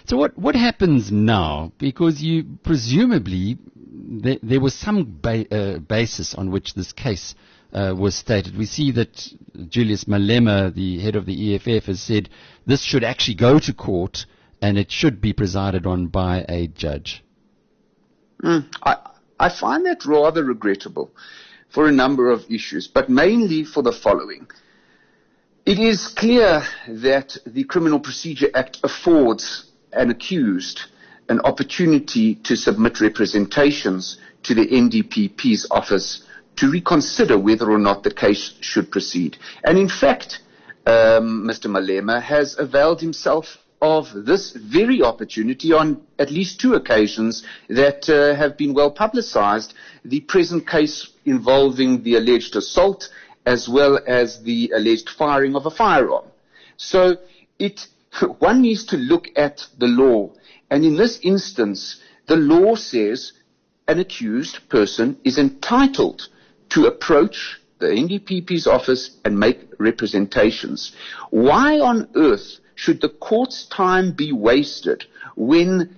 So 0.07 0.17
what 0.17 0.37
what 0.39 0.55
happens 0.55 1.11
now? 1.13 1.73
Because 1.79 2.23
you 2.23 2.45
presumably 2.63 3.59
there, 3.77 4.39
there 4.43 4.61
was 4.61 4.75
some 4.75 5.19
ba- 5.21 5.49
uh, 5.55 5.79
basis 5.79 6.35
on 6.35 6.51
which 6.51 6.75
this 6.75 6.93
case 6.93 7.35
uh, 7.73 7.95
was 7.97 8.15
stated. 8.15 8.57
We 8.57 8.67
see 8.67 8.93
that 8.93 9.29
Julius 9.69 10.05
Malema, 10.05 10.75
the 10.75 10.99
head 11.01 11.17
of 11.17 11.27
the 11.27 11.55
EFF, 11.55 11.87
has 11.87 12.01
said 12.01 12.29
this 12.67 12.83
should 12.83 13.05
actually 13.05 13.35
go 13.35 13.59
to 13.59 13.73
court 13.73 14.27
and 14.61 14.79
it 14.79 14.91
should 14.91 15.21
be 15.21 15.33
presided 15.33 15.87
on 15.87 16.09
by 16.09 16.45
a 16.49 16.67
judge. 16.67 17.25
Mm, 18.43 18.67
I, 18.83 18.97
I 19.39 19.49
find 19.49 19.87
that 19.87 20.05
rather 20.07 20.45
regrettable 20.45 21.13
for 21.69 21.87
a 21.87 21.93
number 21.93 22.31
of 22.31 22.51
issues, 22.51 22.89
but 22.89 23.09
mainly 23.09 23.65
for 23.65 23.83
the 23.83 23.93
following. 23.93 24.49
It 25.67 25.79
is 25.79 26.09
clear 26.09 26.63
that 26.89 27.37
the 27.47 27.65
Criminal 27.65 28.01
Procedure 28.01 28.49
Act 28.55 28.79
affords 28.83 29.68
an 29.93 30.11
accused 30.11 30.83
an 31.29 31.41
opportunity 31.41 32.35
to 32.37 32.57
submit 32.57 33.01
representations 33.01 34.19
to 34.43 34.55
the 34.55 34.67
NDPP's 34.67 35.67
office 35.71 36.23
to 36.57 36.71
reconsider 36.71 37.39
whether 37.39 37.71
or 37.71 37.79
not 37.79 38.03
the 38.03 38.11
case 38.11 38.55
should 38.61 38.91
proceed. 38.91 39.37
And 39.65 39.79
in 39.79 39.89
fact, 39.89 40.41
um, 40.87 41.45
Mr. 41.47 41.67
Malema 41.71 42.21
has 42.23 42.59
availed 42.59 43.01
himself 43.01 43.59
of 43.81 44.09
this 44.27 44.51
very 44.53 45.03
opportunity 45.03 45.73
on 45.73 46.03
at 46.19 46.31
least 46.33 46.61
two 46.61 46.75
occasions 46.75 47.45
that 47.69 48.09
uh, 48.09 48.35
have 48.35 48.57
been 48.57 48.75
well 48.75 48.91
publicized. 48.91 49.75
The 50.05 50.21
present 50.21 50.67
case 50.67 51.11
involving 51.27 52.03
the 52.03 52.17
alleged 52.17 52.57
assault 52.57 53.09
as 53.47 53.69
well 53.69 54.01
as 54.07 54.43
the 54.43 54.73
alleged 54.75 55.11
firing 55.11 55.55
of 55.55 55.67
a 55.67 55.71
firearm. 55.71 56.25
So 56.77 57.19
it 57.59 57.87
one 58.39 58.63
needs 58.63 58.85
to 58.87 58.97
look 58.97 59.29
at 59.37 59.67
the 59.79 59.87
law. 59.87 60.33
And 60.71 60.85
in 60.85 60.97
this 60.97 61.19
instance, 61.23 62.01
the 62.27 62.37
law 62.37 62.75
says 62.75 63.33
an 63.87 63.99
accused 63.99 64.69
person 64.69 65.19
is 65.25 65.39
entitled 65.39 66.29
to 66.71 66.87
approach 66.87 67.61
the 67.79 67.87
NDPP's 67.87 68.67
office 68.67 69.17
and 69.25 69.39
make 69.39 69.73
representations. 69.79 70.93
Why 71.31 71.81
on 71.81 72.09
earth 72.15 72.59
should 72.75 73.01
the 73.01 73.09
court's 73.09 73.67
time 73.67 74.13
be 74.13 74.33
wasted 74.33 75.05
when 75.37 75.97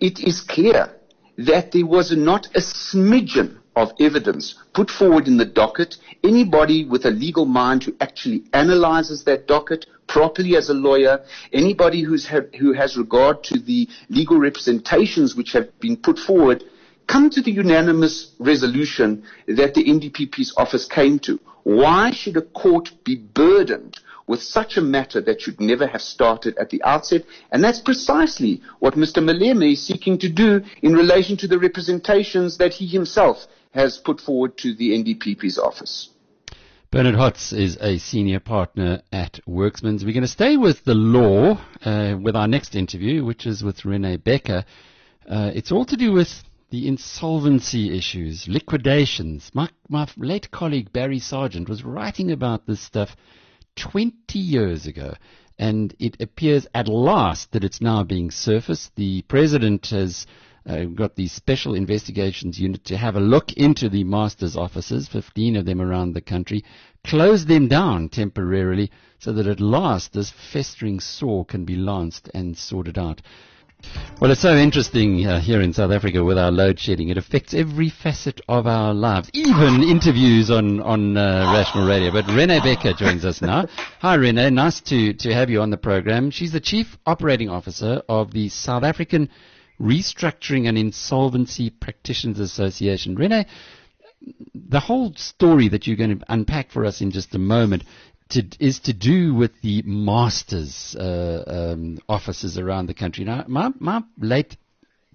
it 0.00 0.20
is 0.20 0.40
clear 0.40 0.90
that 1.36 1.72
there 1.72 1.86
was 1.86 2.10
not 2.16 2.46
a 2.54 2.60
smidgen 2.60 3.57
of 3.78 3.92
evidence 4.00 4.56
put 4.74 4.90
forward 4.90 5.28
in 5.28 5.36
the 5.36 5.44
docket. 5.44 5.96
Anybody 6.24 6.84
with 6.84 7.06
a 7.06 7.10
legal 7.10 7.46
mind 7.46 7.84
who 7.84 7.94
actually 8.00 8.44
analyzes 8.52 9.24
that 9.24 9.46
docket 9.46 9.86
properly 10.08 10.56
as 10.56 10.68
a 10.68 10.74
lawyer, 10.74 11.20
anybody 11.52 12.02
who's 12.02 12.26
who 12.58 12.72
has 12.72 12.96
regard 12.96 13.44
to 13.44 13.58
the 13.58 13.88
legal 14.08 14.38
representations 14.38 15.36
which 15.36 15.52
have 15.52 15.68
been 15.80 15.96
put 15.96 16.18
forward, 16.18 16.64
come 17.06 17.30
to 17.30 17.40
the 17.40 17.52
unanimous 17.52 18.32
resolution 18.38 19.22
that 19.46 19.74
the 19.74 19.84
NDPP's 19.84 20.54
office 20.56 20.86
came 20.86 21.18
to. 21.20 21.38
Why 21.62 22.10
should 22.10 22.36
a 22.36 22.42
court 22.42 22.90
be 23.04 23.16
burdened 23.16 23.98
with 24.28 24.42
such 24.42 24.76
a 24.76 24.82
matter 24.82 25.20
that 25.22 25.40
should 25.40 25.60
never 25.60 25.86
have 25.86 26.02
started 26.02 26.56
at 26.58 26.70
the 26.70 26.82
outset. 26.84 27.24
And 27.50 27.64
that's 27.64 27.80
precisely 27.80 28.60
what 28.78 28.94
Mr. 28.94 29.24
Malema 29.24 29.72
is 29.72 29.84
seeking 29.84 30.18
to 30.18 30.28
do 30.28 30.60
in 30.82 30.92
relation 30.92 31.36
to 31.38 31.48
the 31.48 31.58
representations 31.58 32.58
that 32.58 32.74
he 32.74 32.86
himself 32.86 33.46
has 33.78 33.96
put 33.96 34.20
forward 34.20 34.58
to 34.58 34.74
the 34.74 34.90
NDPP's 34.90 35.56
office. 35.56 36.10
Bernard 36.90 37.14
Hotz 37.14 37.52
is 37.52 37.78
a 37.80 37.98
senior 37.98 38.40
partner 38.40 39.02
at 39.12 39.38
Werksmans. 39.46 40.04
We're 40.04 40.14
going 40.14 40.22
to 40.22 40.26
stay 40.26 40.56
with 40.56 40.84
the 40.84 40.94
law 40.94 41.60
uh, 41.84 42.16
with 42.20 42.34
our 42.34 42.48
next 42.48 42.74
interview, 42.74 43.24
which 43.24 43.46
is 43.46 43.62
with 43.62 43.84
Rene 43.84 44.18
Bekker. 44.18 44.64
Uh, 45.28 45.50
it's 45.54 45.70
all 45.70 45.84
to 45.84 45.96
do 45.96 46.12
with 46.12 46.42
the 46.70 46.88
insolvency 46.88 47.96
issues, 47.96 48.48
liquidations. 48.48 49.50
My, 49.54 49.68
my 49.88 50.08
late 50.16 50.50
colleague 50.50 50.92
Barry 50.92 51.20
Sergeant 51.20 51.68
was 51.68 51.84
writing 51.84 52.32
about 52.32 52.66
this 52.66 52.80
stuff 52.80 53.14
20 53.76 54.38
years 54.38 54.86
ago, 54.86 55.14
and 55.56 55.94
it 56.00 56.20
appears 56.20 56.66
at 56.74 56.88
last 56.88 57.52
that 57.52 57.64
it's 57.64 57.80
now 57.80 58.02
being 58.02 58.30
surfaced. 58.30 58.96
The 58.96 59.22
president 59.22 59.86
has 59.90 60.26
uh, 60.68 60.84
got 60.84 61.16
the 61.16 61.26
special 61.28 61.74
investigations 61.74 62.60
unit 62.60 62.84
to 62.84 62.96
have 62.96 63.16
a 63.16 63.20
look 63.20 63.52
into 63.54 63.88
the 63.88 64.04
master's 64.04 64.56
offices, 64.56 65.08
15 65.08 65.56
of 65.56 65.64
them 65.64 65.80
around 65.80 66.12
the 66.12 66.20
country, 66.20 66.62
close 67.04 67.46
them 67.46 67.68
down 67.68 68.08
temporarily 68.08 68.90
so 69.18 69.32
that 69.32 69.46
at 69.46 69.60
last 69.60 70.12
this 70.12 70.30
festering 70.52 71.00
sore 71.00 71.44
can 71.44 71.64
be 71.64 71.74
lanced 71.74 72.30
and 72.34 72.56
sorted 72.56 72.98
out. 72.98 73.22
Well, 74.20 74.32
it's 74.32 74.42
so 74.42 74.56
interesting 74.56 75.24
uh, 75.24 75.40
here 75.40 75.60
in 75.60 75.72
South 75.72 75.92
Africa 75.92 76.24
with 76.24 76.36
our 76.36 76.50
load 76.50 76.80
shedding. 76.80 77.10
It 77.10 77.16
affects 77.16 77.54
every 77.54 77.88
facet 77.88 78.40
of 78.48 78.66
our 78.66 78.92
lives, 78.92 79.30
even 79.32 79.84
interviews 79.84 80.50
on 80.50 80.80
on 80.80 81.16
uh, 81.16 81.52
Rational 81.54 81.86
Radio. 81.86 82.10
But 82.10 82.26
Rene 82.26 82.58
Bekker 82.58 82.96
joins 82.96 83.24
us 83.24 83.40
now. 83.40 83.66
Hi, 84.00 84.16
Rene. 84.16 84.50
Nice 84.50 84.80
to 84.82 85.12
to 85.14 85.32
have 85.32 85.48
you 85.48 85.60
on 85.60 85.70
the 85.70 85.76
program. 85.76 86.32
She's 86.32 86.50
the 86.50 86.60
chief 86.60 86.98
operating 87.06 87.48
officer 87.48 88.02
of 88.08 88.32
the 88.32 88.48
South 88.48 88.82
African 88.82 89.30
Restructuring 89.80 90.68
and 90.68 90.76
Insolvency 90.76 91.70
Practitioners 91.70 92.40
Association. 92.40 93.14
Rene, 93.14 93.46
the 94.54 94.80
whole 94.80 95.14
story 95.14 95.68
that 95.68 95.86
you're 95.86 95.96
going 95.96 96.18
to 96.18 96.24
unpack 96.32 96.70
for 96.70 96.84
us 96.84 97.00
in 97.00 97.10
just 97.10 97.34
a 97.34 97.38
moment 97.38 97.84
to, 98.30 98.42
is 98.58 98.80
to 98.80 98.92
do 98.92 99.34
with 99.34 99.52
the 99.62 99.82
masters 99.82 100.96
uh, 100.98 101.44
um, 101.46 101.98
offices 102.08 102.58
around 102.58 102.86
the 102.86 102.94
country. 102.94 103.24
Now, 103.24 103.44
my, 103.46 103.70
my 103.78 104.02
late 104.18 104.56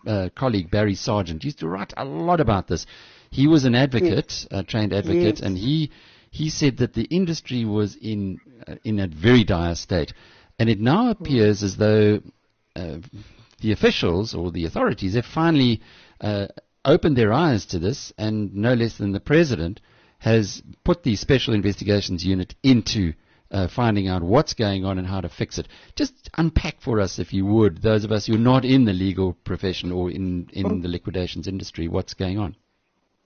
uh, 0.07 0.29
colleague 0.35 0.71
Barry 0.71 0.95
Sergeant 0.95 1.43
used 1.43 1.59
to 1.59 1.67
write 1.67 1.93
a 1.95 2.05
lot 2.05 2.39
about 2.39 2.67
this. 2.67 2.85
He 3.29 3.47
was 3.47 3.65
an 3.65 3.75
advocate, 3.75 4.45
a 4.51 4.63
trained 4.63 4.93
advocate, 4.93 5.37
yes. 5.37 5.41
and 5.41 5.57
he 5.57 5.91
he 6.29 6.49
said 6.49 6.77
that 6.77 6.93
the 6.93 7.03
industry 7.03 7.65
was 7.65 7.95
in 7.95 8.39
uh, 8.67 8.75
in 8.83 8.99
a 8.99 9.07
very 9.07 9.43
dire 9.43 9.75
state, 9.75 10.13
and 10.59 10.69
it 10.69 10.79
now 10.79 11.09
appears 11.09 11.63
as 11.63 11.77
though 11.77 12.21
the 13.63 13.71
officials 13.71 14.35
or 14.35 14.51
the 14.51 14.65
authorities 14.65 15.15
have 15.15 15.25
finally 15.25 15.81
uh, 16.21 16.47
opened 16.85 17.17
their 17.17 17.33
eyes 17.33 17.65
to 17.67 17.79
this, 17.79 18.13
and 18.17 18.53
no 18.53 18.73
less 18.73 18.97
than 18.97 19.13
the 19.13 19.19
president 19.19 19.81
has 20.19 20.61
put 20.83 21.03
the 21.03 21.15
special 21.15 21.53
investigations 21.53 22.23
unit 22.23 22.53
into 22.61 23.13
uh, 23.51 23.67
finding 23.67 24.07
out 24.07 24.21
what's 24.23 24.53
going 24.53 24.83
on 24.83 24.97
and 24.97 25.07
how 25.07 25.21
to 25.21 25.29
fix 25.29 25.57
it. 25.57 25.67
Just 25.95 26.29
unpack 26.37 26.81
for 26.81 26.99
us, 26.99 27.19
if 27.19 27.33
you 27.33 27.45
would, 27.45 27.81
those 27.81 28.03
of 28.03 28.11
us 28.11 28.25
who 28.25 28.35
are 28.35 28.39
not 28.39 28.65
in 28.65 28.85
the 28.85 28.93
legal 28.93 29.33
profession 29.43 29.91
or 29.91 30.11
in, 30.11 30.49
in 30.53 30.81
the 30.81 30.87
liquidations 30.87 31.47
industry, 31.47 31.87
what's 31.87 32.13
going 32.13 32.37
on. 32.37 32.55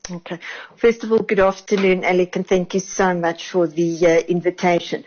Okay. 0.09 0.39
First 0.75 1.03
of 1.03 1.11
all, 1.11 1.19
good 1.19 1.39
afternoon, 1.39 2.03
Alec, 2.03 2.35
and 2.35 2.47
thank 2.47 2.73
you 2.73 2.79
so 2.79 3.13
much 3.13 3.49
for 3.49 3.67
the 3.67 4.05
uh, 4.05 4.19
invitation. 4.27 5.03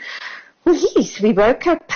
Well, 0.64 0.74
yes, 0.74 1.20
we 1.20 1.32
woke 1.32 1.66
up 1.66 1.90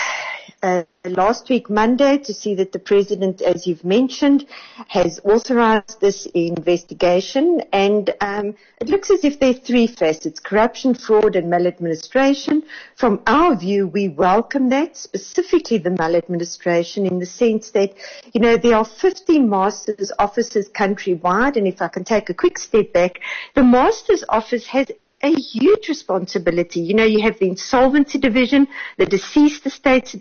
uh, 0.65 0.83
last 1.05 1.51
week 1.51 1.69
Monday 1.69 2.17
to 2.17 2.33
see 2.33 2.55
that 2.55 2.73
the 2.73 2.79
president, 2.79 3.43
as 3.43 3.67
you've 3.67 3.85
mentioned, 3.85 4.47
has 4.89 5.21
authorized 5.23 6.01
this 6.01 6.25
investigation 6.35 7.61
and 7.73 8.15
um, 8.23 8.55
it 8.81 8.89
looks 8.89 9.11
as 9.11 9.25
if 9.25 9.39
there 9.39 9.51
are 9.51 9.65
three 9.69 9.87
facets, 9.87 10.41
corruption, 10.41 10.95
fraud 10.95 11.37
and 11.37 11.51
maladministration. 11.51 12.63
From 12.97 13.21
our 13.27 13.55
view, 13.55 13.87
we 13.89 14.09
welcome 14.09 14.71
that, 14.71 14.97
specifically 14.97 15.77
the 15.77 15.91
maladministration 15.91 17.05
in 17.05 17.19
the 17.19 17.27
sense 17.27 17.71
that, 17.73 17.93
you 18.33 18.41
know, 18.41 18.57
there 18.57 18.77
are 18.77 18.87
15 18.87 19.49
master's 19.49 20.13
offices 20.19 20.71
countrywide 20.71 21.57
and 21.57 21.69
if 21.69 21.83
I 21.83 21.89
can 21.89 22.05
take 22.05 22.31
a 22.31 22.35
quick 22.35 22.59
step 22.59 22.95
back, 22.95 23.21
the 23.55 23.63
master's 23.63 24.25
office 24.31 24.67
has 24.69 24.87
a 25.25 25.35
huge 25.35 25.89
responsibility. 25.89 26.81
You 26.81 26.95
know, 26.95 27.05
you 27.05 27.23
have 27.23 27.39
the 27.39 27.49
insolvency 27.49 28.19
division, 28.19 28.69
the 28.99 29.07
deceased 29.07 29.65
estates 29.65 30.15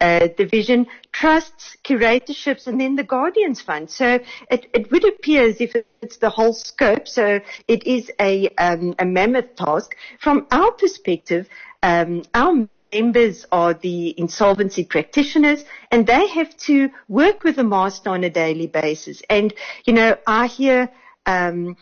uh, 0.00 0.28
division, 0.36 0.86
trusts, 1.12 1.78
curatorships, 1.82 2.66
and 2.66 2.78
then 2.78 2.94
the 2.94 3.02
guardians 3.02 3.62
fund. 3.62 3.90
So 3.90 4.20
it, 4.50 4.68
it 4.74 4.90
would 4.90 5.08
appear 5.08 5.48
as 5.48 5.62
if 5.62 5.74
it's 6.02 6.18
the 6.18 6.28
whole 6.28 6.52
scope. 6.52 7.08
So 7.08 7.40
it 7.68 7.86
is 7.86 8.10
a, 8.20 8.50
um, 8.58 8.94
a 8.98 9.06
mammoth 9.06 9.56
task. 9.56 9.96
From 10.18 10.46
our 10.50 10.72
perspective, 10.72 11.48
um, 11.82 12.22
our 12.34 12.68
members 12.92 13.46
are 13.50 13.72
the 13.72 14.18
insolvency 14.18 14.84
practitioners 14.84 15.64
and 15.90 16.06
they 16.06 16.28
have 16.28 16.54
to 16.58 16.90
work 17.08 17.44
with 17.44 17.56
the 17.56 17.64
master 17.64 18.10
on 18.10 18.24
a 18.24 18.30
daily 18.30 18.66
basis. 18.66 19.22
And, 19.30 19.54
you 19.86 19.94
know, 19.94 20.18
I 20.26 20.48
hear, 20.48 20.90
um, 21.24 21.76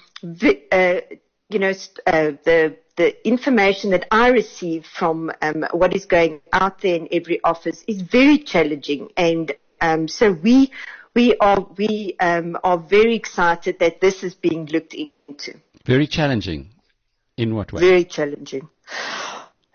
uh, 0.70 1.00
you 1.48 1.58
know, 1.58 1.72
uh, 2.06 2.32
the 2.44 2.76
the 2.96 3.26
information 3.26 3.90
that 3.90 4.06
I 4.10 4.28
receive 4.28 4.84
from 4.84 5.30
um, 5.40 5.64
what 5.72 5.94
is 5.94 6.04
going 6.04 6.40
out 6.52 6.80
there 6.80 6.96
in 6.96 7.08
every 7.12 7.42
office 7.44 7.84
is 7.86 8.02
very 8.02 8.38
challenging, 8.38 9.10
and 9.16 9.52
um, 9.80 10.08
so 10.08 10.32
we 10.32 10.72
we 11.14 11.36
are 11.38 11.66
we 11.76 12.16
um, 12.20 12.58
are 12.64 12.78
very 12.78 13.14
excited 13.14 13.78
that 13.78 14.00
this 14.00 14.22
is 14.22 14.34
being 14.34 14.66
looked 14.66 14.94
into. 14.94 15.54
Very 15.86 16.06
challenging. 16.06 16.70
In 17.36 17.54
what 17.54 17.72
way? 17.72 17.80
Very 17.80 18.04
challenging. 18.04 18.68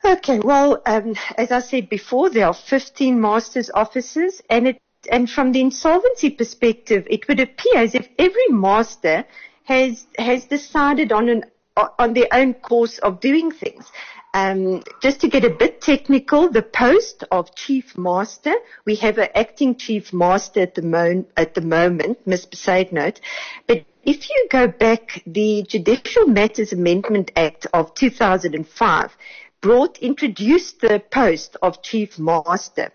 Okay, 0.05 0.39
well, 0.39 0.81
um, 0.85 1.15
as 1.37 1.51
I 1.51 1.59
said 1.59 1.87
before, 1.87 2.29
there 2.29 2.45
are 2.45 2.53
15 2.53 3.21
masters 3.21 3.71
offices, 3.73 4.41
and 4.49 4.67
it 4.67 4.81
and 5.11 5.29
from 5.29 5.53
the 5.53 5.61
insolvency 5.61 6.29
perspective, 6.29 7.07
it 7.09 7.27
would 7.27 7.39
appear 7.39 7.77
as 7.77 7.95
if 7.95 8.07
every 8.19 8.47
master 8.49 9.25
has 9.63 10.05
has 10.19 10.45
decided 10.45 11.11
on 11.11 11.29
an 11.29 11.45
on 11.75 12.13
their 12.13 12.27
own 12.31 12.53
course 12.53 12.99
of 12.99 13.19
doing 13.19 13.51
things. 13.51 13.85
Um, 14.35 14.83
just 15.01 15.21
to 15.21 15.27
get 15.27 15.45
a 15.45 15.49
bit 15.49 15.79
technical, 15.81 16.49
the 16.49 16.63
post 16.63 17.23
of 17.31 17.53
chief 17.55 17.97
master, 17.97 18.53
we 18.83 18.95
have 18.95 19.19
an 19.19 19.29
acting 19.35 19.75
chief 19.75 20.11
master 20.11 20.61
at 20.61 20.73
the, 20.73 20.81
mo- 20.81 21.25
at 21.37 21.53
the 21.53 21.61
moment, 21.61 22.25
Ms. 22.25 22.47
Bezuidenhout, 22.47 23.19
but 23.67 23.85
if 24.03 24.29
you 24.29 24.47
go 24.49 24.67
back, 24.67 25.21
the 25.27 25.63
Judicial 25.67 26.27
Matters 26.27 26.73
Amendment 26.73 27.31
Act 27.35 27.67
of 27.73 27.93
2005 27.93 29.15
brought, 29.61 29.97
introduced 29.99 30.81
the 30.81 31.01
post 31.11 31.55
of 31.61 31.81
chief 31.83 32.19
master. 32.19 32.91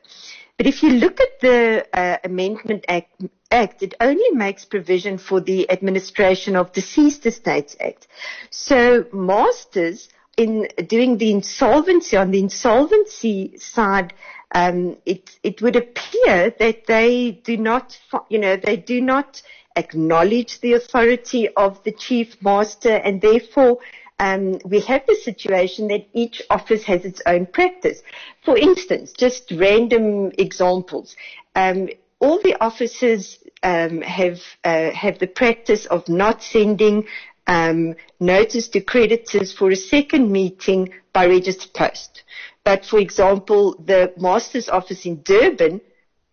But 0.59 0.67
if 0.67 0.83
you 0.83 0.91
look 0.91 1.21
at 1.21 1.41
the 1.41 1.87
uh, 1.93 2.19
Amendment 2.25 2.85
Act, 2.89 3.23
Act, 3.51 3.83
it 3.83 3.95
only 4.01 4.31
makes 4.33 4.65
provision 4.65 5.17
for 5.17 5.41
the 5.41 5.71
administration 5.71 6.57
of 6.57 6.73
Deceased 6.73 7.25
Estates 7.27 7.77
Act. 7.81 8.09
So 8.51 9.07
masters 9.13 10.09
in 10.37 10.69
doing 10.89 11.19
the 11.19 11.31
insolvency 11.31 12.17
on 12.17 12.33
the 12.33 12.41
insolvency 12.41 13.57
side, 13.59 14.13
um, 14.53 14.97
it 15.07 15.39
it 15.45 15.63
would 15.63 15.77
appear 15.77 16.51
that 16.59 16.87
they 16.87 17.41
do 17.45 17.57
not, 17.57 17.99
you 18.29 18.39
know, 18.39 18.57
they 18.57 18.77
do 18.77 19.01
not 19.01 19.41
acknowledge 19.77 20.61
the 20.61 20.73
authority 20.73 21.49
of 21.57 21.83
the 21.85 21.93
chief 21.93 22.37
master, 22.43 22.97
and 22.97 23.21
therefore 23.21 23.79
um, 24.19 24.59
we 24.65 24.81
have 24.81 25.03
the 25.07 25.15
situation 25.15 25.89
that 25.89 26.07
each 26.13 26.43
office 26.51 26.85
has 26.85 27.05
its 27.05 27.23
own 27.27 27.47
practice. 27.47 28.03
For 28.45 28.57
instance, 28.57 29.13
just 29.13 29.53
random 29.53 30.33
examples. 30.39 31.17
Um, 31.55 31.89
all 32.21 32.41
the 32.43 32.57
offices 32.61 33.39
um, 33.63 34.01
have 34.03 34.41
uh, 34.65 34.91
have 34.91 35.19
the 35.19 35.29
practice 35.29 35.87
of 35.87 36.09
not 36.09 36.43
sending 36.43 37.07
um, 37.47 37.95
notice 38.19 38.69
to 38.69 38.81
creditors 38.81 39.53
for 39.53 39.71
a 39.71 39.77
second 39.77 40.31
meeting 40.31 40.93
by 41.13 41.27
registered 41.27 41.73
post. 41.75 42.25
But 42.65 42.85
for 42.85 42.99
example, 42.99 43.75
the 43.85 44.13
master's 44.19 44.69
office 44.69 45.07
in 45.07 45.23
Durban 45.23 45.81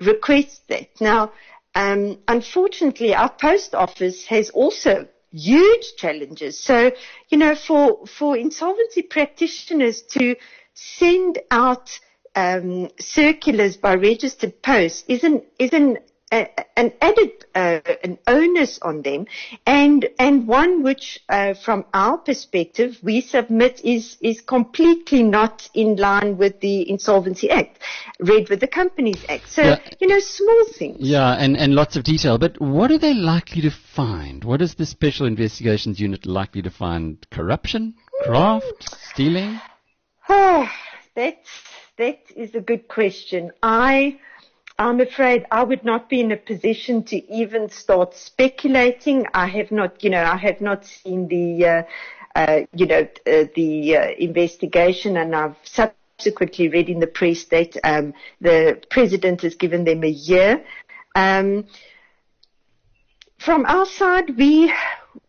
requests 0.02 0.62
that. 0.68 0.90
Now, 1.00 1.32
um, 1.76 2.18
unfortunately, 2.28 3.14
our 3.14 3.30
post 3.30 3.76
office 3.76 4.26
has 4.26 4.50
also 4.50 5.08
huge 5.36 5.96
challenges. 5.98 6.60
So, 6.60 6.92
you 7.30 7.38
know, 7.38 7.56
for, 7.56 8.06
for 8.08 8.38
insolvency 8.38 9.02
practitioners 9.02 10.02
to 10.12 10.36
send 10.74 11.40
out 11.52 12.00
um, 12.36 12.90
circulars 13.00 13.78
by 13.78 13.96
registered 13.96 14.62
post 14.62 15.06
is 15.08 15.24
an, 15.24 15.44
is 15.60 15.74
an, 15.74 15.98
an 16.32 16.92
added 17.02 17.46
uh, 17.54 17.80
an 18.04 18.18
onus 18.28 18.80
on 18.82 19.02
them, 19.02 19.28
and 19.66 20.08
and 20.20 20.48
one 20.48 20.84
which, 20.84 21.20
uh, 21.30 21.54
from 21.54 21.86
our 21.94 22.18
perspective, 22.18 22.98
we 23.04 23.22
submit 23.22 23.82
is 23.84 24.18
is 24.22 24.42
completely 24.42 25.24
not 25.24 25.70
in 25.74 25.96
line 25.96 26.38
with 26.38 26.60
the 26.62 26.90
Insolvency 26.90 27.50
Act, 27.50 27.80
read 28.20 28.50
with 28.50 28.60
the 28.60 28.68
Companies 28.68 29.24
Act. 29.30 29.50
So 29.50 29.62
yeah. 29.62 29.80
you 30.00 30.08
know, 30.08 30.20
small 30.20 30.66
things. 30.78 30.98
Yeah, 31.00 31.34
and 31.34 31.56
and 31.56 31.76
lots 31.76 31.96
of 31.96 32.04
detail. 32.04 32.38
But 32.38 32.60
what 32.60 32.92
are 32.92 33.00
they 33.00 33.14
likely 33.14 33.62
to 33.62 33.72
find? 33.72 34.44
What 34.44 34.62
is 34.62 34.76
the 34.76 34.86
Special 34.86 35.26
Investigations 35.28 36.00
Unit 36.00 36.26
likely 36.26 36.62
to 36.64 36.72
find? 36.72 37.26
Corruption, 37.30 37.96
graft, 38.24 38.90
stealing? 39.12 39.60
Oh, 40.28 40.68
that 41.14 41.38
that 42.00 42.20
is 42.36 42.56
a 42.56 42.60
good 42.60 42.88
question. 42.88 43.52
I 43.62 44.20
I'm 44.78 45.00
afraid 45.00 45.46
I 45.52 45.64
would 45.64 45.86
not 45.86 46.10
be 46.10 46.20
in 46.20 46.32
a 46.34 46.38
position 46.38 47.04
to 47.06 47.32
even 47.32 47.70
start 47.70 48.14
speculating. 48.14 49.26
I 49.34 49.48
have 49.48 49.72
not, 49.72 50.04
you 50.04 50.10
know, 50.10 50.22
I 50.24 50.36
have 50.36 50.60
not 50.60 50.86
seen 50.86 51.30
the, 51.30 51.66
uh, 51.66 51.84
uh, 52.36 52.62
you 52.74 52.86
know, 52.86 53.08
uh, 53.26 53.46
the 53.56 53.96
uh, 53.96 54.08
investigation, 54.20 55.16
and 55.16 55.34
I've 55.34 55.56
subsequently 55.64 56.68
read 56.68 56.90
in 56.90 57.00
the 57.00 57.08
press 57.08 57.46
that 57.46 57.78
um, 57.86 58.14
the 58.42 58.82
president 58.90 59.44
has 59.44 59.56
given 59.56 59.86
them 59.86 60.04
a 60.04 60.10
year. 60.10 60.62
Um, 61.16 61.68
from 63.40 63.66
our 63.68 63.86
side, 63.86 64.36
we 64.36 64.74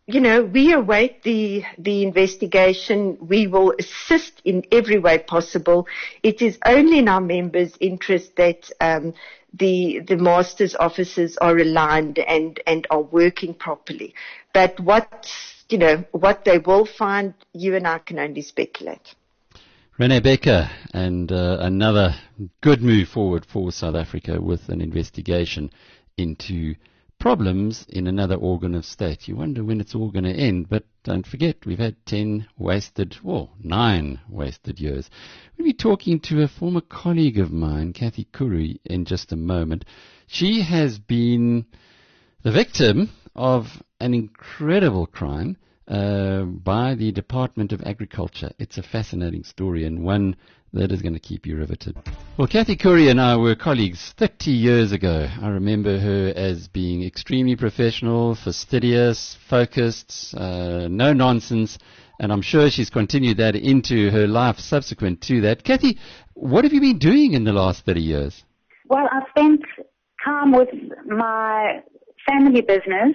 you 0.06 0.20
know, 0.20 0.42
we 0.44 0.72
await 0.72 1.22
the, 1.24 1.64
the 1.78 2.04
investigation. 2.04 3.18
We 3.20 3.48
will 3.48 3.74
assist 3.78 4.40
in 4.44 4.64
every 4.70 4.98
way 4.98 5.18
possible. 5.18 5.88
It 6.22 6.40
is 6.40 6.58
only 6.64 7.00
in 7.00 7.08
our 7.08 7.20
members' 7.20 7.76
interest 7.80 8.36
that 8.36 8.70
um, 8.80 9.14
the 9.52 10.00
the 10.06 10.16
masters' 10.16 10.76
offices 10.76 11.36
are 11.38 11.56
aligned 11.58 12.18
and, 12.18 12.60
and 12.66 12.86
are 12.90 13.02
working 13.02 13.54
properly. 13.54 14.14
But 14.52 14.78
what 14.78 15.28
you 15.68 15.78
know, 15.78 16.04
what 16.12 16.44
they 16.44 16.58
will 16.58 16.86
find, 16.86 17.34
you 17.52 17.74
and 17.74 17.86
I 17.86 17.98
can 17.98 18.18
only 18.18 18.42
speculate. 18.42 19.14
Rene 19.98 20.20
Bekker, 20.20 20.70
and 20.92 21.32
uh, 21.32 21.58
another 21.60 22.14
good 22.60 22.82
move 22.82 23.08
forward 23.08 23.44
for 23.44 23.72
South 23.72 23.96
Africa 23.96 24.40
with 24.40 24.68
an 24.68 24.80
investigation 24.80 25.70
into 26.16 26.76
problems 27.18 27.86
in 27.88 28.06
another 28.06 28.34
organ 28.36 28.74
of 28.74 28.84
state. 28.84 29.28
You 29.28 29.36
wonder 29.36 29.64
when 29.64 29.80
it's 29.80 29.94
all 29.94 30.10
going 30.10 30.24
to 30.24 30.30
end, 30.30 30.68
but 30.68 30.84
don't 31.04 31.26
forget, 31.26 31.64
we've 31.66 31.78
had 31.78 31.96
10 32.06 32.46
wasted, 32.58 33.16
well, 33.22 33.50
nine 33.62 34.20
wasted 34.28 34.78
years. 34.80 35.08
We'll 35.56 35.66
be 35.66 35.72
talking 35.72 36.20
to 36.20 36.42
a 36.42 36.48
former 36.48 36.80
colleague 36.80 37.38
of 37.38 37.50
mine, 37.50 37.92
Cathy 37.92 38.26
Khoury, 38.32 38.78
in 38.84 39.04
just 39.04 39.32
a 39.32 39.36
moment. 39.36 39.84
She 40.26 40.62
has 40.62 40.98
been 40.98 41.66
the 42.42 42.52
victim 42.52 43.10
of 43.34 43.82
an 44.00 44.14
incredible 44.14 45.06
crime 45.06 45.56
uh, 45.88 46.42
by 46.42 46.94
the 46.94 47.12
Department 47.12 47.72
of 47.72 47.82
Agriculture. 47.82 48.50
It's 48.58 48.78
a 48.78 48.82
fascinating 48.82 49.44
story 49.44 49.84
and 49.84 50.02
one 50.02 50.36
that 50.76 50.92
is 50.92 51.02
going 51.02 51.14
to 51.14 51.20
keep 51.20 51.46
you 51.46 51.56
riveted. 51.56 51.96
Well, 52.36 52.48
Cathy 52.48 52.76
Khoury 52.76 53.10
and 53.10 53.20
I 53.20 53.36
were 53.36 53.54
colleagues 53.54 54.12
30 54.18 54.50
years 54.50 54.92
ago. 54.92 55.28
I 55.40 55.48
remember 55.48 55.98
her 55.98 56.32
as 56.36 56.68
being 56.68 57.02
extremely 57.02 57.56
professional, 57.56 58.34
fastidious, 58.34 59.36
focused, 59.48 60.34
uh, 60.36 60.88
no 60.88 61.12
nonsense, 61.12 61.78
and 62.20 62.32
I'm 62.32 62.42
sure 62.42 62.70
she's 62.70 62.90
continued 62.90 63.38
that 63.38 63.56
into 63.56 64.10
her 64.10 64.26
life 64.26 64.58
subsequent 64.58 65.22
to 65.22 65.40
that. 65.42 65.64
Cathy, 65.64 65.98
what 66.34 66.64
have 66.64 66.72
you 66.72 66.80
been 66.80 66.98
doing 66.98 67.32
in 67.32 67.44
the 67.44 67.52
last 67.52 67.84
30 67.84 68.00
years? 68.00 68.44
Well, 68.88 69.08
I've 69.10 69.28
spent 69.30 69.62
time 70.24 70.52
with 70.52 70.68
my 71.06 71.80
family 72.28 72.60
business 72.60 73.14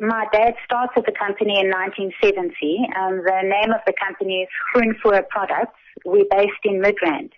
my 0.00 0.24
dad 0.32 0.54
started 0.64 1.04
the 1.04 1.12
company 1.12 1.60
in 1.60 1.68
1970. 1.68 2.88
Um, 2.96 3.20
the 3.20 3.44
name 3.44 3.72
of 3.72 3.84
the 3.86 3.92
company 3.92 4.42
is 4.42 4.48
Groenvoer 4.72 5.28
Products. 5.28 5.76
We're 6.06 6.24
based 6.30 6.64
in 6.64 6.80
Midrand. 6.80 7.32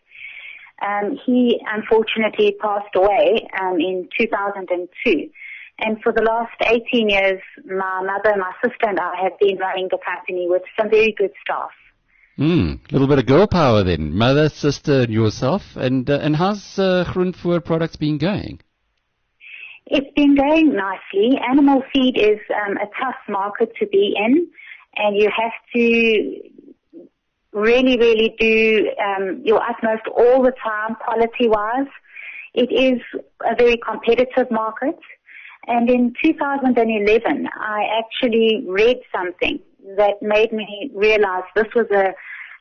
Um, 0.81 1.19
he 1.27 1.61
unfortunately 1.67 2.57
passed 2.61 2.95
away 2.95 3.49
um, 3.61 3.81
in 3.81 4.09
2002. 4.17 5.29
And 5.81 6.01
for 6.03 6.13
the 6.13 6.23
last 6.23 6.55
18 6.65 7.11
years, 7.11 7.41
my 7.67 8.01
mother, 8.03 8.37
my 8.39 8.53
sister, 8.63 8.89
and 8.89 9.01
I 9.01 9.15
have 9.23 9.37
been 9.41 9.59
running 9.59 9.89
the 9.91 9.99
company 9.99 10.47
with 10.49 10.63
some 10.79 10.89
very 10.89 11.13
good 11.19 11.33
staff. 11.45 11.71
Hmm, 12.37 12.75
a 12.89 12.93
little 12.93 13.09
bit 13.09 13.19
of 13.19 13.27
girl 13.27 13.49
power 13.49 13.83
then. 13.83 14.15
Mother, 14.17 14.49
sister, 14.49 15.03
and 15.03 15.13
yourself. 15.13 15.77
And 15.77 16.09
uh, 16.09 16.19
and 16.23 16.37
how's 16.37 16.79
uh, 16.79 17.05
Products 17.65 17.97
been 17.97 18.19
going? 18.19 18.61
It's 19.87 20.13
been 20.15 20.35
going 20.35 20.75
nicely. 20.75 21.39
Animal 21.39 21.83
feed 21.93 22.17
is 22.17 22.39
um, 22.55 22.77
a 22.77 22.87
tough 23.01 23.17
market 23.29 23.73
to 23.81 23.87
be 23.87 24.15
in, 24.17 24.49
and 24.97 25.17
you 25.17 25.29
have 25.37 25.53
to 25.75 26.41
really, 27.53 27.99
really 27.99 28.35
do 28.39 28.91
um, 29.03 29.43
your 29.45 29.63
utmost 29.63 30.03
all 30.17 30.43
the 30.43 30.53
time, 30.63 30.97
quality-wise. 31.05 31.91
It 32.55 32.73
is 32.73 33.01
a 33.45 33.55
very 33.57 33.77
competitive 33.77 34.51
market. 34.51 34.99
And 35.67 35.89
in 35.89 36.15
2011, 36.25 37.49
I 37.55 37.85
actually 37.99 38.65
read 38.67 38.99
something 39.15 39.61
that 39.97 40.23
made 40.23 40.53
me 40.53 40.91
realize 40.95 41.45
this 41.55 41.67
was 41.75 41.87
a, 41.93 42.15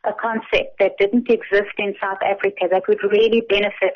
a 0.07 0.13
concept 0.13 0.79
that 0.79 0.97
didn't 0.99 1.29
exist 1.29 1.73
in 1.77 1.95
South 2.01 2.19
Africa 2.23 2.67
that 2.69 2.83
would 2.87 3.01
really 3.03 3.41
benefit 3.49 3.95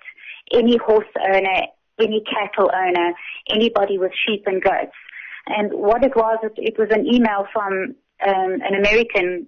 any 0.54 0.78
horse 0.78 1.08
owner 1.28 1.68
any 2.00 2.24
cattle 2.24 2.72
owner, 2.74 3.14
anybody 3.50 3.98
with 3.98 4.12
sheep 4.26 4.44
and 4.46 4.62
goats. 4.62 4.96
And 5.48 5.72
what 5.74 6.04
it 6.04 6.16
was, 6.16 6.40
it, 6.44 6.54
it 6.58 6.78
was 6.78 6.90
an 6.92 7.06
email 7.06 7.46
from 7.54 7.96
um, 8.26 8.62
an 8.62 8.76
American 8.76 9.48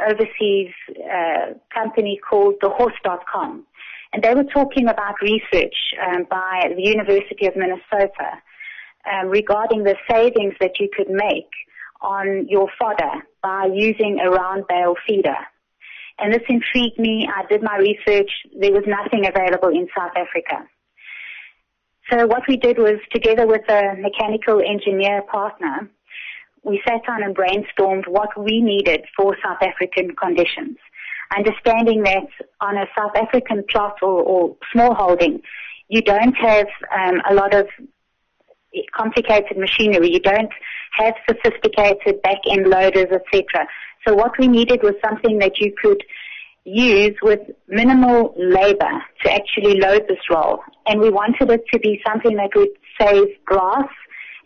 overseas 0.00 0.72
uh, 0.90 1.54
company 1.72 2.20
called 2.28 2.54
thehorse.com. 2.62 3.66
And 4.12 4.22
they 4.22 4.34
were 4.34 4.44
talking 4.44 4.88
about 4.88 5.14
research 5.20 5.74
um, 6.06 6.26
by 6.30 6.70
the 6.74 6.82
University 6.82 7.46
of 7.46 7.56
Minnesota 7.56 8.40
um, 9.12 9.28
regarding 9.28 9.84
the 9.84 9.96
savings 10.10 10.54
that 10.60 10.78
you 10.78 10.88
could 10.94 11.10
make 11.10 11.50
on 12.00 12.46
your 12.48 12.68
fodder 12.78 13.22
by 13.42 13.68
using 13.72 14.18
a 14.20 14.30
round 14.30 14.64
bale 14.68 14.94
feeder. 15.06 15.36
And 16.18 16.32
this 16.32 16.42
intrigued 16.48 16.98
me. 16.98 17.28
I 17.28 17.46
did 17.46 17.62
my 17.62 17.76
research. 17.76 18.30
There 18.58 18.72
was 18.72 18.84
nothing 18.86 19.26
available 19.26 19.68
in 19.68 19.88
South 19.96 20.12
Africa. 20.16 20.66
So 22.10 22.26
what 22.26 22.42
we 22.46 22.56
did 22.56 22.78
was 22.78 23.00
together 23.12 23.46
with 23.46 23.68
a 23.68 23.96
mechanical 23.98 24.60
engineer 24.60 25.22
partner, 25.22 25.90
we 26.62 26.80
sat 26.86 27.04
down 27.06 27.22
and 27.22 27.36
brainstormed 27.36 28.06
what 28.06 28.28
we 28.38 28.60
needed 28.60 29.04
for 29.16 29.36
South 29.44 29.58
African 29.60 30.14
conditions. 30.14 30.76
Understanding 31.36 32.02
that 32.04 32.28
on 32.60 32.76
a 32.76 32.86
South 32.96 33.12
African 33.16 33.64
plot 33.68 33.96
or, 34.02 34.22
or 34.22 34.56
small 34.72 34.94
holding, 34.94 35.42
you 35.88 36.00
don't 36.00 36.34
have 36.34 36.66
um, 36.96 37.20
a 37.28 37.34
lot 37.34 37.54
of 37.54 37.66
complicated 38.96 39.56
machinery. 39.56 40.12
You 40.12 40.20
don't 40.20 40.52
have 40.98 41.14
sophisticated 41.28 42.22
back-end 42.22 42.68
loaders, 42.68 43.06
etc. 43.10 43.66
So 44.06 44.14
what 44.14 44.38
we 44.38 44.46
needed 44.46 44.82
was 44.82 44.94
something 45.04 45.38
that 45.38 45.58
you 45.58 45.74
could 45.82 46.02
use 46.66 47.16
with 47.22 47.40
minimal 47.68 48.34
labor 48.36 49.02
to 49.22 49.32
actually 49.32 49.80
load 49.80 50.02
this 50.08 50.18
roll. 50.30 50.60
And 50.86 51.00
we 51.00 51.10
wanted 51.10 51.50
it 51.50 51.64
to 51.72 51.78
be 51.78 52.00
something 52.06 52.36
that 52.36 52.50
would 52.56 52.68
save 53.00 53.28
grass 53.44 53.88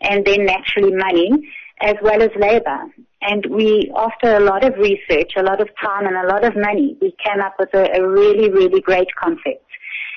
and 0.01 0.23
then 0.25 0.45
naturally 0.45 0.95
money 0.95 1.51
as 1.81 1.95
well 2.01 2.21
as 2.21 2.29
labor. 2.39 2.77
And 3.21 3.45
we, 3.49 3.91
after 3.95 4.35
a 4.35 4.39
lot 4.39 4.63
of 4.63 4.77
research, 4.77 5.33
a 5.35 5.43
lot 5.43 5.61
of 5.61 5.69
time 5.83 6.05
and 6.05 6.15
a 6.15 6.27
lot 6.27 6.43
of 6.43 6.53
money, 6.55 6.95
we 7.01 7.13
came 7.23 7.41
up 7.41 7.55
with 7.59 7.73
a, 7.73 7.89
a 7.97 8.07
really, 8.07 8.49
really 8.51 8.81
great 8.81 9.07
concept. 9.19 9.65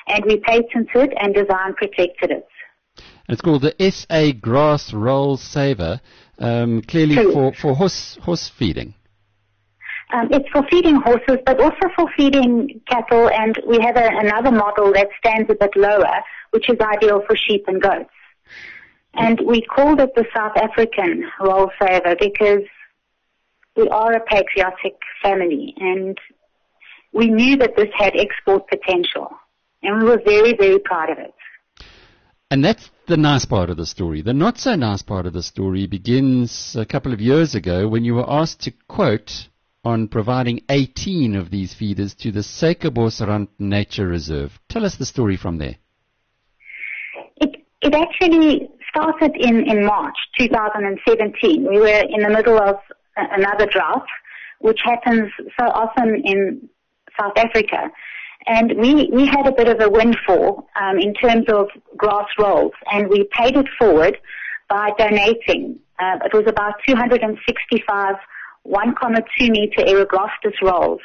And 0.06 0.24
we 0.26 0.38
patented 0.38 1.14
and 1.18 1.34
design 1.34 1.74
protected 1.74 2.30
it. 2.30 2.46
And 2.96 3.34
It's 3.34 3.40
called 3.40 3.62
the 3.62 3.74
SA 3.90 4.32
Grass 4.38 4.92
Roll 4.92 5.38
Saver, 5.38 6.00
um, 6.38 6.82
clearly 6.82 7.16
for, 7.32 7.54
for 7.54 7.74
horse, 7.74 8.18
horse 8.20 8.50
feeding. 8.50 8.94
Um, 10.14 10.28
it's 10.30 10.48
for 10.50 10.62
feeding 10.70 10.94
horses, 10.94 11.38
but 11.44 11.60
also 11.60 11.88
for 11.96 12.06
feeding 12.16 12.80
cattle, 12.88 13.28
and 13.28 13.58
we 13.66 13.80
have 13.80 13.96
a, 13.96 14.08
another 14.12 14.52
model 14.52 14.92
that 14.92 15.08
stands 15.18 15.50
a 15.50 15.56
bit 15.56 15.74
lower, 15.74 16.22
which 16.50 16.70
is 16.70 16.76
ideal 16.80 17.22
for 17.26 17.34
sheep 17.36 17.64
and 17.66 17.82
goats. 17.82 18.10
And 19.14 19.40
we 19.44 19.62
called 19.62 20.00
it 20.00 20.14
the 20.14 20.24
South 20.32 20.56
African 20.56 21.28
roll 21.40 21.68
saver 21.80 22.14
because 22.20 22.62
we 23.74 23.88
are 23.88 24.12
a 24.12 24.20
patriotic 24.20 24.94
family, 25.20 25.74
and 25.78 26.16
we 27.12 27.26
knew 27.28 27.56
that 27.56 27.74
this 27.76 27.90
had 27.98 28.12
export 28.14 28.68
potential, 28.68 29.30
and 29.82 30.00
we 30.00 30.08
were 30.08 30.20
very, 30.24 30.54
very 30.56 30.78
proud 30.78 31.10
of 31.10 31.18
it. 31.18 31.34
And 32.52 32.64
that's 32.64 32.88
the 33.08 33.16
nice 33.16 33.46
part 33.46 33.68
of 33.68 33.78
the 33.78 33.86
story. 33.86 34.22
The 34.22 34.32
not 34.32 34.58
so 34.58 34.76
nice 34.76 35.02
part 35.02 35.26
of 35.26 35.32
the 35.32 35.42
story 35.42 35.88
begins 35.88 36.76
a 36.78 36.84
couple 36.84 37.12
of 37.12 37.20
years 37.20 37.56
ago 37.56 37.88
when 37.88 38.04
you 38.04 38.14
were 38.14 38.30
asked 38.30 38.60
to 38.60 38.72
quote 38.86 39.48
on 39.84 40.08
providing 40.08 40.60
18 40.68 41.36
of 41.36 41.50
these 41.50 41.74
feeders 41.74 42.14
to 42.14 42.32
the 42.32 42.40
Suikerbosrand 42.40 43.48
Nature 43.58 44.06
Reserve. 44.06 44.58
Tell 44.68 44.84
us 44.84 44.96
the 44.96 45.06
story 45.06 45.36
from 45.36 45.58
there. 45.58 45.76
It, 47.36 47.64
it 47.82 47.94
actually 47.94 48.68
started 48.88 49.32
in, 49.36 49.68
in 49.68 49.84
March 49.84 50.16
2017. 50.38 51.68
We 51.68 51.78
were 51.78 51.86
in 52.08 52.22
the 52.22 52.30
middle 52.30 52.58
of 52.58 52.76
another 53.16 53.66
drought, 53.66 54.06
which 54.60 54.80
happens 54.82 55.30
so 55.58 55.66
often 55.66 56.22
in 56.24 56.68
South 57.20 57.36
Africa. 57.36 57.90
And 58.46 58.74
we, 58.78 59.10
we 59.12 59.26
had 59.26 59.46
a 59.46 59.52
bit 59.52 59.68
of 59.68 59.80
a 59.80 59.88
windfall 59.88 60.68
um, 60.80 60.98
in 60.98 61.14
terms 61.14 61.46
of 61.48 61.68
grass 61.96 62.26
rolls, 62.38 62.72
and 62.92 63.08
we 63.08 63.28
paid 63.32 63.56
it 63.56 63.66
forward 63.78 64.18
by 64.68 64.90
donating. 64.98 65.78
Uh, 65.98 66.18
it 66.24 66.34
was 66.34 66.44
about 66.46 66.74
265 66.86 68.16
1,2 68.66 69.50
meter 69.50 69.82
Eragrostis 69.82 70.54
rolls 70.62 71.00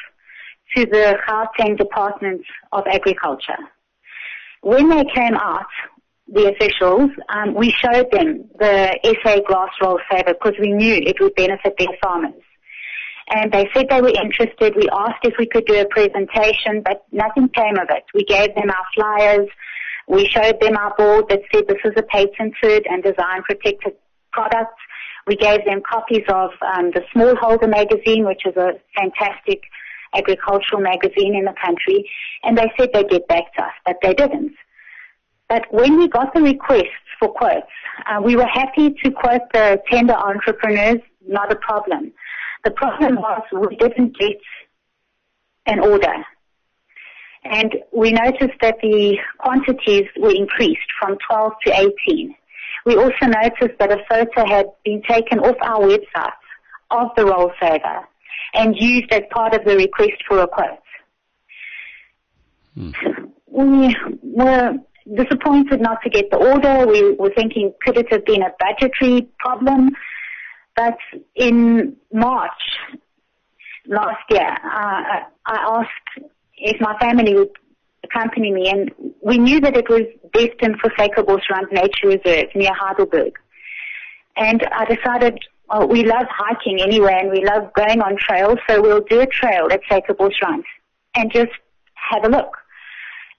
to 0.75 0.85
the 0.85 1.17
Gauteng 1.27 1.77
Department 1.77 2.41
of 2.71 2.83
Agriculture. 2.87 3.57
When 4.61 4.89
they 4.89 5.03
came 5.13 5.35
out, 5.35 5.67
the 6.31 6.53
officials, 6.53 7.09
um, 7.29 7.55
we 7.55 7.71
showed 7.71 8.11
them 8.11 8.49
the 8.59 8.99
SA 9.03 9.39
grass 9.45 9.69
roll 9.81 9.99
saver 10.11 10.33
because 10.33 10.53
we 10.59 10.71
knew 10.71 10.95
it 10.95 11.15
would 11.19 11.33
benefit 11.35 11.73
their 11.77 11.97
farmers. 12.03 12.41
And 13.31 13.51
they 13.51 13.69
said 13.73 13.87
they 13.89 14.01
were 14.01 14.09
interested. 14.09 14.75
We 14.75 14.89
asked 14.91 15.23
if 15.23 15.35
we 15.37 15.47
could 15.47 15.65
do 15.65 15.79
a 15.79 15.85
presentation, 15.85 16.81
but 16.83 17.05
nothing 17.11 17.49
came 17.49 17.77
of 17.77 17.89
it. 17.89 18.03
We 18.13 18.23
gave 18.25 18.53
them 18.55 18.69
our 18.69 18.85
flyers. 18.95 19.47
We 20.07 20.25
showed 20.25 20.59
them 20.59 20.75
our 20.77 20.95
board 20.95 21.25
that 21.29 21.41
said 21.53 21.65
this 21.67 21.77
is 21.85 21.93
a 21.95 22.03
patented 22.03 22.87
and 22.89 23.03
design 23.03 23.43
protected 23.43 23.93
product. 24.31 24.73
We 25.27 25.35
gave 25.35 25.65
them 25.65 25.81
copies 25.89 26.23
of 26.27 26.51
um, 26.61 26.91
the 26.91 27.03
Smallholder 27.13 27.69
magazine, 27.69 28.25
which 28.25 28.45
is 28.45 28.55
a 28.57 28.73
fantastic 28.95 29.63
agricultural 30.15 30.81
magazine 30.81 31.35
in 31.35 31.45
the 31.45 31.53
country, 31.63 32.09
and 32.43 32.57
they 32.57 32.71
said 32.77 32.89
they'd 32.93 33.09
get 33.09 33.27
back 33.27 33.53
to 33.55 33.63
us, 33.63 33.73
but 33.85 33.97
they 34.01 34.13
didn't. 34.13 34.55
But 35.47 35.65
when 35.71 35.97
we 35.97 36.07
got 36.07 36.33
the 36.33 36.41
requests 36.41 36.87
for 37.19 37.31
quotes, 37.31 37.67
uh, 38.07 38.21
we 38.21 38.35
were 38.35 38.47
happy 38.47 38.95
to 39.03 39.11
quote 39.11 39.41
the 39.53 39.81
tender 39.91 40.13
entrepreneurs, 40.13 41.01
not 41.27 41.51
a 41.51 41.55
problem. 41.55 42.11
The 42.63 42.71
problem 42.71 43.15
was 43.15 43.41
we 43.51 43.75
didn't 43.75 44.17
get 44.17 44.37
an 45.65 45.79
order. 45.79 46.25
And 47.43 47.75
we 47.91 48.11
noticed 48.11 48.59
that 48.61 48.77
the 48.81 49.17
quantities 49.37 50.05
were 50.17 50.33
increased 50.33 50.87
from 50.99 51.17
12 51.27 51.53
to 51.65 51.91
18. 52.07 52.35
We 52.89 52.95
also 52.95 53.27
noticed 53.27 53.77
that 53.77 53.91
a 53.91 54.03
photo 54.09 54.47
had 54.47 54.65
been 54.83 55.03
taken 55.03 55.37
off 55.39 55.55
our 55.61 55.81
website 55.81 56.41
of 56.89 57.09
the 57.15 57.23
roll 57.23 57.51
saver 57.61 57.99
and 58.55 58.75
used 58.75 59.11
as 59.11 59.21
part 59.29 59.53
of 59.53 59.63
the 59.63 59.75
request 59.75 60.23
for 60.27 60.39
a 60.39 60.47
quote. 60.47 60.79
Hmm. 62.73 62.91
We 63.45 63.95
were 64.23 64.73
disappointed 65.15 65.81
not 65.81 66.01
to 66.03 66.09
get 66.09 66.31
the 66.31 66.37
order. 66.37 66.87
We 66.87 67.13
were 67.13 67.31
thinking, 67.35 67.73
could 67.85 67.95
it 67.95 68.11
have 68.11 68.25
been 68.25 68.41
a 68.41 68.53
budgetary 68.59 69.29
problem? 69.37 69.91
But 70.75 70.97
in 71.35 71.95
March 72.11 72.61
last 73.85 74.23
year, 74.31 74.49
uh, 74.63 75.25
I 75.45 75.57
asked 75.77 76.25
if 76.57 76.81
my 76.81 76.97
family 76.97 77.35
would 77.35 77.51
accompany 78.09 78.51
me, 78.51 78.69
and 78.69 78.91
we 79.21 79.37
knew 79.37 79.59
that 79.61 79.75
it 79.77 79.89
was 79.89 80.03
destined 80.33 80.77
for 80.79 80.89
Suikerbosrand 80.91 81.71
Nature 81.71 82.07
Reserve 82.07 82.47
near 82.55 82.71
Heidelberg. 82.73 83.37
And 84.35 84.65
I 84.71 84.85
decided, 84.85 85.39
well, 85.69 85.87
we 85.87 86.03
love 86.03 86.25
hiking 86.29 86.81
anyway, 86.81 87.17
and 87.19 87.29
we 87.29 87.43
love 87.45 87.73
going 87.73 88.01
on 88.01 88.17
trails, 88.17 88.57
so 88.67 88.81
we'll 88.81 89.01
do 89.01 89.21
a 89.21 89.27
trail 89.27 89.67
at 89.71 89.81
Suikerbosrand 89.89 90.63
and 91.15 91.31
just 91.31 91.51
have 91.93 92.23
a 92.23 92.29
look. 92.29 92.57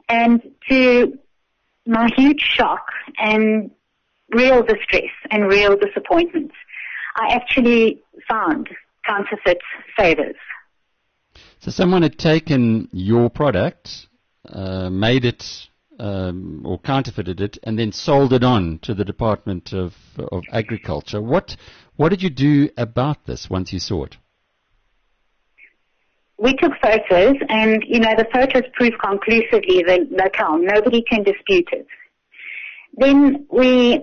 And 0.09 0.43
to 0.69 1.19
my 1.87 2.09
huge 2.17 2.43
shock 2.43 2.87
and 3.19 3.71
real 4.31 4.63
distress 4.63 5.11
and 5.31 5.49
real 5.49 5.77
disappointment, 5.77 6.53
I 7.17 7.35
actually 7.35 8.03
found 8.29 8.69
counterfeit 9.07 9.59
savers. 9.99 10.37
So 11.61 11.71
someone 11.71 12.03
had 12.03 12.19
taken 12.19 12.89
your 12.93 13.31
product, 13.31 14.09
uh, 14.49 14.91
made 14.91 15.25
it 15.25 15.69
um, 15.99 16.63
or 16.65 16.79
counterfeited 16.79 17.41
it, 17.41 17.59
and 17.63 17.79
then 17.79 17.93
sold 17.93 18.33
it 18.33 18.43
on 18.43 18.79
to 18.83 18.95
the 18.95 19.05
Department 19.05 19.73
of, 19.73 19.95
of 20.17 20.43
Agriculture. 20.51 21.21
What 21.21 21.57
what 21.97 22.09
did 22.09 22.23
you 22.23 22.31
do 22.31 22.71
about 22.79 23.27
this 23.27 23.51
once 23.51 23.73
you 23.73 23.79
saw 23.79 24.05
it? 24.05 24.17
We 26.39 26.55
took 26.55 26.73
photos, 26.81 27.37
and 27.51 27.85
you 27.87 28.01
know 28.01 28.15
the 28.17 28.27
photos 28.33 28.63
prove 28.73 28.95
conclusively 29.05 29.83
the 29.83 30.07
locale. 30.11 30.59
Nobody 30.59 31.03
can 31.03 31.23
dispute 31.23 31.69
it. 31.73 31.87
Then 32.95 33.47
we 33.51 34.01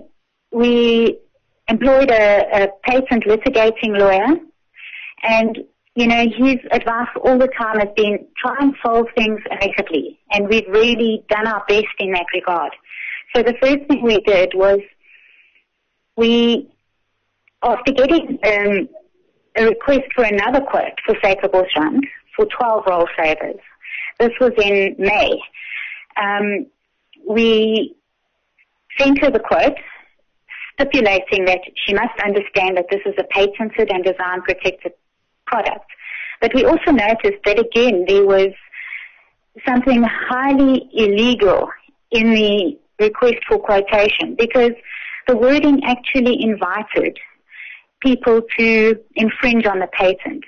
we 0.52 1.18
employed 1.66 2.12
a, 2.12 2.62
a 2.62 2.68
patent 2.84 3.24
litigating 3.24 3.98
lawyer, 3.98 4.36
and 5.24 5.58
you 5.98 6.06
know, 6.06 6.26
his 6.38 6.58
advice 6.70 7.08
all 7.24 7.38
the 7.38 7.48
time 7.58 7.80
has 7.80 7.88
been 7.96 8.24
try 8.40 8.54
and 8.60 8.72
solve 8.86 9.06
things 9.16 9.40
amicably. 9.50 10.16
And 10.30 10.48
we've 10.48 10.68
really 10.68 11.24
done 11.28 11.48
our 11.48 11.64
best 11.68 11.88
in 11.98 12.12
that 12.12 12.26
regard. 12.32 12.70
So 13.34 13.42
the 13.42 13.54
first 13.60 13.88
thing 13.88 14.02
we 14.04 14.20
did 14.20 14.52
was 14.54 14.78
we, 16.14 16.70
after 17.64 17.90
getting 17.90 18.38
um, 18.44 18.88
a 19.56 19.64
request 19.64 20.04
for 20.14 20.22
another 20.22 20.60
quote 20.60 20.92
for 21.04 21.16
Suikerbosrand 21.16 22.02
for 22.36 22.46
12 22.46 22.84
roll 22.88 23.08
savers, 23.18 23.58
this 24.20 24.30
was 24.40 24.52
in 24.56 24.94
May, 25.00 25.32
um, 26.16 26.66
we 27.28 27.96
sent 28.96 29.18
her 29.24 29.32
the 29.32 29.40
quote 29.40 29.74
stipulating 30.74 31.44
that 31.46 31.58
she 31.84 31.92
must 31.92 32.14
understand 32.24 32.76
that 32.76 32.86
this 32.88 33.00
is 33.04 33.14
a 33.18 33.24
patented 33.24 33.90
and 33.90 34.04
design 34.04 34.42
protected 34.42 34.92
product. 35.48 35.86
But 36.40 36.52
we 36.54 36.64
also 36.64 36.92
noticed 36.92 37.42
that 37.44 37.58
again 37.58 38.04
there 38.06 38.24
was 38.24 38.52
something 39.66 40.02
highly 40.02 40.88
illegal 40.92 41.68
in 42.10 42.30
the 42.30 42.78
request 42.98 43.38
for 43.48 43.58
quotation 43.58 44.36
because 44.38 44.72
the 45.26 45.36
wording 45.36 45.82
actually 45.84 46.42
invited 46.42 47.18
people 48.00 48.40
to 48.58 48.96
infringe 49.16 49.66
on 49.66 49.80
the 49.80 49.88
patent. 49.88 50.44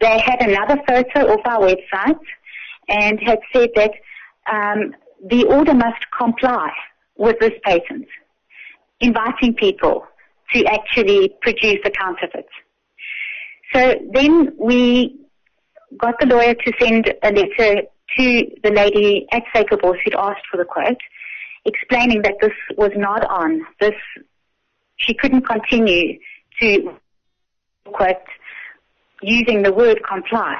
They 0.00 0.18
had 0.18 0.40
another 0.40 0.80
photo 0.88 1.34
of 1.34 1.40
our 1.44 1.60
website 1.60 2.18
and 2.88 3.20
had 3.20 3.38
said 3.52 3.70
that 3.76 3.92
um, 4.50 4.94
the 5.28 5.44
order 5.44 5.74
must 5.74 6.04
comply 6.16 6.70
with 7.16 7.38
this 7.38 7.52
patent, 7.64 8.06
inviting 9.00 9.54
people 9.54 10.04
to 10.54 10.64
actually 10.64 11.34
produce 11.42 11.78
a 11.84 11.90
counterfeit. 11.90 12.48
So 13.72 13.94
then 14.12 14.52
we 14.58 15.16
got 15.96 16.18
the 16.20 16.26
lawyer 16.26 16.54
to 16.54 16.72
send 16.80 17.12
a 17.22 17.32
letter 17.32 17.82
to 18.18 18.46
the 18.62 18.70
lady 18.70 19.26
at 19.32 19.42
Suikerbos 19.54 19.96
who'd 20.04 20.14
asked 20.14 20.46
for 20.50 20.56
the 20.56 20.64
quote, 20.64 20.98
explaining 21.64 22.22
that 22.22 22.34
this 22.40 22.52
was 22.76 22.90
not 22.96 23.24
on. 23.24 23.60
This, 23.80 23.94
she 24.96 25.14
couldn't 25.14 25.42
continue 25.42 26.18
to 26.60 26.94
quote 27.84 28.16
using 29.22 29.62
the 29.62 29.72
word 29.72 30.00
comply. 30.08 30.56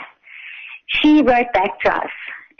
She 0.87 1.23
wrote 1.23 1.53
back 1.53 1.81
to 1.85 1.95
us 1.95 2.11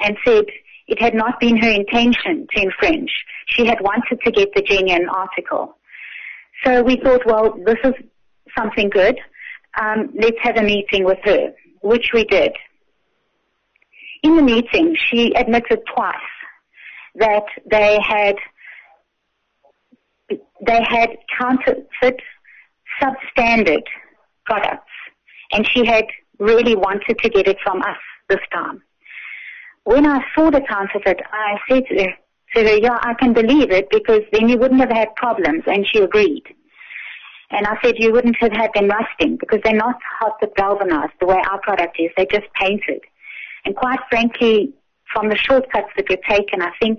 and 0.01 0.17
said 0.25 0.45
it 0.89 1.01
had 1.01 1.15
not 1.15 1.39
been 1.39 1.57
her 1.59 1.71
intention 1.71 2.47
to 2.55 2.63
infringe. 2.63 3.13
She 3.47 3.67
had 3.67 3.81
wanted 3.81 4.21
to 4.25 4.31
get 4.33 4.55
the 4.55 4.63
genuine 4.63 5.09
article. 5.09 5.77
So 6.65 6.83
we 6.83 6.97
thought, 6.97 7.25
well, 7.27 7.57
this 7.65 7.79
is 7.85 7.95
something 8.57 8.91
good 8.91 9.17
um, 9.79 10.11
let's 10.15 10.39
have 10.43 10.57
a 10.57 10.63
meeting 10.63 11.05
with 11.05 11.19
her, 11.25 11.53
which 11.83 12.11
we 12.13 12.25
did. 12.25 12.53
In 14.23 14.37
the 14.37 14.43
meeting, 14.43 14.97
she 14.97 15.33
admitted 15.35 15.81
twice 15.95 16.17
that 17.17 17.45
they 17.71 17.99
had 18.01 18.37
they 20.65 20.83
had 20.89 21.11
counterfeit 21.39 22.21
substandard 23.01 23.83
products, 24.45 24.93
and 25.53 25.67
she 25.67 25.85
had 25.85 26.05
really 26.39 26.77
wanted 26.77 27.19
to 27.19 27.29
get 27.29 27.49
it 27.49 27.59
from 27.65 27.83
us 27.83 27.97
this 28.29 28.41
time. 28.53 28.83
When 29.85 30.07
I 30.07 30.23
saw 30.35 30.51
the 30.51 30.61
counterfeit, 30.61 31.21
I 31.33 31.59
said 31.69 31.85
to 31.89 32.05
her, 32.05 32.15
to 32.55 32.69
her, 32.69 32.77
yeah, 32.77 32.99
I 33.03 33.15
can 33.15 33.33
believe 33.33 33.71
it 33.71 33.89
because 33.91 34.23
then 34.33 34.49
you 34.49 34.59
wouldn't 34.59 34.81
have 34.81 34.91
had 34.91 35.15
problems, 35.17 35.65
and 35.67 35.87
she 35.87 35.99
agreed. 36.01 36.45
And 37.51 37.67
I 37.67 37.77
said 37.83 37.95
you 37.99 38.13
wouldn't 38.13 38.37
have 38.41 38.53
had 38.53 38.71
them 38.75 38.89
rusting 38.89 39.37
because 39.37 39.61
they're 39.65 39.75
not 39.75 39.97
hot 40.21 40.37
dip 40.41 40.55
galvanized 40.55 41.13
the 41.21 41.27
way 41.27 41.37
our 41.51 41.61
product 41.61 41.97
is. 41.99 42.11
They're 42.17 42.27
just 42.27 42.53
painted. 42.55 43.01
And 43.65 43.75
quite 43.75 43.99
frankly, 44.09 44.73
from 45.13 45.29
the 45.29 45.37
shortcuts 45.37 45.89
that 45.97 46.09
were 46.09 46.17
taken, 46.29 46.63
I 46.63 46.71
think 46.81 46.99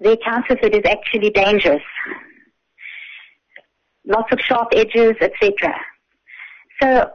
the 0.00 0.18
counterfeit 0.24 0.74
is 0.74 0.80
it 0.80 0.86
is 0.86 0.90
actually 0.90 1.30
dangerous. 1.30 1.82
Lots 4.04 4.32
of 4.32 4.40
sharp 4.40 4.72
edges, 4.74 5.14
etc. 5.20 5.74
So 6.82 7.10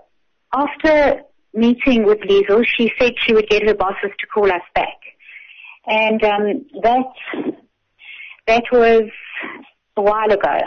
after 0.54 1.24
meeting 1.54 2.06
with 2.06 2.20
Liesel, 2.20 2.66
she 2.66 2.92
said 3.00 3.14
she 3.18 3.34
would 3.34 3.50
get 3.50 3.64
her 3.64 3.74
bosses 3.74 4.12
to 4.20 4.28
call 4.28 4.52
us 4.52 4.62
back. 4.74 5.00
And 5.88 6.24
um, 6.24 6.66
that 6.84 7.06
that 8.48 8.64
was 8.72 9.10
a 9.98 10.02
while 10.02 10.32
ago. 10.32 10.60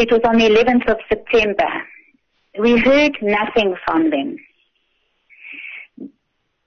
It 0.00 0.10
was 0.10 0.22
on 0.24 0.38
the 0.38 0.46
11th 0.46 0.90
of 0.90 0.96
September. 1.10 1.68
We 2.58 2.78
heard 2.78 3.18
nothing 3.20 3.76
from 3.84 4.08
them. 4.08 4.38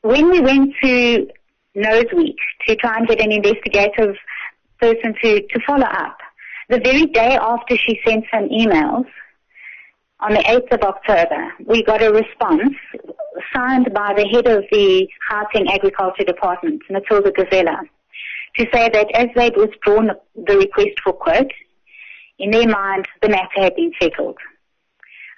When 0.04 0.30
we 0.30 0.40
went 0.40 0.76
to 0.84 1.28
Noseweek 1.76 2.36
to 2.68 2.76
try 2.76 2.98
and 2.98 3.08
get 3.08 3.20
an 3.20 3.32
investigative 3.32 4.18
person 4.80 5.16
to, 5.24 5.42
to 5.42 5.60
follow 5.66 5.88
up, 5.88 6.18
the 6.70 6.80
very 6.84 7.08
day 7.08 7.36
after 7.42 7.76
she 7.76 8.00
sent 8.06 8.26
some 8.32 8.50
emails, 8.50 9.08
on 10.20 10.34
the 10.34 10.44
8th 10.44 10.72
of 10.72 10.82
October, 10.82 11.54
we 11.66 11.84
got 11.84 12.04
a 12.04 12.14
response 12.14 12.76
signed 13.52 13.92
by 13.96 14.14
the 14.16 14.28
head 14.28 14.46
of 14.46 14.64
the 14.72 15.08
Housing 15.28 15.72
Agriculture 15.72 16.24
Department, 16.24 16.84
Matilda 16.88 17.32
Gasela, 17.32 17.80
to 18.58 18.68
say 18.72 18.90
that 18.90 19.08
as 19.16 19.30
they'd 19.36 19.58
withdrawn 19.58 20.12
the 20.36 20.56
request 20.56 21.00
for 21.04 21.14
quote, 21.14 21.52
in 22.44 22.52
their 22.52 22.68
mind, 22.68 23.08
the 23.22 23.30
matter 23.30 23.62
had 23.62 23.76
been 23.76 23.94
settled. 24.02 24.38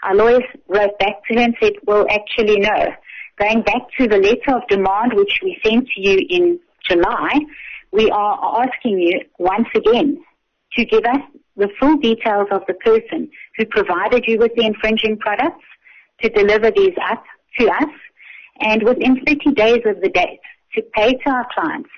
Our 0.04 0.16
lawyers 0.16 0.44
wrote 0.68 0.98
back 0.98 1.24
to 1.28 1.36
her 1.36 1.42
and 1.42 1.56
said, 1.62 1.74
well, 1.84 2.08
actually, 2.10 2.60
no. 2.60 2.88
Going 3.38 3.62
back 3.62 3.84
to 4.00 4.08
the 4.08 4.18
letter 4.18 4.58
of 4.58 4.68
demand 4.68 5.14
which 5.14 5.40
we 5.44 5.60
sent 5.64 5.88
to 5.90 6.02
you 6.02 6.26
in 6.28 6.60
July, 6.90 7.40
we 7.92 8.10
are 8.10 8.66
asking 8.66 9.00
you 9.00 9.22
once 9.38 9.68
again 9.76 10.18
to 10.78 10.86
give 10.86 11.04
us 11.06 11.22
the 11.56 11.70
full 11.80 11.98
details 11.98 12.48
of 12.52 12.64
the 12.68 12.74
person 12.74 13.30
who 13.56 13.66
provided 13.66 14.24
you 14.28 14.40
with 14.40 14.52
the 14.56 14.66
infringing 14.66 15.18
products 15.20 15.64
to 16.22 16.30
deliver 16.30 16.72
these 16.72 16.96
up 17.10 17.24
to 17.60 17.68
us 17.68 17.94
and 18.62 18.82
within 18.84 19.22
30 19.28 19.52
days 19.54 19.82
of 19.86 20.02
the 20.02 20.10
date 20.10 20.40
to 20.74 20.82
pay 20.96 21.14
to 21.14 21.30
our 21.30 21.48
clients 21.54 21.90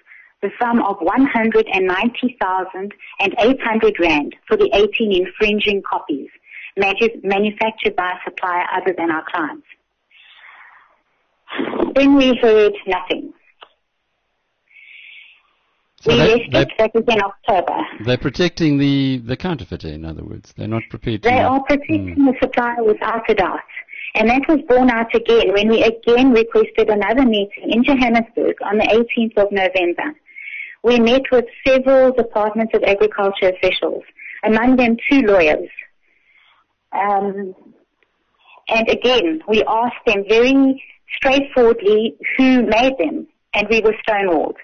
the 0.42 0.50
sum 0.62 0.82
of 0.84 0.98
190,800 1.00 4.00
rand 4.00 4.36
for 4.48 4.58
the 4.58 4.70
18 4.74 5.26
infringing 5.26 5.82
copies 5.90 6.30
manufactured 7.24 7.96
by 7.96 8.12
a 8.12 8.20
supplier 8.24 8.66
other 8.72 8.94
than 8.96 9.10
our 9.12 9.24
clients. 9.28 9.66
Then 11.96 12.14
we 12.16 12.38
heard 12.42 12.74
nothing. 12.86 13.34
So 16.02 16.12
we 16.12 16.18
they, 16.20 16.28
left 16.28 16.54
it, 16.54 16.70
that 16.78 16.94
was 16.94 17.06
in 17.08 17.20
October. 17.22 17.80
They're 18.06 18.20
protecting 18.20 18.78
the, 18.78 19.18
the 19.26 19.36
counterfeiter, 19.36 19.88
in 19.88 20.06
other 20.06 20.24
words. 20.24 20.54
They're 20.56 20.68
not 20.68 20.84
prepared. 20.90 21.24
They 21.24 21.40
are 21.40 21.60
protecting 21.64 22.16
mm. 22.16 22.18
the 22.18 22.36
supplier 22.40 22.84
without 22.84 23.28
a 23.30 23.34
doubt. 23.34 23.62
And 24.14 24.30
that 24.30 24.48
was 24.48 24.60
borne 24.68 24.92
out 24.92 25.16
again 25.16 25.52
when 25.54 25.70
we 25.70 25.82
again 25.84 26.32
requested 26.32 26.90
another 26.90 27.26
meeting 27.26 27.72
in 27.72 27.84
Johannesburg 27.84 28.62
on 28.64 28.78
the 28.78 29.06
18th 29.18 29.38
of 29.44 29.52
November. 29.52 30.14
We 30.88 31.02
met 31.02 31.24
with 31.34 31.44
several 31.68 32.14
departments 32.14 32.74
of 32.74 32.82
agriculture 32.84 33.50
officials, 33.50 34.04
among 34.46 34.78
them 34.78 34.96
two 35.12 35.20
lawyers. 35.24 35.68
Um, 36.94 37.54
and 38.70 38.88
again, 38.88 39.42
we 39.50 39.66
asked 39.68 40.06
them 40.06 40.24
very 40.30 40.82
straightforwardly 41.18 42.16
who 42.38 42.62
made 42.62 42.94
them, 42.98 43.28
and 43.54 43.68
we 43.70 43.82
were 43.82 43.96
stonewalled. 44.08 44.56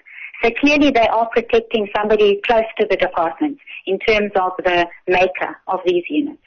So 0.42 0.48
clearly 0.60 0.90
they 0.90 1.06
are 1.08 1.28
protecting 1.28 1.88
somebody 1.94 2.40
close 2.46 2.64
to 2.80 2.86
the 2.88 2.96
department 2.96 3.58
in 3.86 3.98
terms 3.98 4.32
of 4.34 4.52
the 4.64 4.86
maker 5.06 5.58
of 5.66 5.80
these 5.84 6.04
units. 6.08 6.40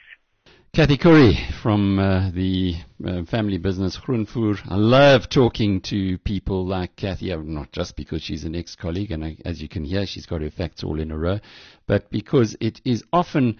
Cathy 0.74 0.98
Khoury 0.98 1.34
from 1.60 1.98
uh, 1.98 2.30
the 2.30 2.74
uh, 3.04 3.24
family 3.24 3.58
business 3.58 3.98
Groenvoer. 3.98 4.60
I 4.68 4.76
love 4.76 5.28
talking 5.28 5.80
to 5.82 6.18
people 6.18 6.66
like 6.66 6.94
Cathy, 6.94 7.32
uh, 7.32 7.38
not 7.42 7.72
just 7.72 7.96
because 7.96 8.22
she's 8.22 8.44
an 8.44 8.54
ex-colleague, 8.54 9.10
and 9.10 9.24
I, 9.24 9.36
as 9.44 9.60
you 9.60 9.68
can 9.68 9.84
hear, 9.84 10.06
she's 10.06 10.26
got 10.26 10.42
her 10.42 10.50
facts 10.50 10.84
all 10.84 11.00
in 11.00 11.10
a 11.10 11.18
row, 11.18 11.40
but 11.86 12.10
because 12.10 12.56
it 12.60 12.80
is 12.84 13.02
often 13.12 13.58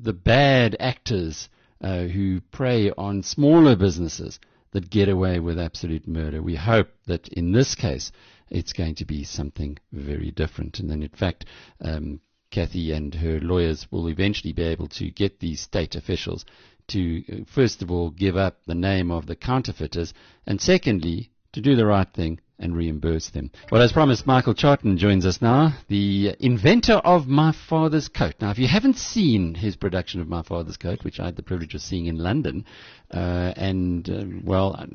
the 0.00 0.12
bad 0.12 0.76
actors 0.78 1.48
uh, 1.80 2.04
who 2.04 2.40
prey 2.52 2.90
on 2.92 3.22
smaller 3.22 3.74
businesses 3.74 4.38
that 4.72 4.90
get 4.90 5.08
away 5.08 5.40
with 5.40 5.58
absolute 5.58 6.06
murder. 6.06 6.42
We 6.42 6.56
hope 6.56 6.88
that 7.06 7.26
in 7.28 7.52
this 7.52 7.74
case, 7.74 8.12
it's 8.50 8.72
going 8.72 8.96
to 8.96 9.04
be 9.04 9.24
something 9.24 9.78
very 9.92 10.30
different. 10.30 10.78
And 10.78 10.90
then, 10.90 11.02
in 11.02 11.08
fact, 11.08 11.46
um, 11.80 12.20
Cathy 12.50 12.92
and 12.92 13.14
her 13.14 13.38
lawyers 13.40 13.86
will 13.90 14.08
eventually 14.08 14.52
be 14.52 14.62
able 14.62 14.88
to 14.88 15.10
get 15.10 15.38
these 15.38 15.60
state 15.60 15.94
officials 15.94 16.44
to, 16.88 17.22
uh, 17.32 17.44
first 17.46 17.82
of 17.82 17.90
all, 17.90 18.10
give 18.10 18.36
up 18.36 18.58
the 18.66 18.74
name 18.74 19.10
of 19.10 19.26
the 19.26 19.36
counterfeiters, 19.36 20.12
and 20.46 20.60
secondly, 20.60 21.30
to 21.52 21.60
do 21.60 21.76
the 21.76 21.86
right 21.86 22.08
thing 22.12 22.40
and 22.58 22.76
reimburse 22.76 23.30
them. 23.30 23.50
Well, 23.72 23.82
as 23.82 23.92
promised, 23.92 24.26
Michael 24.26 24.54
Charton 24.54 24.98
joins 24.98 25.24
us 25.24 25.40
now, 25.40 25.74
the 25.88 26.36
inventor 26.38 26.94
of 26.94 27.26
My 27.26 27.52
Father's 27.52 28.08
Coat. 28.08 28.34
Now, 28.40 28.50
if 28.50 28.58
you 28.58 28.68
haven't 28.68 28.96
seen 28.96 29.54
his 29.54 29.76
production 29.76 30.20
of 30.20 30.28
My 30.28 30.42
Father's 30.42 30.76
Coat, 30.76 31.02
which 31.02 31.18
I 31.18 31.26
had 31.26 31.36
the 31.36 31.42
privilege 31.42 31.74
of 31.74 31.80
seeing 31.80 32.06
in 32.06 32.18
London, 32.18 32.66
uh, 33.12 33.54
and 33.56 34.10
uh, 34.10 34.24
well, 34.44 34.76
uh, 34.78 34.86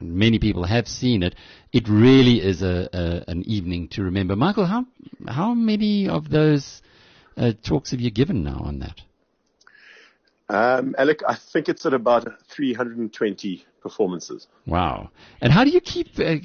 many 0.00 0.38
people 0.38 0.64
have 0.64 0.86
seen 0.86 1.22
it, 1.22 1.34
it 1.72 1.88
really 1.88 2.40
is 2.40 2.62
a, 2.62 2.88
a, 2.92 3.30
an 3.30 3.42
evening 3.46 3.88
to 3.88 4.04
remember. 4.04 4.36
Michael, 4.36 4.66
how 4.66 4.86
how 5.26 5.54
many 5.54 6.08
of 6.08 6.30
those 6.30 6.82
uh, 7.38 7.52
talks 7.62 7.90
have 7.92 8.00
you 8.00 8.10
given 8.10 8.42
now 8.42 8.60
on 8.64 8.80
that? 8.80 9.00
Um, 10.50 10.94
Alec, 10.96 11.20
I 11.28 11.34
think 11.34 11.68
it's 11.68 11.84
at 11.84 11.92
about 11.92 12.26
320 12.48 13.66
performances. 13.82 14.46
Wow. 14.66 15.10
And 15.40 15.52
how 15.52 15.64
do 15.64 15.70
you 15.70 15.80
keep, 15.80 16.18
uh, 16.18 16.36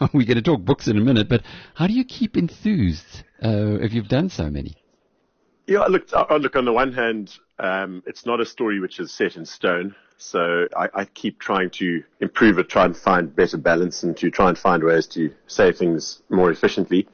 we're 0.12 0.26
going 0.26 0.36
to 0.36 0.42
talk 0.42 0.60
books 0.60 0.88
in 0.88 0.98
a 0.98 1.00
minute, 1.00 1.28
but 1.28 1.42
how 1.74 1.86
do 1.86 1.92
you 1.92 2.04
keep 2.04 2.36
enthused 2.36 3.22
uh, 3.42 3.78
if 3.80 3.92
you've 3.92 4.08
done 4.08 4.28
so 4.28 4.50
many? 4.50 4.76
Yeah, 5.66 5.84
look, 5.84 6.08
uh, 6.12 6.26
look 6.36 6.56
on 6.56 6.64
the 6.64 6.72
one 6.72 6.92
hand, 6.92 7.38
um, 7.60 8.02
it's 8.04 8.26
not 8.26 8.40
a 8.40 8.44
story 8.44 8.80
which 8.80 8.98
is 8.98 9.12
set 9.12 9.36
in 9.36 9.46
stone. 9.46 9.94
So 10.18 10.68
I, 10.76 10.88
I, 10.94 11.04
keep 11.04 11.40
trying 11.40 11.70
to 11.70 12.02
improve 12.20 12.58
it, 12.58 12.68
try 12.68 12.84
and 12.84 12.96
find 12.96 13.34
better 13.34 13.56
balance 13.56 14.04
and 14.04 14.16
to 14.18 14.30
try 14.30 14.48
and 14.48 14.56
find 14.56 14.84
ways 14.84 15.08
to 15.08 15.32
say 15.48 15.72
things 15.72 16.22
more 16.30 16.50
efficiently. 16.50 17.08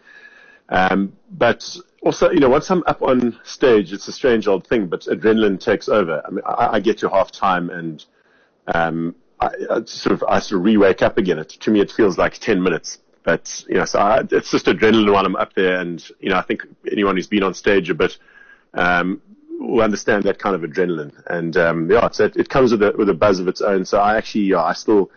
Um, 0.69 1.13
but 1.31 1.77
also, 2.03 2.31
you 2.31 2.41
know, 2.41 2.49
once 2.49 2.71
I'm 2.71 2.83
up 2.87 3.03
on 3.03 3.39
stage, 3.45 3.93
it's 3.93 4.09
a 4.09 4.13
strange 4.13 4.47
old 4.47 4.67
thing, 4.67 4.87
but 4.87 5.03
adrenaline 5.03 5.61
takes 5.61 5.89
over. 5.89 6.23
I 6.25 6.31
mean, 6.31 6.43
I, 6.47 6.69
I 6.75 6.81
get 6.81 6.99
to 6.99 7.09
half 7.09 7.31
time 7.31 7.71
and, 7.71 8.05
um, 8.75 9.15
I, 9.41 9.51
I, 9.71 9.85
sort 9.85 10.13
of, 10.13 10.25
I 10.29 10.41
sort 10.41 10.61
of 10.61 10.65
re-wake 10.65 11.03
up 11.03 11.17
again. 11.17 11.39
It, 11.39 11.49
to 11.49 11.71
me, 11.71 11.81
it 11.81 11.91
feels 11.91 12.19
like 12.19 12.35
10 12.35 12.63
minutes, 12.63 12.99
but, 13.23 13.65
you 13.69 13.77
know, 13.77 13.85
so 13.85 13.99
I, 13.99 14.23
it's 14.31 14.51
just 14.51 14.67
adrenaline 14.67 15.13
while 15.13 15.25
I'm 15.25 15.37
up 15.37 15.55
there. 15.55 15.81
And, 15.81 16.07
you 16.21 16.31
know, 16.31 16.37
I 16.37 16.43
think 16.43 16.67
anyone 16.91 17.17
who's 17.17 17.27
been 17.27 17.43
on 17.43 17.55
stage 17.55 17.89
a 17.91 17.95
bit, 17.95 18.19
um, 18.75 19.23
will 19.59 19.83
understand 19.83 20.25
that 20.25 20.39
kind 20.39 20.55
of 20.55 20.63
adrenaline. 20.63 21.13
And, 21.27 21.57
um, 21.57 21.91
yeah, 21.91 22.09
it, 22.19 22.37
it 22.37 22.49
comes 22.49 22.73
with 22.73 22.83
a, 22.83 22.93
with 22.97 23.09
a 23.09 23.15
buzz 23.15 23.41
of 23.41 23.49
its 23.49 23.61
own. 23.61 23.85
So 23.85 23.99
I 23.99 24.17
actually, 24.17 24.45
yeah, 24.45 24.63
I 24.63 24.73
still, 24.73 25.11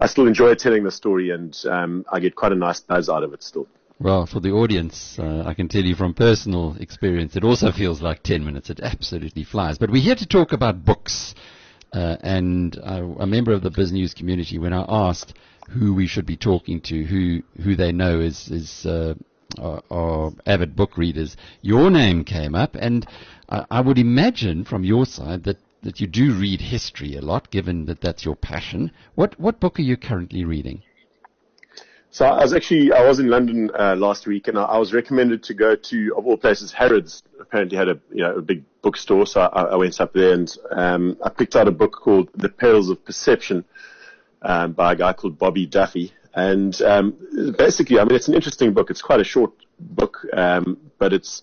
I 0.00 0.06
still 0.06 0.26
enjoy 0.26 0.54
telling 0.54 0.84
the 0.84 0.90
story 0.90 1.30
and, 1.30 1.56
um, 1.66 2.04
I 2.10 2.20
get 2.20 2.34
quite 2.34 2.52
a 2.52 2.56
nice 2.56 2.80
buzz 2.80 3.08
out 3.08 3.22
of 3.22 3.32
it 3.32 3.42
still. 3.42 3.68
Well, 4.02 4.24
for 4.24 4.40
the 4.40 4.52
audience, 4.52 5.18
uh, 5.18 5.44
I 5.44 5.52
can 5.52 5.68
tell 5.68 5.84
you 5.84 5.94
from 5.94 6.14
personal 6.14 6.74
experience, 6.80 7.36
it 7.36 7.44
also 7.44 7.70
feels 7.70 8.00
like 8.00 8.22
10 8.22 8.42
minutes. 8.42 8.70
It 8.70 8.80
absolutely 8.82 9.44
flies. 9.44 9.76
But 9.76 9.90
we're 9.90 10.02
here 10.02 10.14
to 10.14 10.26
talk 10.26 10.52
about 10.52 10.86
books. 10.86 11.34
Uh, 11.92 12.16
and 12.22 12.76
a 12.76 13.26
member 13.26 13.52
of 13.52 13.62
the 13.62 13.70
BizNews 13.70 14.14
community, 14.14 14.58
when 14.58 14.72
I 14.72 14.86
asked 14.88 15.34
who 15.68 15.92
we 15.92 16.06
should 16.06 16.24
be 16.24 16.38
talking 16.38 16.80
to, 16.82 17.04
who, 17.04 17.42
who 17.62 17.76
they 17.76 17.92
know 17.92 18.20
is, 18.20 18.48
is 18.48 18.86
uh, 18.86 19.16
are, 19.58 19.82
are 19.90 20.32
avid 20.46 20.74
book 20.74 20.96
readers, 20.96 21.36
your 21.60 21.90
name 21.90 22.24
came 22.24 22.54
up. 22.54 22.76
And 22.76 23.06
I, 23.50 23.66
I 23.70 23.80
would 23.82 23.98
imagine 23.98 24.64
from 24.64 24.82
your 24.82 25.04
side 25.04 25.44
that, 25.44 25.58
that 25.82 26.00
you 26.00 26.06
do 26.06 26.32
read 26.32 26.62
history 26.62 27.16
a 27.16 27.20
lot, 27.20 27.50
given 27.50 27.84
that 27.84 28.00
that's 28.00 28.24
your 28.24 28.36
passion. 28.36 28.92
What, 29.14 29.38
what 29.38 29.60
book 29.60 29.78
are 29.78 29.82
you 29.82 29.98
currently 29.98 30.46
reading? 30.46 30.84
So 32.12 32.26
I 32.26 32.42
was 32.42 32.52
actually 32.52 32.92
I 32.92 33.06
was 33.06 33.20
in 33.20 33.28
London 33.28 33.70
uh, 33.78 33.94
last 33.96 34.26
week, 34.26 34.48
and 34.48 34.58
I, 34.58 34.64
I, 34.64 34.78
was 34.78 34.92
recommended 34.92 35.44
to 35.44 35.54
go 35.54 35.76
to 35.76 36.14
of 36.16 36.26
all 36.26 36.36
places 36.36 36.72
Harrods. 36.72 37.22
Apparently 37.38 37.78
had 37.78 37.88
a 37.88 38.00
you 38.12 38.22
know 38.22 38.36
a 38.36 38.42
big 38.42 38.64
bookstore, 38.82 39.26
so 39.26 39.42
I, 39.42 39.62
I 39.62 39.76
went 39.76 40.00
up 40.00 40.12
there 40.12 40.32
and 40.32 40.52
um, 40.72 41.16
I 41.24 41.28
picked 41.28 41.54
out 41.54 41.68
a 41.68 41.70
book 41.70 41.92
called 41.92 42.28
The 42.34 42.48
Perils 42.48 42.90
of 42.90 43.04
Perception 43.04 43.64
um, 44.42 44.72
by 44.72 44.92
a 44.92 44.96
guy 44.96 45.12
called 45.12 45.38
Bobby 45.38 45.66
Duffy. 45.66 46.12
And 46.34 46.80
um, 46.82 47.54
basically, 47.56 48.00
I 48.00 48.04
mean, 48.04 48.16
it's 48.16 48.28
an 48.28 48.34
interesting 48.34 48.72
book. 48.72 48.90
It's 48.90 49.02
quite 49.02 49.20
a 49.20 49.24
short 49.24 49.52
book, 49.78 50.18
um, 50.32 50.78
but 50.98 51.12
it's 51.12 51.42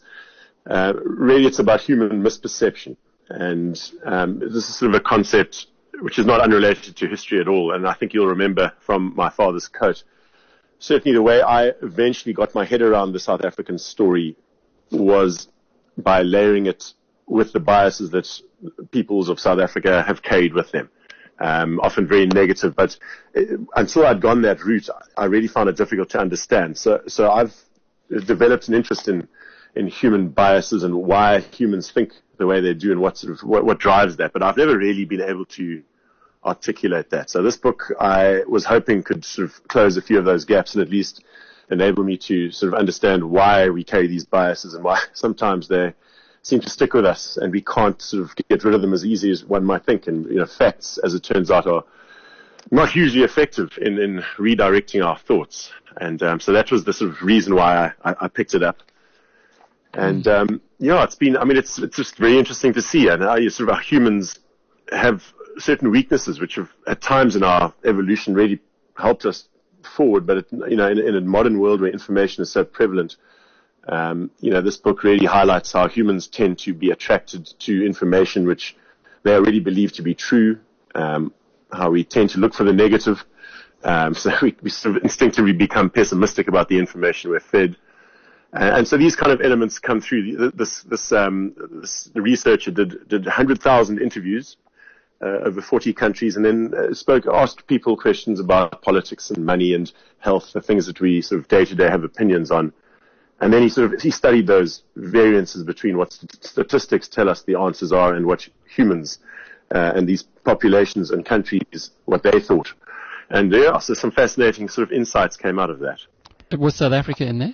uh, 0.70 0.94
really 1.02 1.46
it's 1.46 1.60
about 1.60 1.80
human 1.80 2.22
misperception, 2.22 2.98
and 3.30 3.82
um, 4.04 4.40
this 4.40 4.68
is 4.68 4.76
sort 4.76 4.94
of 4.94 5.00
a 5.00 5.04
concept 5.04 5.68
which 6.02 6.20
is 6.20 6.26
not 6.26 6.42
unrelated 6.42 6.98
to 6.98 7.08
history 7.08 7.40
at 7.40 7.48
all. 7.48 7.74
And 7.74 7.88
I 7.88 7.94
think 7.94 8.14
you'll 8.14 8.28
remember 8.28 8.74
from 8.80 9.16
my 9.16 9.30
father's 9.30 9.70
coat 9.70 10.04
certainly 10.80 11.16
the 11.16 11.22
way 11.22 11.42
I 11.42 11.68
eventually 11.82 12.34
got 12.34 12.54
my 12.56 12.66
head 12.66 12.82
around 12.82 13.14
the 13.14 13.20
South 13.20 13.44
African 13.44 13.78
story 13.78 14.36
was 14.92 15.48
by 15.98 16.22
layering 16.22 16.68
it 16.68 16.94
with 17.26 17.52
the 17.52 17.60
biases 17.60 18.12
that 18.12 18.28
peoples 18.92 19.30
of 19.30 19.40
South 19.40 19.60
Africa 19.60 20.04
have 20.04 20.22
carried 20.22 20.54
with 20.54 20.72
them. 20.72 20.90
Um, 21.40 21.80
often 21.82 22.08
very 22.08 22.26
negative, 22.26 22.76
but 22.76 22.98
uh, 23.36 23.42
until 23.76 24.08
I'd 24.08 24.22
gone 24.22 24.42
that 24.42 24.64
route, 24.64 24.90
I 25.16 25.26
really 25.26 25.48
found 25.48 25.70
it 25.70 25.78
difficult 25.78 26.10
to 26.12 26.20
understand. 26.20 26.78
So, 26.78 27.02
so 27.08 27.30
I've 27.30 27.54
developed 28.26 28.68
an 28.70 28.74
interest 28.74 29.08
in, 29.08 29.28
in 29.76 29.86
human 29.86 30.30
biases 30.30 30.82
and 30.82 30.96
why 30.96 31.42
humans 31.42 31.92
think 31.92 32.14
the 32.38 32.48
way 32.48 32.60
they 32.60 32.74
do 32.74 32.92
and 32.92 33.02
what 33.02 33.18
sort 33.18 33.34
of, 33.34 33.48
what, 33.48 33.66
what 33.66 33.78
drives 33.78 34.18
that. 34.18 34.34
But 34.34 34.42
I've 34.42 34.58
never 34.58 34.78
really 34.78 35.06
been 35.06 35.22
able 35.22 35.46
to 35.46 35.84
articulate 36.48 37.10
that. 37.10 37.30
So 37.30 37.44
this 37.44 37.58
book 37.58 37.92
I 38.00 38.42
was 38.48 38.66
hoping 38.66 39.04
could 39.04 39.26
sort 39.26 39.50
of 39.50 39.68
close 39.68 39.98
a 39.98 40.02
few 40.02 40.18
of 40.18 40.26
those 40.26 40.46
gaps 40.46 40.74
and 40.74 40.82
at 40.82 40.90
least 40.90 41.24
enable 41.70 42.04
me 42.04 42.18
to 42.18 42.50
sort 42.52 42.74
of 42.74 42.80
understand 42.80 43.24
why 43.24 43.70
we 43.70 43.84
carry 43.84 44.08
these 44.08 44.26
biases 44.26 44.74
and 44.74 44.84
why 44.84 45.00
sometimes 45.14 45.68
they 45.68 45.94
seem 46.42 46.62
to 46.62 46.70
stick 46.70 46.94
with 46.94 47.06
us 47.06 47.38
and 47.38 47.52
we 47.52 47.62
can't 47.62 48.02
sort 48.02 48.24
of 48.24 48.36
get 48.50 48.64
rid 48.64 48.74
of 48.74 48.82
them 48.82 48.94
as 48.94 49.06
easy 49.06 49.30
as 49.30 49.44
one 49.44 49.66
might 49.66 49.86
think. 49.86 50.08
And, 50.08 50.26
you 50.28 50.36
know, 50.36 50.46
facts, 50.46 50.98
as 51.04 51.14
it 51.14 51.24
turns 51.24 51.52
out, 51.52 51.68
are 51.68 51.84
not 52.72 52.90
hugely 52.90 53.24
effective 53.24 53.78
in, 53.82 54.00
in 54.00 54.24
redirecting 54.38 55.06
our 55.06 55.18
thoughts. 55.18 55.72
And 56.00 56.24
um, 56.24 56.40
so 56.40 56.54
that 56.54 56.72
was 56.72 56.86
the 56.86 56.94
sort 56.94 57.12
of 57.12 57.22
reason 57.22 57.56
why 57.56 57.92
I, 58.04 58.16
I, 58.22 58.28
picked 58.28 58.54
it 58.54 58.64
up. 58.64 58.84
And 59.94 60.28
um, 60.28 60.62
yeah, 60.80 61.04
it's 61.04 61.16
been. 61.16 61.36
I 61.38 61.44
mean, 61.44 61.58
it's 61.58 61.80
it's 61.80 61.96
just 61.96 62.18
very 62.18 62.38
interesting 62.38 62.72
to 62.74 62.84
see, 62.84 63.08
and 63.08 63.24
how 63.24 63.38
you 63.38 63.50
sort 63.50 63.70
of 63.70 63.76
our 63.76 63.82
humans 63.82 64.38
have 64.92 65.24
certain 65.58 65.92
weaknesses 65.92 66.40
which 66.40 66.56
have 66.56 66.70
at 66.88 67.02
times 67.02 67.36
in 67.36 67.44
our 67.44 67.74
evolution 67.86 68.34
really 68.34 68.60
helped 68.96 69.26
us 69.26 69.50
forward, 69.96 70.26
but 70.26 70.38
it, 70.38 70.48
you 70.70 70.76
know, 70.76 70.88
in, 70.88 71.00
in, 71.00 71.16
a 71.16 71.22
modern 71.22 71.60
world 71.60 71.82
where 71.82 71.92
information 71.92 72.42
is 72.42 72.52
so 72.52 72.64
prevalent, 72.64 73.16
um, 73.88 74.30
you 74.40 74.52
know, 74.52 74.62
this 74.62 74.78
book 74.78 75.04
really 75.04 75.26
highlights 75.26 75.72
how 75.72 75.88
humans 75.88 76.28
tend 76.28 76.60
to 76.60 76.74
be 76.74 76.92
attracted 76.92 77.48
to 77.60 77.86
information 77.86 78.46
which 78.46 78.76
they 79.24 79.34
already 79.34 79.60
believe 79.60 79.92
to 79.94 80.02
be 80.02 80.14
true, 80.14 80.60
um, 80.96 81.34
how 81.72 81.90
we 81.90 82.04
tend 82.04 82.30
to 82.32 82.40
look 82.40 82.54
for 82.54 82.64
the 82.64 82.74
negative. 82.74 83.24
Um, 83.84 84.14
so 84.14 84.32
we, 84.42 84.56
we, 84.62 84.70
sort 84.70 84.98
of 84.98 85.04
instinctively 85.04 85.54
become 85.54 85.90
pessimistic 85.90 86.48
about 86.48 86.70
the 86.70 86.78
information 86.78 87.32
we're 87.32 87.40
fed. 87.40 87.78
And, 88.54 88.88
so 88.88 88.98
these 88.98 89.16
kind 89.16 89.32
of 89.32 89.42
elements 89.42 89.78
come 89.78 90.02
through. 90.02 90.52
This, 90.56 90.82
this, 90.84 91.12
um, 91.12 91.54
this 91.82 92.10
researcher 92.16 92.72
did, 92.72 93.08
did 93.08 93.26
100,000 93.26 94.02
interviews 94.02 94.56
uh, 95.22 95.40
over 95.46 95.62
40 95.62 95.94
countries 95.94 96.36
and 96.36 96.46
then 96.46 96.74
uh, 96.78 96.94
spoke, 96.94 97.26
asked 97.28 97.68
people 97.68 97.98
questions 97.98 98.40
about 98.40 98.82
politics 98.82 99.32
and 99.32 99.46
money 99.46 99.74
and 99.74 99.92
health, 100.20 100.54
the 100.54 100.62
things 100.62 100.86
that 100.86 101.00
we 101.02 101.22
sort 101.22 101.40
of 101.40 101.48
day 101.48 101.66
to 101.66 101.76
day 101.76 101.90
have 101.90 102.04
opinions 102.04 102.52
on. 102.52 102.72
And 103.40 103.54
then 103.54 103.62
he 103.62 103.70
sort 103.70 103.94
of 103.94 104.02
he 104.02 104.10
studied 104.10 104.48
those 104.48 104.84
variances 104.96 105.64
between 105.64 105.98
what 105.98 106.14
statistics 106.14 107.08
tell 107.08 107.30
us 107.30 107.44
the 107.44 107.56
answers 107.56 107.92
are 107.92 108.16
and 108.16 108.26
what 108.26 108.48
humans 108.66 109.20
uh, 109.74 109.92
and 109.96 110.08
these 110.08 110.24
populations 110.44 111.12
and 111.12 111.24
countries 111.26 111.92
what 112.06 112.24
they 112.24 112.40
thought. 112.40 112.74
And 113.30 113.52
yeah, 113.52 113.78
so 113.78 113.94
some 113.94 114.12
fascinating 114.12 114.70
sort 114.70 114.88
of 114.88 114.92
insights 114.92 115.38
came 115.38 115.60
out 115.60 115.70
of 115.70 115.80
that. 115.80 116.00
Was 116.58 116.76
South 116.76 116.94
Africa 116.94 117.26
in 117.26 117.40
there? 117.40 117.54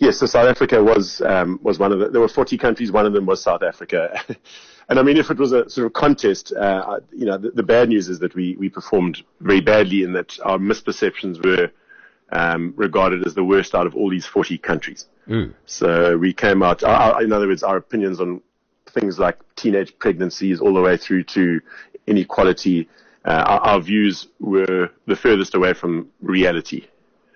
Yes, 0.00 0.18
so 0.18 0.26
South 0.26 0.48
Africa 0.48 0.82
was 0.82 1.20
um, 1.22 1.58
was 1.62 1.78
one 1.78 1.92
of 1.92 1.98
the. 1.98 2.08
There 2.08 2.20
were 2.20 2.28
40 2.28 2.58
countries. 2.58 2.92
One 2.92 3.06
of 3.06 3.12
them 3.12 3.26
was 3.26 3.42
South 3.42 3.62
Africa. 3.62 4.22
and 4.92 4.98
I 4.98 5.02
mean, 5.02 5.16
if 5.16 5.30
it 5.30 5.38
was 5.38 5.52
a 5.52 5.70
sort 5.70 5.86
of 5.86 5.94
contest, 5.94 6.52
uh, 6.52 7.00
you 7.12 7.24
know, 7.24 7.38
the, 7.38 7.50
the, 7.52 7.62
bad 7.62 7.88
news 7.88 8.10
is 8.10 8.18
that 8.18 8.34
we 8.34 8.56
we 8.56 8.68
performed 8.68 9.22
very 9.40 9.62
badly 9.62 10.02
in 10.02 10.12
that 10.12 10.38
our 10.44 10.58
misperceptions 10.58 11.42
were 11.42 11.70
um, 12.30 12.74
regarded 12.76 13.26
as 13.26 13.32
the 13.32 13.42
worst 13.42 13.74
out 13.74 13.86
of 13.86 13.96
all 13.96 14.10
these 14.10 14.26
40 14.26 14.58
countries. 14.58 15.06
Mm. 15.26 15.54
So 15.64 16.18
we 16.18 16.34
came 16.34 16.62
out. 16.62 16.84
Our, 16.84 17.22
in 17.22 17.32
other 17.32 17.48
words, 17.48 17.62
our 17.62 17.78
opinions 17.78 18.20
on 18.20 18.42
things 18.90 19.18
like 19.18 19.38
teenage 19.56 19.98
pregnancies, 19.98 20.60
all 20.60 20.74
the 20.74 20.82
way 20.82 20.98
through 20.98 21.24
to 21.24 21.62
inequality. 22.06 22.86
Uh, 23.24 23.44
our, 23.46 23.60
our, 23.60 23.80
views 23.80 24.28
were 24.40 24.90
the 25.06 25.16
furthest 25.16 25.54
away 25.54 25.72
from 25.72 26.10
reality. 26.20 26.84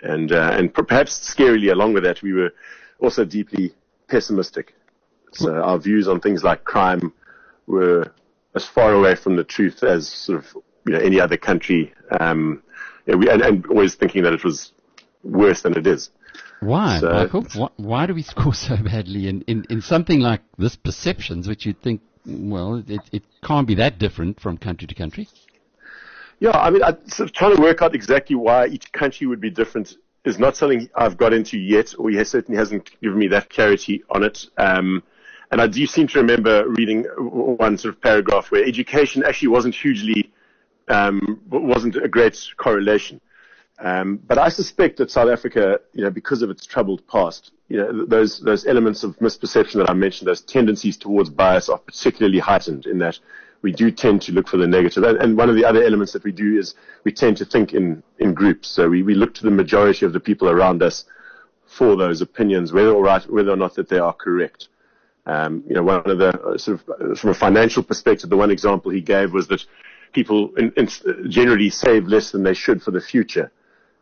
And, 0.02 0.30
uh, 0.30 0.50
and 0.52 0.74
perhaps 0.74 1.34
scarily 1.34 1.72
along 1.72 1.94
with 1.94 2.02
that, 2.02 2.20
we 2.20 2.34
were 2.34 2.52
also 2.98 3.24
deeply 3.24 3.72
pessimistic. 4.09 4.74
So 5.32 5.54
our 5.54 5.78
views 5.78 6.07
on 6.07 6.20
things 6.20 6.44
like 6.44 6.64
crime 6.64 7.14
were 7.66 8.12
as 8.54 8.64
far 8.64 8.92
away 8.92 9.14
from 9.14 9.36
the 9.36 9.44
truth 9.44 9.82
as 9.82 10.08
sort 10.08 10.38
of 10.38 10.56
you 10.86 10.94
know, 10.94 10.98
any 10.98 11.20
other 11.20 11.36
country, 11.36 11.92
um, 12.20 12.62
and, 13.06 13.20
we, 13.20 13.28
and, 13.28 13.42
and, 13.42 13.66
always 13.66 13.94
thinking 13.94 14.22
that 14.22 14.32
it 14.32 14.44
was 14.44 14.72
worse 15.22 15.62
than 15.62 15.76
it 15.76 15.86
is. 15.86 16.10
Why, 16.60 17.00
so, 17.00 17.12
Michael? 17.12 17.46
Why, 17.54 17.68
why, 17.76 18.06
do 18.06 18.14
we 18.14 18.22
score 18.22 18.54
so 18.54 18.76
badly 18.76 19.28
in, 19.28 19.42
in, 19.42 19.64
in 19.68 19.82
something 19.82 20.20
like 20.20 20.42
this 20.58 20.76
perceptions, 20.76 21.48
which 21.48 21.66
you'd 21.66 21.82
think, 21.82 22.00
well, 22.24 22.82
it, 22.86 23.00
it 23.12 23.22
can't 23.42 23.66
be 23.66 23.74
that 23.76 23.98
different 23.98 24.40
from 24.40 24.56
country 24.56 24.86
to 24.86 24.94
country? 24.94 25.28
Yeah, 26.38 26.50
I 26.50 26.70
mean, 26.70 26.82
I, 26.82 26.96
sort 27.06 27.28
of 27.28 27.32
trying 27.32 27.56
to 27.56 27.62
work 27.62 27.82
out 27.82 27.94
exactly 27.94 28.36
why 28.36 28.66
each 28.66 28.92
country 28.92 29.26
would 29.26 29.40
be 29.40 29.50
different 29.50 29.96
is 30.24 30.38
not 30.38 30.56
something 30.56 30.88
I've 30.94 31.16
got 31.16 31.32
into 31.32 31.56
yet, 31.56 31.94
or 31.98 32.10
he 32.10 32.16
has, 32.16 32.30
certainly 32.30 32.58
hasn't 32.58 32.90
given 33.00 33.18
me 33.18 33.28
that 33.28 33.48
clarity 33.48 34.02
on 34.10 34.22
it. 34.22 34.46
Um, 34.58 35.02
and 35.51 35.61
I 35.61 35.66
do 35.66 35.86
seem 35.86 36.07
to 36.09 36.18
remember 36.18 36.68
reading 36.68 37.05
one 37.18 37.78
sort 37.78 37.94
of 37.94 38.01
paragraph 38.01 38.51
where 38.51 38.64
education 38.64 39.22
actually 39.24 39.49
wasn't 39.49 39.74
hugely, 39.74 40.32
um, 40.88 41.40
wasn't 41.49 41.97
a 41.97 42.09
great 42.09 42.38
correlation. 42.57 43.20
Um, 43.78 44.16
but 44.26 44.38
I 44.38 44.49
suspect 44.49 44.97
that 44.99 45.11
South 45.11 45.28
Africa, 45.28 45.80
you 45.92 46.03
know, 46.03 46.11
because 46.11 46.40
of 46.42 46.49
its 46.49 46.64
troubled 46.64 47.07
past, 47.09 47.53
you 47.68 47.76
know, 47.76 48.07
those 48.07 48.40
those 48.40 48.66
elements 48.66 49.05
of 49.05 49.16
misperception 49.18 49.74
that 49.74 49.90
I 49.90 49.92
mentioned, 49.92 50.28
those 50.28 50.40
tendencies 50.40 50.97
towards 50.97 51.28
bias, 51.28 51.68
are 51.68 51.78
particularly 51.78 52.38
heightened 52.38 52.86
in 52.86 52.99
that 52.99 53.18
we 53.62 53.72
do 53.72 53.90
tend 53.90 54.22
to 54.22 54.32
look 54.32 54.49
for 54.49 54.59
the 54.59 54.66
negative. 54.66 55.03
And 55.03 55.36
one 55.36 55.49
of 55.49 55.57
the 55.57 55.64
other 55.64 55.82
elements 55.82 56.12
that 56.12 56.24
we 56.24 56.32
do 56.32 56.57
is 56.59 56.74
we 57.05 57.12
tend 57.12 57.36
to 57.38 57.44
think 57.44 57.74
in, 57.74 58.03
in 58.18 58.34
groups. 58.34 58.68
So 58.68 58.88
we, 58.88 59.03
we 59.03 59.14
look 59.14 59.34
to 59.34 59.42
the 59.42 59.51
majority 59.51 60.07
of 60.07 60.12
the 60.12 60.20
people 60.20 60.49
around 60.49 60.82
us 60.82 61.05
for 61.66 61.97
those 61.97 62.20
opinions, 62.20 62.72
whether 62.72 62.90
or, 62.90 63.03
right, 63.03 63.28
whether 63.28 63.51
or 63.51 63.57
not 63.57 63.74
that 63.74 63.88
they 63.88 63.99
are 63.99 64.12
correct. 64.12 64.68
Um, 65.27 65.64
you 65.66 65.74
know, 65.74 65.83
one 65.83 66.09
of 66.09 66.18
the 66.18 66.29
uh, 66.29 66.57
sort 66.57 66.81
of 66.81 66.89
uh, 66.89 67.14
from 67.16 67.31
a 67.31 67.35
financial 67.35 67.83
perspective, 67.83 68.31
the 68.31 68.37
one 68.37 68.51
example 68.51 68.93
he 68.93 69.01
gave 69.01 69.33
was 69.33 69.49
that 69.49 69.64
people 70.12 70.55
in, 70.55 70.72
in 70.77 70.89
generally 71.29 71.68
save 71.68 72.07
less 72.07 72.31
than 72.31 72.45
they 72.45 72.55
should 72.55 72.81
for 72.83 72.93
the 72.93 73.01
future. 73.01 73.51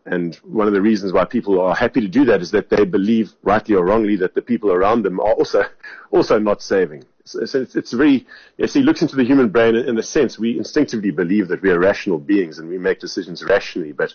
And 0.06 0.36
one 0.44 0.66
of 0.66 0.74
the 0.74 0.82
reasons 0.82 1.14
why 1.14 1.24
people 1.24 1.58
are 1.60 1.74
happy 1.74 2.02
to 2.02 2.08
do 2.08 2.26
that 2.26 2.42
is 2.42 2.50
that 2.50 2.68
they 2.68 2.84
believe, 2.84 3.32
rightly 3.42 3.74
or 3.74 3.86
wrongly, 3.86 4.16
that 4.16 4.34
the 4.34 4.42
people 4.42 4.70
around 4.70 5.02
them 5.02 5.18
are 5.18 5.32
also 5.32 5.64
also 6.10 6.38
not 6.38 6.62
saving. 6.62 7.04
So, 7.24 7.46
so 7.46 7.62
it's, 7.62 7.74
it's 7.74 7.92
very, 7.94 8.26
he 8.58 8.80
looks 8.80 9.00
into 9.00 9.16
the 9.16 9.24
human 9.24 9.48
brain 9.48 9.74
in, 9.76 9.98
a 9.98 10.02
sense. 10.02 10.38
We 10.38 10.58
instinctively 10.58 11.10
believe 11.10 11.48
that 11.48 11.62
we 11.62 11.70
are 11.70 11.78
rational 11.78 12.18
beings 12.18 12.58
and 12.58 12.68
we 12.68 12.76
make 12.76 13.00
decisions 13.00 13.42
rationally. 13.42 13.92
But 13.92 14.12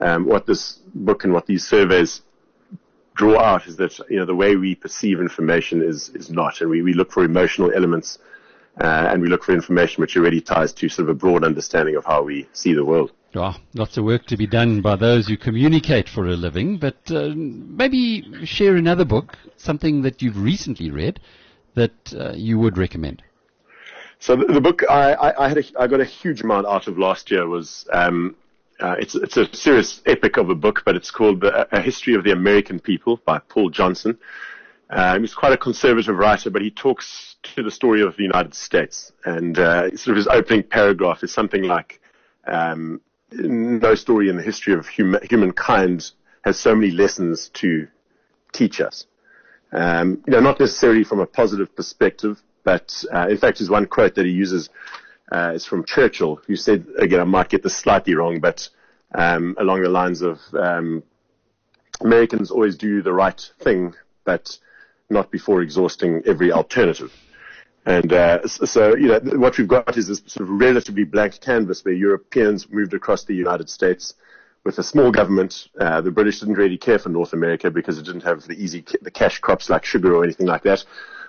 um, 0.00 0.26
what 0.26 0.46
this 0.46 0.80
book 0.94 1.22
and 1.22 1.32
what 1.32 1.46
these 1.46 1.64
surveys 1.64 2.22
draw 3.14 3.40
out 3.40 3.66
is 3.66 3.76
that 3.76 3.98
you 4.08 4.18
know 4.18 4.24
the 4.24 4.34
way 4.34 4.56
we 4.56 4.74
perceive 4.74 5.20
information 5.20 5.82
is 5.82 6.10
is 6.10 6.30
not, 6.30 6.60
and 6.60 6.70
we, 6.70 6.82
we 6.82 6.92
look 6.92 7.12
for 7.12 7.24
emotional 7.24 7.70
elements, 7.74 8.18
uh, 8.80 9.08
and 9.10 9.22
we 9.22 9.28
look 9.28 9.44
for 9.44 9.52
information 9.52 10.00
which 10.00 10.16
already 10.16 10.40
ties 10.40 10.72
to 10.74 10.88
sort 10.88 11.08
of 11.08 11.16
a 11.16 11.18
broad 11.18 11.44
understanding 11.44 11.96
of 11.96 12.04
how 12.04 12.22
we 12.22 12.48
see 12.52 12.72
the 12.72 12.84
world. 12.84 13.12
Oh, 13.34 13.54
lots 13.74 13.96
of 13.96 14.04
work 14.04 14.26
to 14.26 14.36
be 14.36 14.48
done 14.48 14.80
by 14.80 14.96
those 14.96 15.28
who 15.28 15.36
communicate 15.36 16.08
for 16.08 16.26
a 16.26 16.34
living, 16.34 16.78
but 16.78 16.96
uh, 17.10 17.30
maybe 17.34 18.44
share 18.44 18.74
another 18.74 19.04
book, 19.04 19.36
something 19.56 20.02
that 20.02 20.20
you've 20.20 20.40
recently 20.40 20.90
read 20.90 21.20
that 21.74 22.14
uh, 22.18 22.32
you 22.34 22.58
would 22.58 22.76
recommend? 22.76 23.22
So 24.18 24.34
the, 24.36 24.46
the 24.46 24.60
book 24.60 24.82
I, 24.90 25.12
I, 25.12 25.44
I, 25.44 25.48
had 25.48 25.58
a, 25.58 25.64
I 25.78 25.86
got 25.86 26.00
a 26.00 26.04
huge 26.04 26.42
amount 26.42 26.66
out 26.66 26.88
of 26.88 26.98
last 26.98 27.30
year 27.30 27.46
was 27.46 27.86
um, 27.92 28.34
uh, 28.80 28.96
it's 28.98 29.14
it's 29.14 29.36
a 29.36 29.54
serious 29.54 30.00
epic 30.06 30.36
of 30.36 30.50
a 30.50 30.54
book, 30.54 30.82
but 30.84 30.96
it's 30.96 31.10
called 31.10 31.44
A 31.44 31.80
History 31.80 32.14
of 32.14 32.24
the 32.24 32.32
American 32.32 32.80
People 32.80 33.20
by 33.24 33.38
Paul 33.38 33.70
Johnson. 33.70 34.18
Uh, 34.88 35.18
he's 35.20 35.34
quite 35.34 35.52
a 35.52 35.56
conservative 35.56 36.16
writer, 36.16 36.50
but 36.50 36.62
he 36.62 36.70
talks 36.70 37.36
to 37.42 37.62
the 37.62 37.70
story 37.70 38.02
of 38.02 38.16
the 38.16 38.22
United 38.22 38.54
States, 38.54 39.12
and 39.24 39.58
uh, 39.58 39.88
sort 39.96 40.08
of 40.08 40.16
his 40.16 40.26
opening 40.26 40.62
paragraph 40.62 41.22
is 41.22 41.32
something 41.32 41.62
like, 41.62 42.00
um, 42.46 43.00
"No 43.32 43.94
story 43.94 44.28
in 44.28 44.36
the 44.36 44.42
history 44.42 44.72
of 44.74 44.88
hum- 44.88 45.20
humankind 45.22 46.10
has 46.42 46.58
so 46.58 46.74
many 46.74 46.90
lessons 46.90 47.50
to 47.54 47.86
teach 48.52 48.80
us." 48.80 49.06
Um, 49.72 50.22
you 50.26 50.32
know, 50.32 50.40
not 50.40 50.58
necessarily 50.58 51.04
from 51.04 51.20
a 51.20 51.26
positive 51.26 51.74
perspective, 51.76 52.42
but 52.64 53.04
uh, 53.14 53.28
in 53.28 53.36
fact, 53.36 53.58
there's 53.58 53.70
one 53.70 53.86
quote 53.86 54.16
that 54.16 54.26
he 54.26 54.32
uses 54.32 54.70
uh, 55.30 55.52
is 55.54 55.66
from 55.66 55.84
Churchill, 55.84 56.40
who 56.46 56.56
said, 56.56 56.86
again, 56.98 57.20
I 57.20 57.24
might 57.24 57.48
get 57.48 57.62
this 57.62 57.76
slightly 57.76 58.14
wrong, 58.14 58.40
but 58.40 58.68
um, 59.14 59.56
along 59.58 59.82
the 59.82 59.88
lines 59.88 60.22
of 60.22 60.40
um, 60.54 61.02
Americans 62.00 62.50
always 62.50 62.76
do 62.76 63.02
the 63.02 63.12
right 63.12 63.40
thing, 63.60 63.94
but 64.24 64.58
not 65.08 65.30
before 65.30 65.62
exhausting 65.62 66.22
every 66.26 66.52
alternative. 66.52 67.12
And 67.86 68.12
uh, 68.12 68.46
so, 68.46 68.94
you 68.94 69.08
know, 69.08 69.20
what 69.38 69.56
we've 69.56 69.66
got 69.66 69.96
is 69.96 70.08
this 70.08 70.22
sort 70.26 70.48
of 70.48 70.60
relatively 70.60 71.04
blank 71.04 71.40
canvas 71.40 71.84
where 71.84 71.94
Europeans 71.94 72.68
moved 72.70 72.94
across 72.94 73.24
the 73.24 73.34
United 73.34 73.70
States 73.70 74.14
with 74.64 74.78
a 74.78 74.82
small 74.82 75.10
government. 75.10 75.68
Uh, 75.80 76.00
the 76.00 76.10
British 76.10 76.40
didn't 76.40 76.56
really 76.56 76.76
care 76.76 76.98
for 76.98 77.08
North 77.08 77.32
America 77.32 77.70
because 77.70 77.98
it 77.98 78.04
didn't 78.04 78.22
have 78.22 78.42
the 78.42 78.52
easy, 78.52 78.84
the 79.00 79.10
cash 79.10 79.38
crops 79.38 79.70
like 79.70 79.84
sugar 79.84 80.14
or 80.14 80.22
anything 80.22 80.46
like 80.46 80.62
that. 80.64 80.84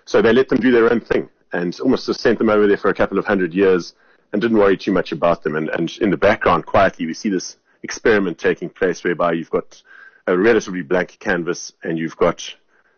So 0.05 0.21
they 0.21 0.33
let 0.33 0.49
them 0.49 0.59
do 0.59 0.71
their 0.71 0.91
own 0.91 0.99
thing 0.99 1.29
and 1.53 1.79
almost 1.79 2.05
just 2.05 2.21
sent 2.21 2.37
them 2.37 2.49
over 2.49 2.67
there 2.67 2.77
for 2.77 2.89
a 2.89 2.93
couple 2.93 3.17
of 3.17 3.25
hundred 3.25 3.53
years 3.53 3.93
and 4.31 4.41
didn't 4.41 4.57
worry 4.57 4.77
too 4.77 4.91
much 4.91 5.11
about 5.11 5.43
them. 5.43 5.55
And, 5.55 5.69
and 5.69 5.91
in 6.01 6.09
the 6.09 6.17
background, 6.17 6.65
quietly, 6.65 7.05
we 7.05 7.13
see 7.13 7.29
this 7.29 7.57
experiment 7.83 8.37
taking 8.37 8.69
place 8.69 9.03
whereby 9.03 9.33
you've 9.33 9.49
got 9.49 9.81
a 10.27 10.37
relatively 10.37 10.81
blank 10.81 11.17
canvas 11.19 11.73
and 11.83 11.97
you've 11.97 12.17
got 12.17 12.55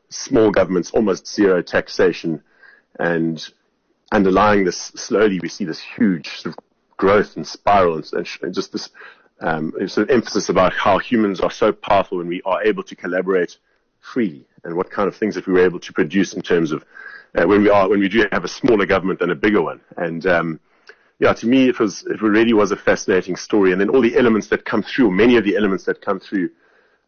small 0.10 0.52
governments, 0.52 0.92
almost 0.92 1.28
zero 1.28 1.62
taxation, 1.62 2.44
and 3.00 3.50
underlying 4.12 4.64
this 4.64 4.78
slowly, 4.96 5.40
we 5.42 5.50
see 5.50 5.66
this 5.66 5.82
huge 5.82 6.28
sort 6.38 6.56
of 6.56 6.64
growth 6.98 7.36
and 7.36 7.48
spiral 7.48 7.96
and, 7.96 8.28
and 8.42 8.54
just 8.54 8.72
this 8.72 8.90
um, 9.42 9.74
sort 9.88 10.10
of 10.10 10.10
emphasis 10.10 10.50
about 10.50 10.74
how 10.74 11.00
humans 11.00 11.42
are 11.42 11.52
so 11.52 11.72
powerful 11.72 12.20
when 12.20 12.28
we 12.28 12.42
are 12.46 12.64
able 12.64 12.84
to 12.84 12.96
collaborate 12.96 13.58
freely 14.00 14.46
and 14.64 14.76
what 14.76 14.92
kind 14.92 15.08
of 15.08 15.16
things 15.16 15.36
that 15.36 15.48
we 15.48 15.54
were 15.54 15.66
able 15.66 15.80
to 15.80 15.92
produce 15.92 16.34
in 16.34 16.42
terms 16.42 16.72
of 16.72 16.86
uh, 17.36 17.46
when 17.46 17.62
we 17.62 17.70
are 17.70 17.90
when 17.90 18.00
we 18.00 18.10
do 18.10 18.26
have 18.32 18.44
a 18.44 18.48
smaller 18.48 18.86
government 18.86 19.20
than 19.20 19.32
a 19.32 19.36
bigger 19.36 19.62
one. 19.62 19.82
And 19.98 20.26
um, 20.26 20.60
yeah, 21.20 21.34
to 21.34 21.48
me 21.48 21.70
it 21.70 21.80
was 21.80 22.04
it 22.08 22.22
really 22.22 22.54
was 22.54 22.72
a 22.72 22.76
fascinating 22.76 23.36
story. 23.36 23.72
And 23.72 23.82
then 23.82 23.90
all 23.90 24.02
the 24.02 24.18
elements 24.18 24.48
that 24.48 24.66
come 24.66 24.84
through, 24.84 25.12
many 25.12 25.38
of 25.38 25.44
the 25.44 25.56
elements 25.56 25.86
that 25.86 26.02
come 26.02 26.20
through, 26.20 26.50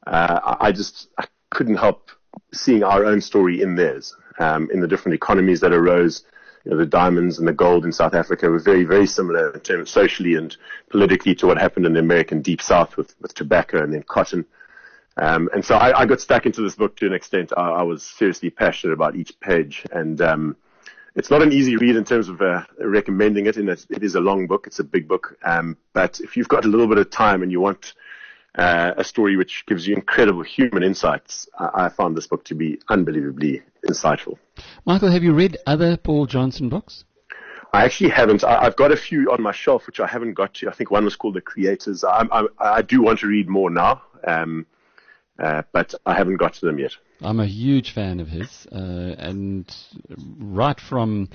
uh, 0.07 0.55
I 0.59 0.71
just 0.71 1.07
I 1.17 1.25
couldn't 1.51 1.77
help 1.77 2.11
seeing 2.53 2.83
our 2.83 3.05
own 3.05 3.21
story 3.21 3.61
in 3.61 3.75
theirs, 3.75 4.15
um, 4.39 4.69
in 4.71 4.81
the 4.81 4.87
different 4.87 5.15
economies 5.15 5.61
that 5.61 5.73
arose, 5.73 6.23
you 6.63 6.71
know, 6.71 6.77
the 6.77 6.85
diamonds 6.85 7.39
and 7.39 7.47
the 7.47 7.53
gold 7.53 7.85
in 7.85 7.91
South 7.91 8.13
Africa 8.13 8.49
were 8.49 8.59
very, 8.59 8.83
very 8.83 9.07
similar 9.07 9.51
in 9.51 9.59
terms 9.61 9.81
of 9.81 9.89
socially 9.89 10.35
and 10.35 10.55
politically 10.89 11.35
to 11.35 11.47
what 11.47 11.57
happened 11.57 11.85
in 11.85 11.93
the 11.93 11.99
American 11.99 12.41
Deep 12.41 12.61
South 12.61 12.97
with, 12.97 13.15
with 13.21 13.33
tobacco 13.33 13.83
and 13.83 13.93
then 13.93 14.03
cotton. 14.03 14.45
Um, 15.17 15.49
and 15.53 15.63
so 15.63 15.75
I, 15.75 16.01
I, 16.01 16.05
got 16.05 16.19
stuck 16.19 16.45
into 16.45 16.61
this 16.61 16.75
book 16.75 16.97
to 16.97 17.05
an 17.05 17.13
extent. 17.13 17.53
I, 17.55 17.69
I 17.69 17.83
was 17.83 18.03
seriously 18.03 18.49
passionate 18.49 18.93
about 18.93 19.15
each 19.15 19.39
page, 19.39 19.85
and 19.91 20.19
um, 20.21 20.57
it's 21.15 21.29
not 21.29 21.41
an 21.41 21.53
easy 21.53 21.77
read 21.77 21.95
in 21.95 22.03
terms 22.03 22.27
of 22.27 22.41
uh, 22.41 22.63
recommending 22.79 23.45
it. 23.45 23.55
In 23.55 23.65
that 23.67 23.85
it 23.89 24.03
is 24.03 24.15
a 24.15 24.19
long 24.19 24.45
book, 24.45 24.67
it's 24.67 24.79
a 24.79 24.83
big 24.83 25.07
book. 25.07 25.37
Um, 25.43 25.77
but 25.93 26.19
if 26.19 26.35
you've 26.35 26.49
got 26.49 26.65
a 26.65 26.67
little 26.67 26.87
bit 26.87 26.97
of 26.97 27.09
time 27.09 27.43
and 27.43 27.51
you 27.51 27.61
want 27.61 27.93
uh, 28.57 28.93
a 28.97 29.03
story 29.03 29.35
which 29.35 29.65
gives 29.67 29.87
you 29.87 29.95
incredible 29.95 30.43
human 30.43 30.83
insights. 30.83 31.47
I, 31.59 31.85
I, 31.85 31.89
found 31.89 32.15
this 32.15 32.27
book 32.27 32.43
to 32.45 32.55
be 32.55 32.79
unbelievably 32.89 33.61
insightful. 33.87 34.37
Michael, 34.85 35.11
have 35.11 35.23
you 35.23 35.33
read 35.33 35.57
other 35.67 35.97
Paul 35.97 36.25
Johnson 36.25 36.69
books? 36.69 37.03
I 37.73 37.83
actually 37.83 38.11
haven't. 38.11 38.43
I, 38.43 38.63
have 38.63 38.77
got 38.77 38.91
a 38.91 38.97
few 38.97 39.31
on 39.31 39.41
my 39.41 39.51
shelf 39.51 39.87
which 39.87 39.99
I 39.99 40.07
haven't 40.07 40.33
got 40.33 40.53
to. 40.55 40.69
I 40.69 40.73
think 40.73 40.91
one 40.91 41.03
was 41.03 41.15
called 41.15 41.33
The 41.33 41.41
Creators. 41.41 42.03
I, 42.03 42.25
I, 42.31 42.45
I 42.59 42.81
do 42.81 43.01
want 43.01 43.19
to 43.19 43.27
read 43.27 43.49
more 43.49 43.69
now. 43.69 44.01
Um, 44.25 44.65
uh, 45.39 45.63
but 45.71 45.93
I 46.05 46.13
haven't 46.13 46.37
got 46.37 46.53
to 46.55 46.65
them 46.65 46.79
yet. 46.79 46.91
I'm 47.21 47.39
a 47.39 47.47
huge 47.47 47.93
fan 47.93 48.19
of 48.19 48.27
his, 48.27 48.67
uh, 48.71 49.15
and 49.17 49.73
right 50.39 50.79
from 50.79 51.29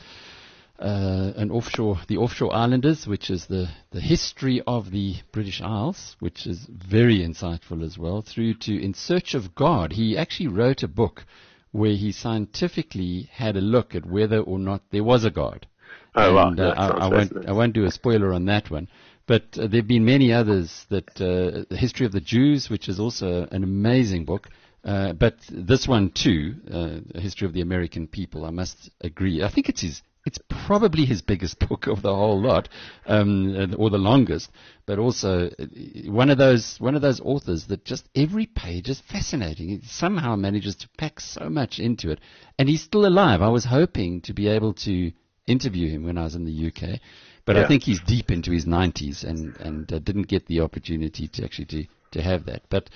uh, 0.79 1.33
an 1.37 1.51
offshore, 1.51 2.01
the 2.09 2.17
offshore 2.17 2.55
islanders, 2.55 3.07
which 3.07 3.31
is 3.31 3.47
the, 3.47 3.69
the 3.91 4.01
history 4.01 4.63
of 4.67 4.91
the 4.91 5.17
British 5.33 5.61
Isles, 5.61 6.17
which 6.21 6.47
is 6.47 6.67
very 6.71 7.19
insightful 7.19 7.85
as 7.85 7.99
well, 7.99 8.23
through 8.23 8.55
to 8.55 8.83
In 8.83 8.95
Search 8.95 9.35
of 9.35 9.55
God. 9.55 9.93
He 9.93 10.17
actually 10.17 10.49
wrote 10.49 10.83
a 10.83 10.89
book 10.89 11.25
where 11.73 11.95
he 11.95 12.13
scientifically 12.13 13.29
had 13.33 13.57
a 13.57 13.61
look 13.61 13.95
at 13.95 14.07
whether 14.07 14.41
or 14.41 14.59
not 14.59 14.83
there 14.91 15.05
was 15.05 15.25
a 15.25 15.31
God. 15.31 15.67
Oh, 16.15 16.37
and, 16.37 16.59
wow. 16.59 16.65
uh, 16.65 16.75
I, 16.75 17.07
I, 17.07 17.09
won't, 17.09 17.49
I 17.49 17.53
won't 17.53 17.75
do 17.75 17.85
a 17.85 17.91
spoiler 17.91 18.33
on 18.33 18.47
that 18.47 18.71
one. 18.71 18.89
But 19.27 19.57
uh, 19.57 19.67
there 19.69 19.81
have 19.81 19.89
been 19.89 20.05
many 20.05 20.33
others 20.33 20.87
that, 20.91 21.09
uh, 21.21 21.65
the 21.69 21.77
history 21.77 22.07
of 22.07 22.13
the 22.13 22.21
Jews, 22.21 22.69
which 22.69 22.89
is 22.89 22.99
also 22.99 23.47
an 23.51 23.63
amazing 23.63 24.25
book. 24.25 24.49
Uh, 24.83 25.13
but 25.13 25.37
this 25.51 25.87
one 25.87 26.11
too, 26.11 26.55
uh, 26.69 27.01
the 27.13 27.21
history 27.21 27.47
of 27.47 27.53
the 27.53 27.61
American 27.61 28.07
people, 28.07 28.45
I 28.45 28.51
must 28.51 28.91
agree. 29.03 29.43
I 29.43 29.51
think 29.51 29.69
it's 29.69 29.83
his, 29.83 30.03
it's 30.25 30.39
probably 30.49 31.05
his 31.05 31.21
biggest 31.21 31.59
book 31.69 31.87
of 31.87 32.01
the 32.03 32.15
whole 32.15 32.41
lot, 32.41 32.69
um, 33.07 33.75
or 33.79 33.91
the 33.91 33.99
longest. 33.99 34.51
But 34.87 34.99
also 34.99 35.51
uh, 35.59 35.67
one 36.07 36.31
of 36.31 36.39
those, 36.39 36.77
one 36.81 36.95
of 36.95 37.03
those 37.03 37.21
authors 37.21 37.67
that 37.67 37.85
just 37.85 38.09
every 38.15 38.47
page 38.47 38.89
is 38.89 39.01
fascinating. 39.01 39.69
He 39.69 39.81
somehow 39.87 40.35
manages 40.37 40.77
to 40.77 40.89
pack 40.97 41.21
so 41.21 41.51
much 41.51 41.79
into 41.79 42.11
it, 42.11 42.21
and 42.59 42.69
he's 42.69 42.83
still 42.83 43.07
alive. 43.07 43.43
I 43.43 43.49
was 43.49 43.67
hoping 43.67 44.23
to 44.23 44.33
be 44.33 44.49
able 44.49 44.73
to 44.75 45.13
interview 45.47 45.91
him 45.91 46.05
when 46.05 46.17
I 46.17 46.25
was 46.25 46.35
in 46.35 46.45
the 46.45 46.69
UK. 46.69 47.01
But 47.45 47.57
Yeah. 47.57 47.63
I 47.63 47.69
think 47.69 47.83
he's 47.85 48.01
deep 48.01 48.31
into 48.31 48.51
his 48.51 48.67
90s 48.67 49.25
and, 49.25 49.57
and 49.57 49.93
uh, 49.93 49.99
didn't 49.99 50.29
get 50.29 50.47
the 50.47 50.61
opportunity 50.61 51.29
to 51.29 51.45
actually 51.45 51.67
to, 51.67 51.87
to 52.13 52.23
have 52.23 52.47
that. 52.47 52.63
But 52.69 52.91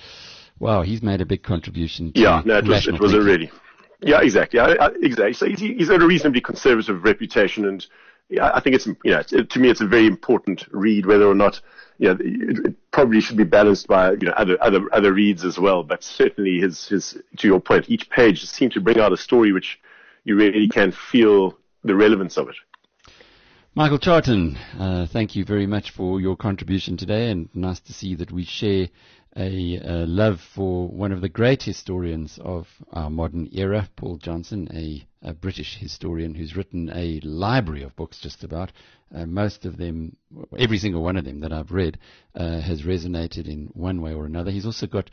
wow, 0.59 0.83
he's 0.83 1.03
made 1.03 1.21
a 1.21 1.27
big 1.27 1.43
contribution 1.43 2.13
to 2.13 2.21
Yeah, 2.21 2.43
no, 2.45 2.59
it 2.59 2.67
was, 2.67 2.87
it 2.87 3.01
was 3.01 3.13
a 3.13 3.17
thinking. 3.17 3.27
really, 3.27 3.51
yeah, 4.01 4.21
exactly, 4.23 4.61
I, 4.61 4.73
I, 4.75 4.91
exactly. 5.03 5.33
So 5.33 5.47
he's, 5.47 5.61
he's 5.61 5.89
got 5.89 6.03
a 6.03 6.07
reasonably 6.07 6.41
conservative 6.41 7.05
reputation, 7.05 7.65
and 7.67 7.85
yeah, 8.29 8.51
I 8.55 8.61
think 8.61 8.77
it's, 8.77 8.87
you 8.87 8.97
know, 9.05 9.23
to 9.23 9.59
me, 9.59 9.71
it's 9.71 9.81
a 9.81 9.87
very 9.87 10.07
important 10.07 10.67
read, 10.71 11.07
whether 11.07 11.27
or 11.27 11.35
not, 11.35 11.61
you 11.99 12.09
know, 12.09 12.19
it, 12.21 12.67
it 12.67 12.91
probably 12.91 13.21
should 13.21 13.37
be 13.37 13.45
balanced 13.45 13.87
by, 13.87 14.13
you 14.13 14.27
know, 14.27 14.33
other, 14.33 14.57
other, 14.63 14.81
other 14.93 15.13
reads 15.13 15.45
as 15.45 15.59
well. 15.59 15.83
But 15.83 16.03
certainly 16.03 16.59
his, 16.59 16.89
his, 16.89 17.19
to 17.39 17.47
your 17.47 17.61
point, 17.61 17.91
each 17.91 18.09
page 18.11 18.45
seemed 18.45 18.73
to 18.73 18.81
bring 18.81 18.99
out 18.99 19.13
a 19.13 19.17
story 19.17 19.53
which 19.53 19.79
you 20.25 20.37
really 20.37 20.69
can 20.69 20.91
feel 20.91 21.59
the 21.83 21.95
relevance 21.95 22.39
of 22.39 22.49
it. 22.49 22.57
Michael 23.77 23.99
Charton, 23.99 24.57
uh, 24.79 25.05
thank 25.13 25.35
you 25.35 25.45
very 25.45 25.67
much 25.67 25.91
for 25.91 26.21
your 26.21 26.37
contribution 26.37 26.97
today, 26.97 27.29
and 27.33 27.49
nice 27.55 27.81
to 27.81 27.93
see 27.93 28.15
that 28.15 28.31
we 28.31 28.45
share 28.45 28.87
a, 29.37 29.81
uh 29.81 30.07
love 30.07 30.41
for 30.41 30.87
one 30.87 31.11
of 31.11 31.21
the 31.21 31.29
great 31.29 31.65
historians 31.65 32.39
of 32.45 32.69
our 32.93 33.11
modern 33.11 33.49
era, 33.51 33.89
Paul 33.97 34.19
Johnson, 34.19 34.69
a, 34.73 35.05
a 35.23 35.35
British 35.35 35.77
historian 35.79 36.37
who's 36.37 36.55
written 36.55 36.89
a 36.95 37.19
library 37.25 37.83
of 37.83 37.97
books 37.97 38.21
just 38.21 38.45
about. 38.45 38.71
Uh, 39.13 39.27
most 39.27 39.67
of 39.67 39.77
them, 39.77 40.17
every 40.57 40.79
single 40.79 41.03
one 41.03 41.17
of 41.17 41.25
them 41.25 41.41
that 41.41 41.53
I've 41.53 41.73
read, 41.73 41.99
uh, 42.37 42.61
has 42.61 42.83
resonated 42.83 43.49
in 43.49 43.71
one 43.73 44.01
way 44.01 44.15
or 44.15 44.25
another. 44.25 44.53
He's 44.53 44.67
also 44.67 44.87
got 44.87 45.11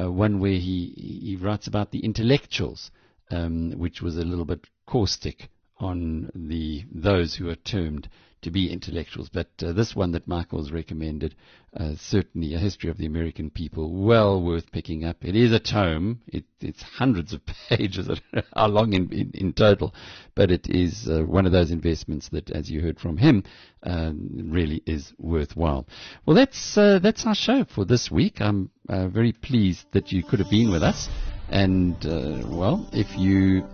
uh, 0.00 0.10
one 0.10 0.40
where 0.40 0.52
he, 0.52 0.94
he 0.96 1.36
writes 1.36 1.66
about 1.66 1.90
the 1.90 2.02
intellectuals, 2.02 2.90
um, 3.30 3.72
which 3.72 4.00
was 4.00 4.16
a 4.16 4.24
little 4.24 4.46
bit 4.46 4.64
caustic 4.86 5.50
on 5.80 6.30
the 6.34 6.84
those 6.92 7.34
who 7.36 7.48
are 7.48 7.56
termed 7.56 8.08
to 8.42 8.50
be 8.50 8.70
intellectuals. 8.70 9.28
But 9.28 9.48
uh, 9.62 9.72
this 9.72 9.96
one 9.96 10.12
that 10.12 10.28
Michael's 10.28 10.70
recommended, 10.70 11.34
uh, 11.76 11.94
certainly 11.98 12.54
a 12.54 12.58
history 12.58 12.90
of 12.90 12.96
the 12.96 13.06
American 13.06 13.50
people, 13.50 13.92
well 13.92 14.40
worth 14.40 14.70
picking 14.70 15.04
up. 15.04 15.16
It 15.22 15.34
is 15.34 15.52
a 15.52 15.58
tome. 15.58 16.20
It, 16.28 16.44
it's 16.60 16.82
hundreds 16.82 17.32
of 17.32 17.40
pages. 17.68 18.08
How 18.54 18.68
long 18.68 18.92
in, 18.92 19.12
in, 19.12 19.30
in 19.34 19.52
total, 19.52 19.94
but 20.34 20.50
it 20.50 20.68
is 20.68 21.08
uh, 21.08 21.22
one 21.22 21.46
of 21.46 21.52
those 21.52 21.70
investments 21.70 22.28
that, 22.30 22.50
as 22.50 22.70
you 22.70 22.80
heard 22.80 23.00
from 23.00 23.16
him, 23.16 23.42
um, 23.82 24.48
really 24.50 24.82
is 24.86 25.12
worthwhile. 25.18 25.86
Well, 26.24 26.36
that's 26.36 26.76
uh, 26.78 27.00
that's 27.00 27.26
our 27.26 27.34
show 27.34 27.64
for 27.64 27.84
this 27.84 28.10
week. 28.10 28.40
I'm 28.40 28.70
uh, 28.88 29.08
very 29.08 29.32
pleased 29.32 29.86
that 29.92 30.12
you 30.12 30.22
could 30.22 30.38
have 30.38 30.50
been 30.50 30.70
with 30.70 30.82
us. 30.82 31.08
And 31.50 31.94
uh, 32.04 32.46
well, 32.46 32.88
if 32.92 33.16
you 33.16 33.64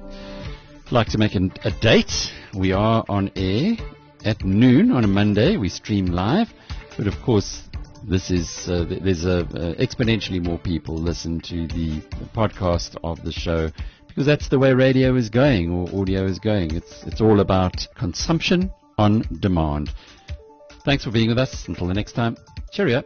like 0.90 1.08
to 1.08 1.18
make 1.18 1.34
an, 1.34 1.52
a 1.64 1.70
date, 1.70 2.32
we 2.54 2.72
are 2.72 3.04
on 3.08 3.30
air 3.36 3.76
at 4.24 4.44
noon 4.44 4.90
on 4.90 5.04
a 5.04 5.08
Monday. 5.08 5.56
We 5.56 5.68
stream 5.68 6.06
live, 6.06 6.48
but 6.96 7.06
of 7.06 7.20
course, 7.22 7.62
this 8.02 8.30
is 8.30 8.68
uh, 8.68 8.84
there's 8.88 9.24
uh, 9.24 9.44
exponentially 9.78 10.42
more 10.42 10.58
people 10.58 10.96
listen 10.96 11.40
to 11.40 11.66
the 11.68 12.00
podcast 12.34 12.96
of 13.02 13.22
the 13.24 13.32
show 13.32 13.70
because 14.08 14.26
that's 14.26 14.48
the 14.48 14.58
way 14.58 14.72
radio 14.72 15.14
is 15.16 15.30
going 15.30 15.72
or 15.72 16.00
audio 16.00 16.24
is 16.24 16.38
going. 16.38 16.74
It's 16.74 17.02
it's 17.04 17.20
all 17.20 17.40
about 17.40 17.86
consumption 17.96 18.70
on 18.98 19.24
demand. 19.40 19.90
Thanks 20.84 21.04
for 21.04 21.10
being 21.10 21.28
with 21.28 21.38
us. 21.38 21.66
Until 21.66 21.86
the 21.86 21.94
next 21.94 22.12
time, 22.12 22.36
cheerio. 22.72 23.02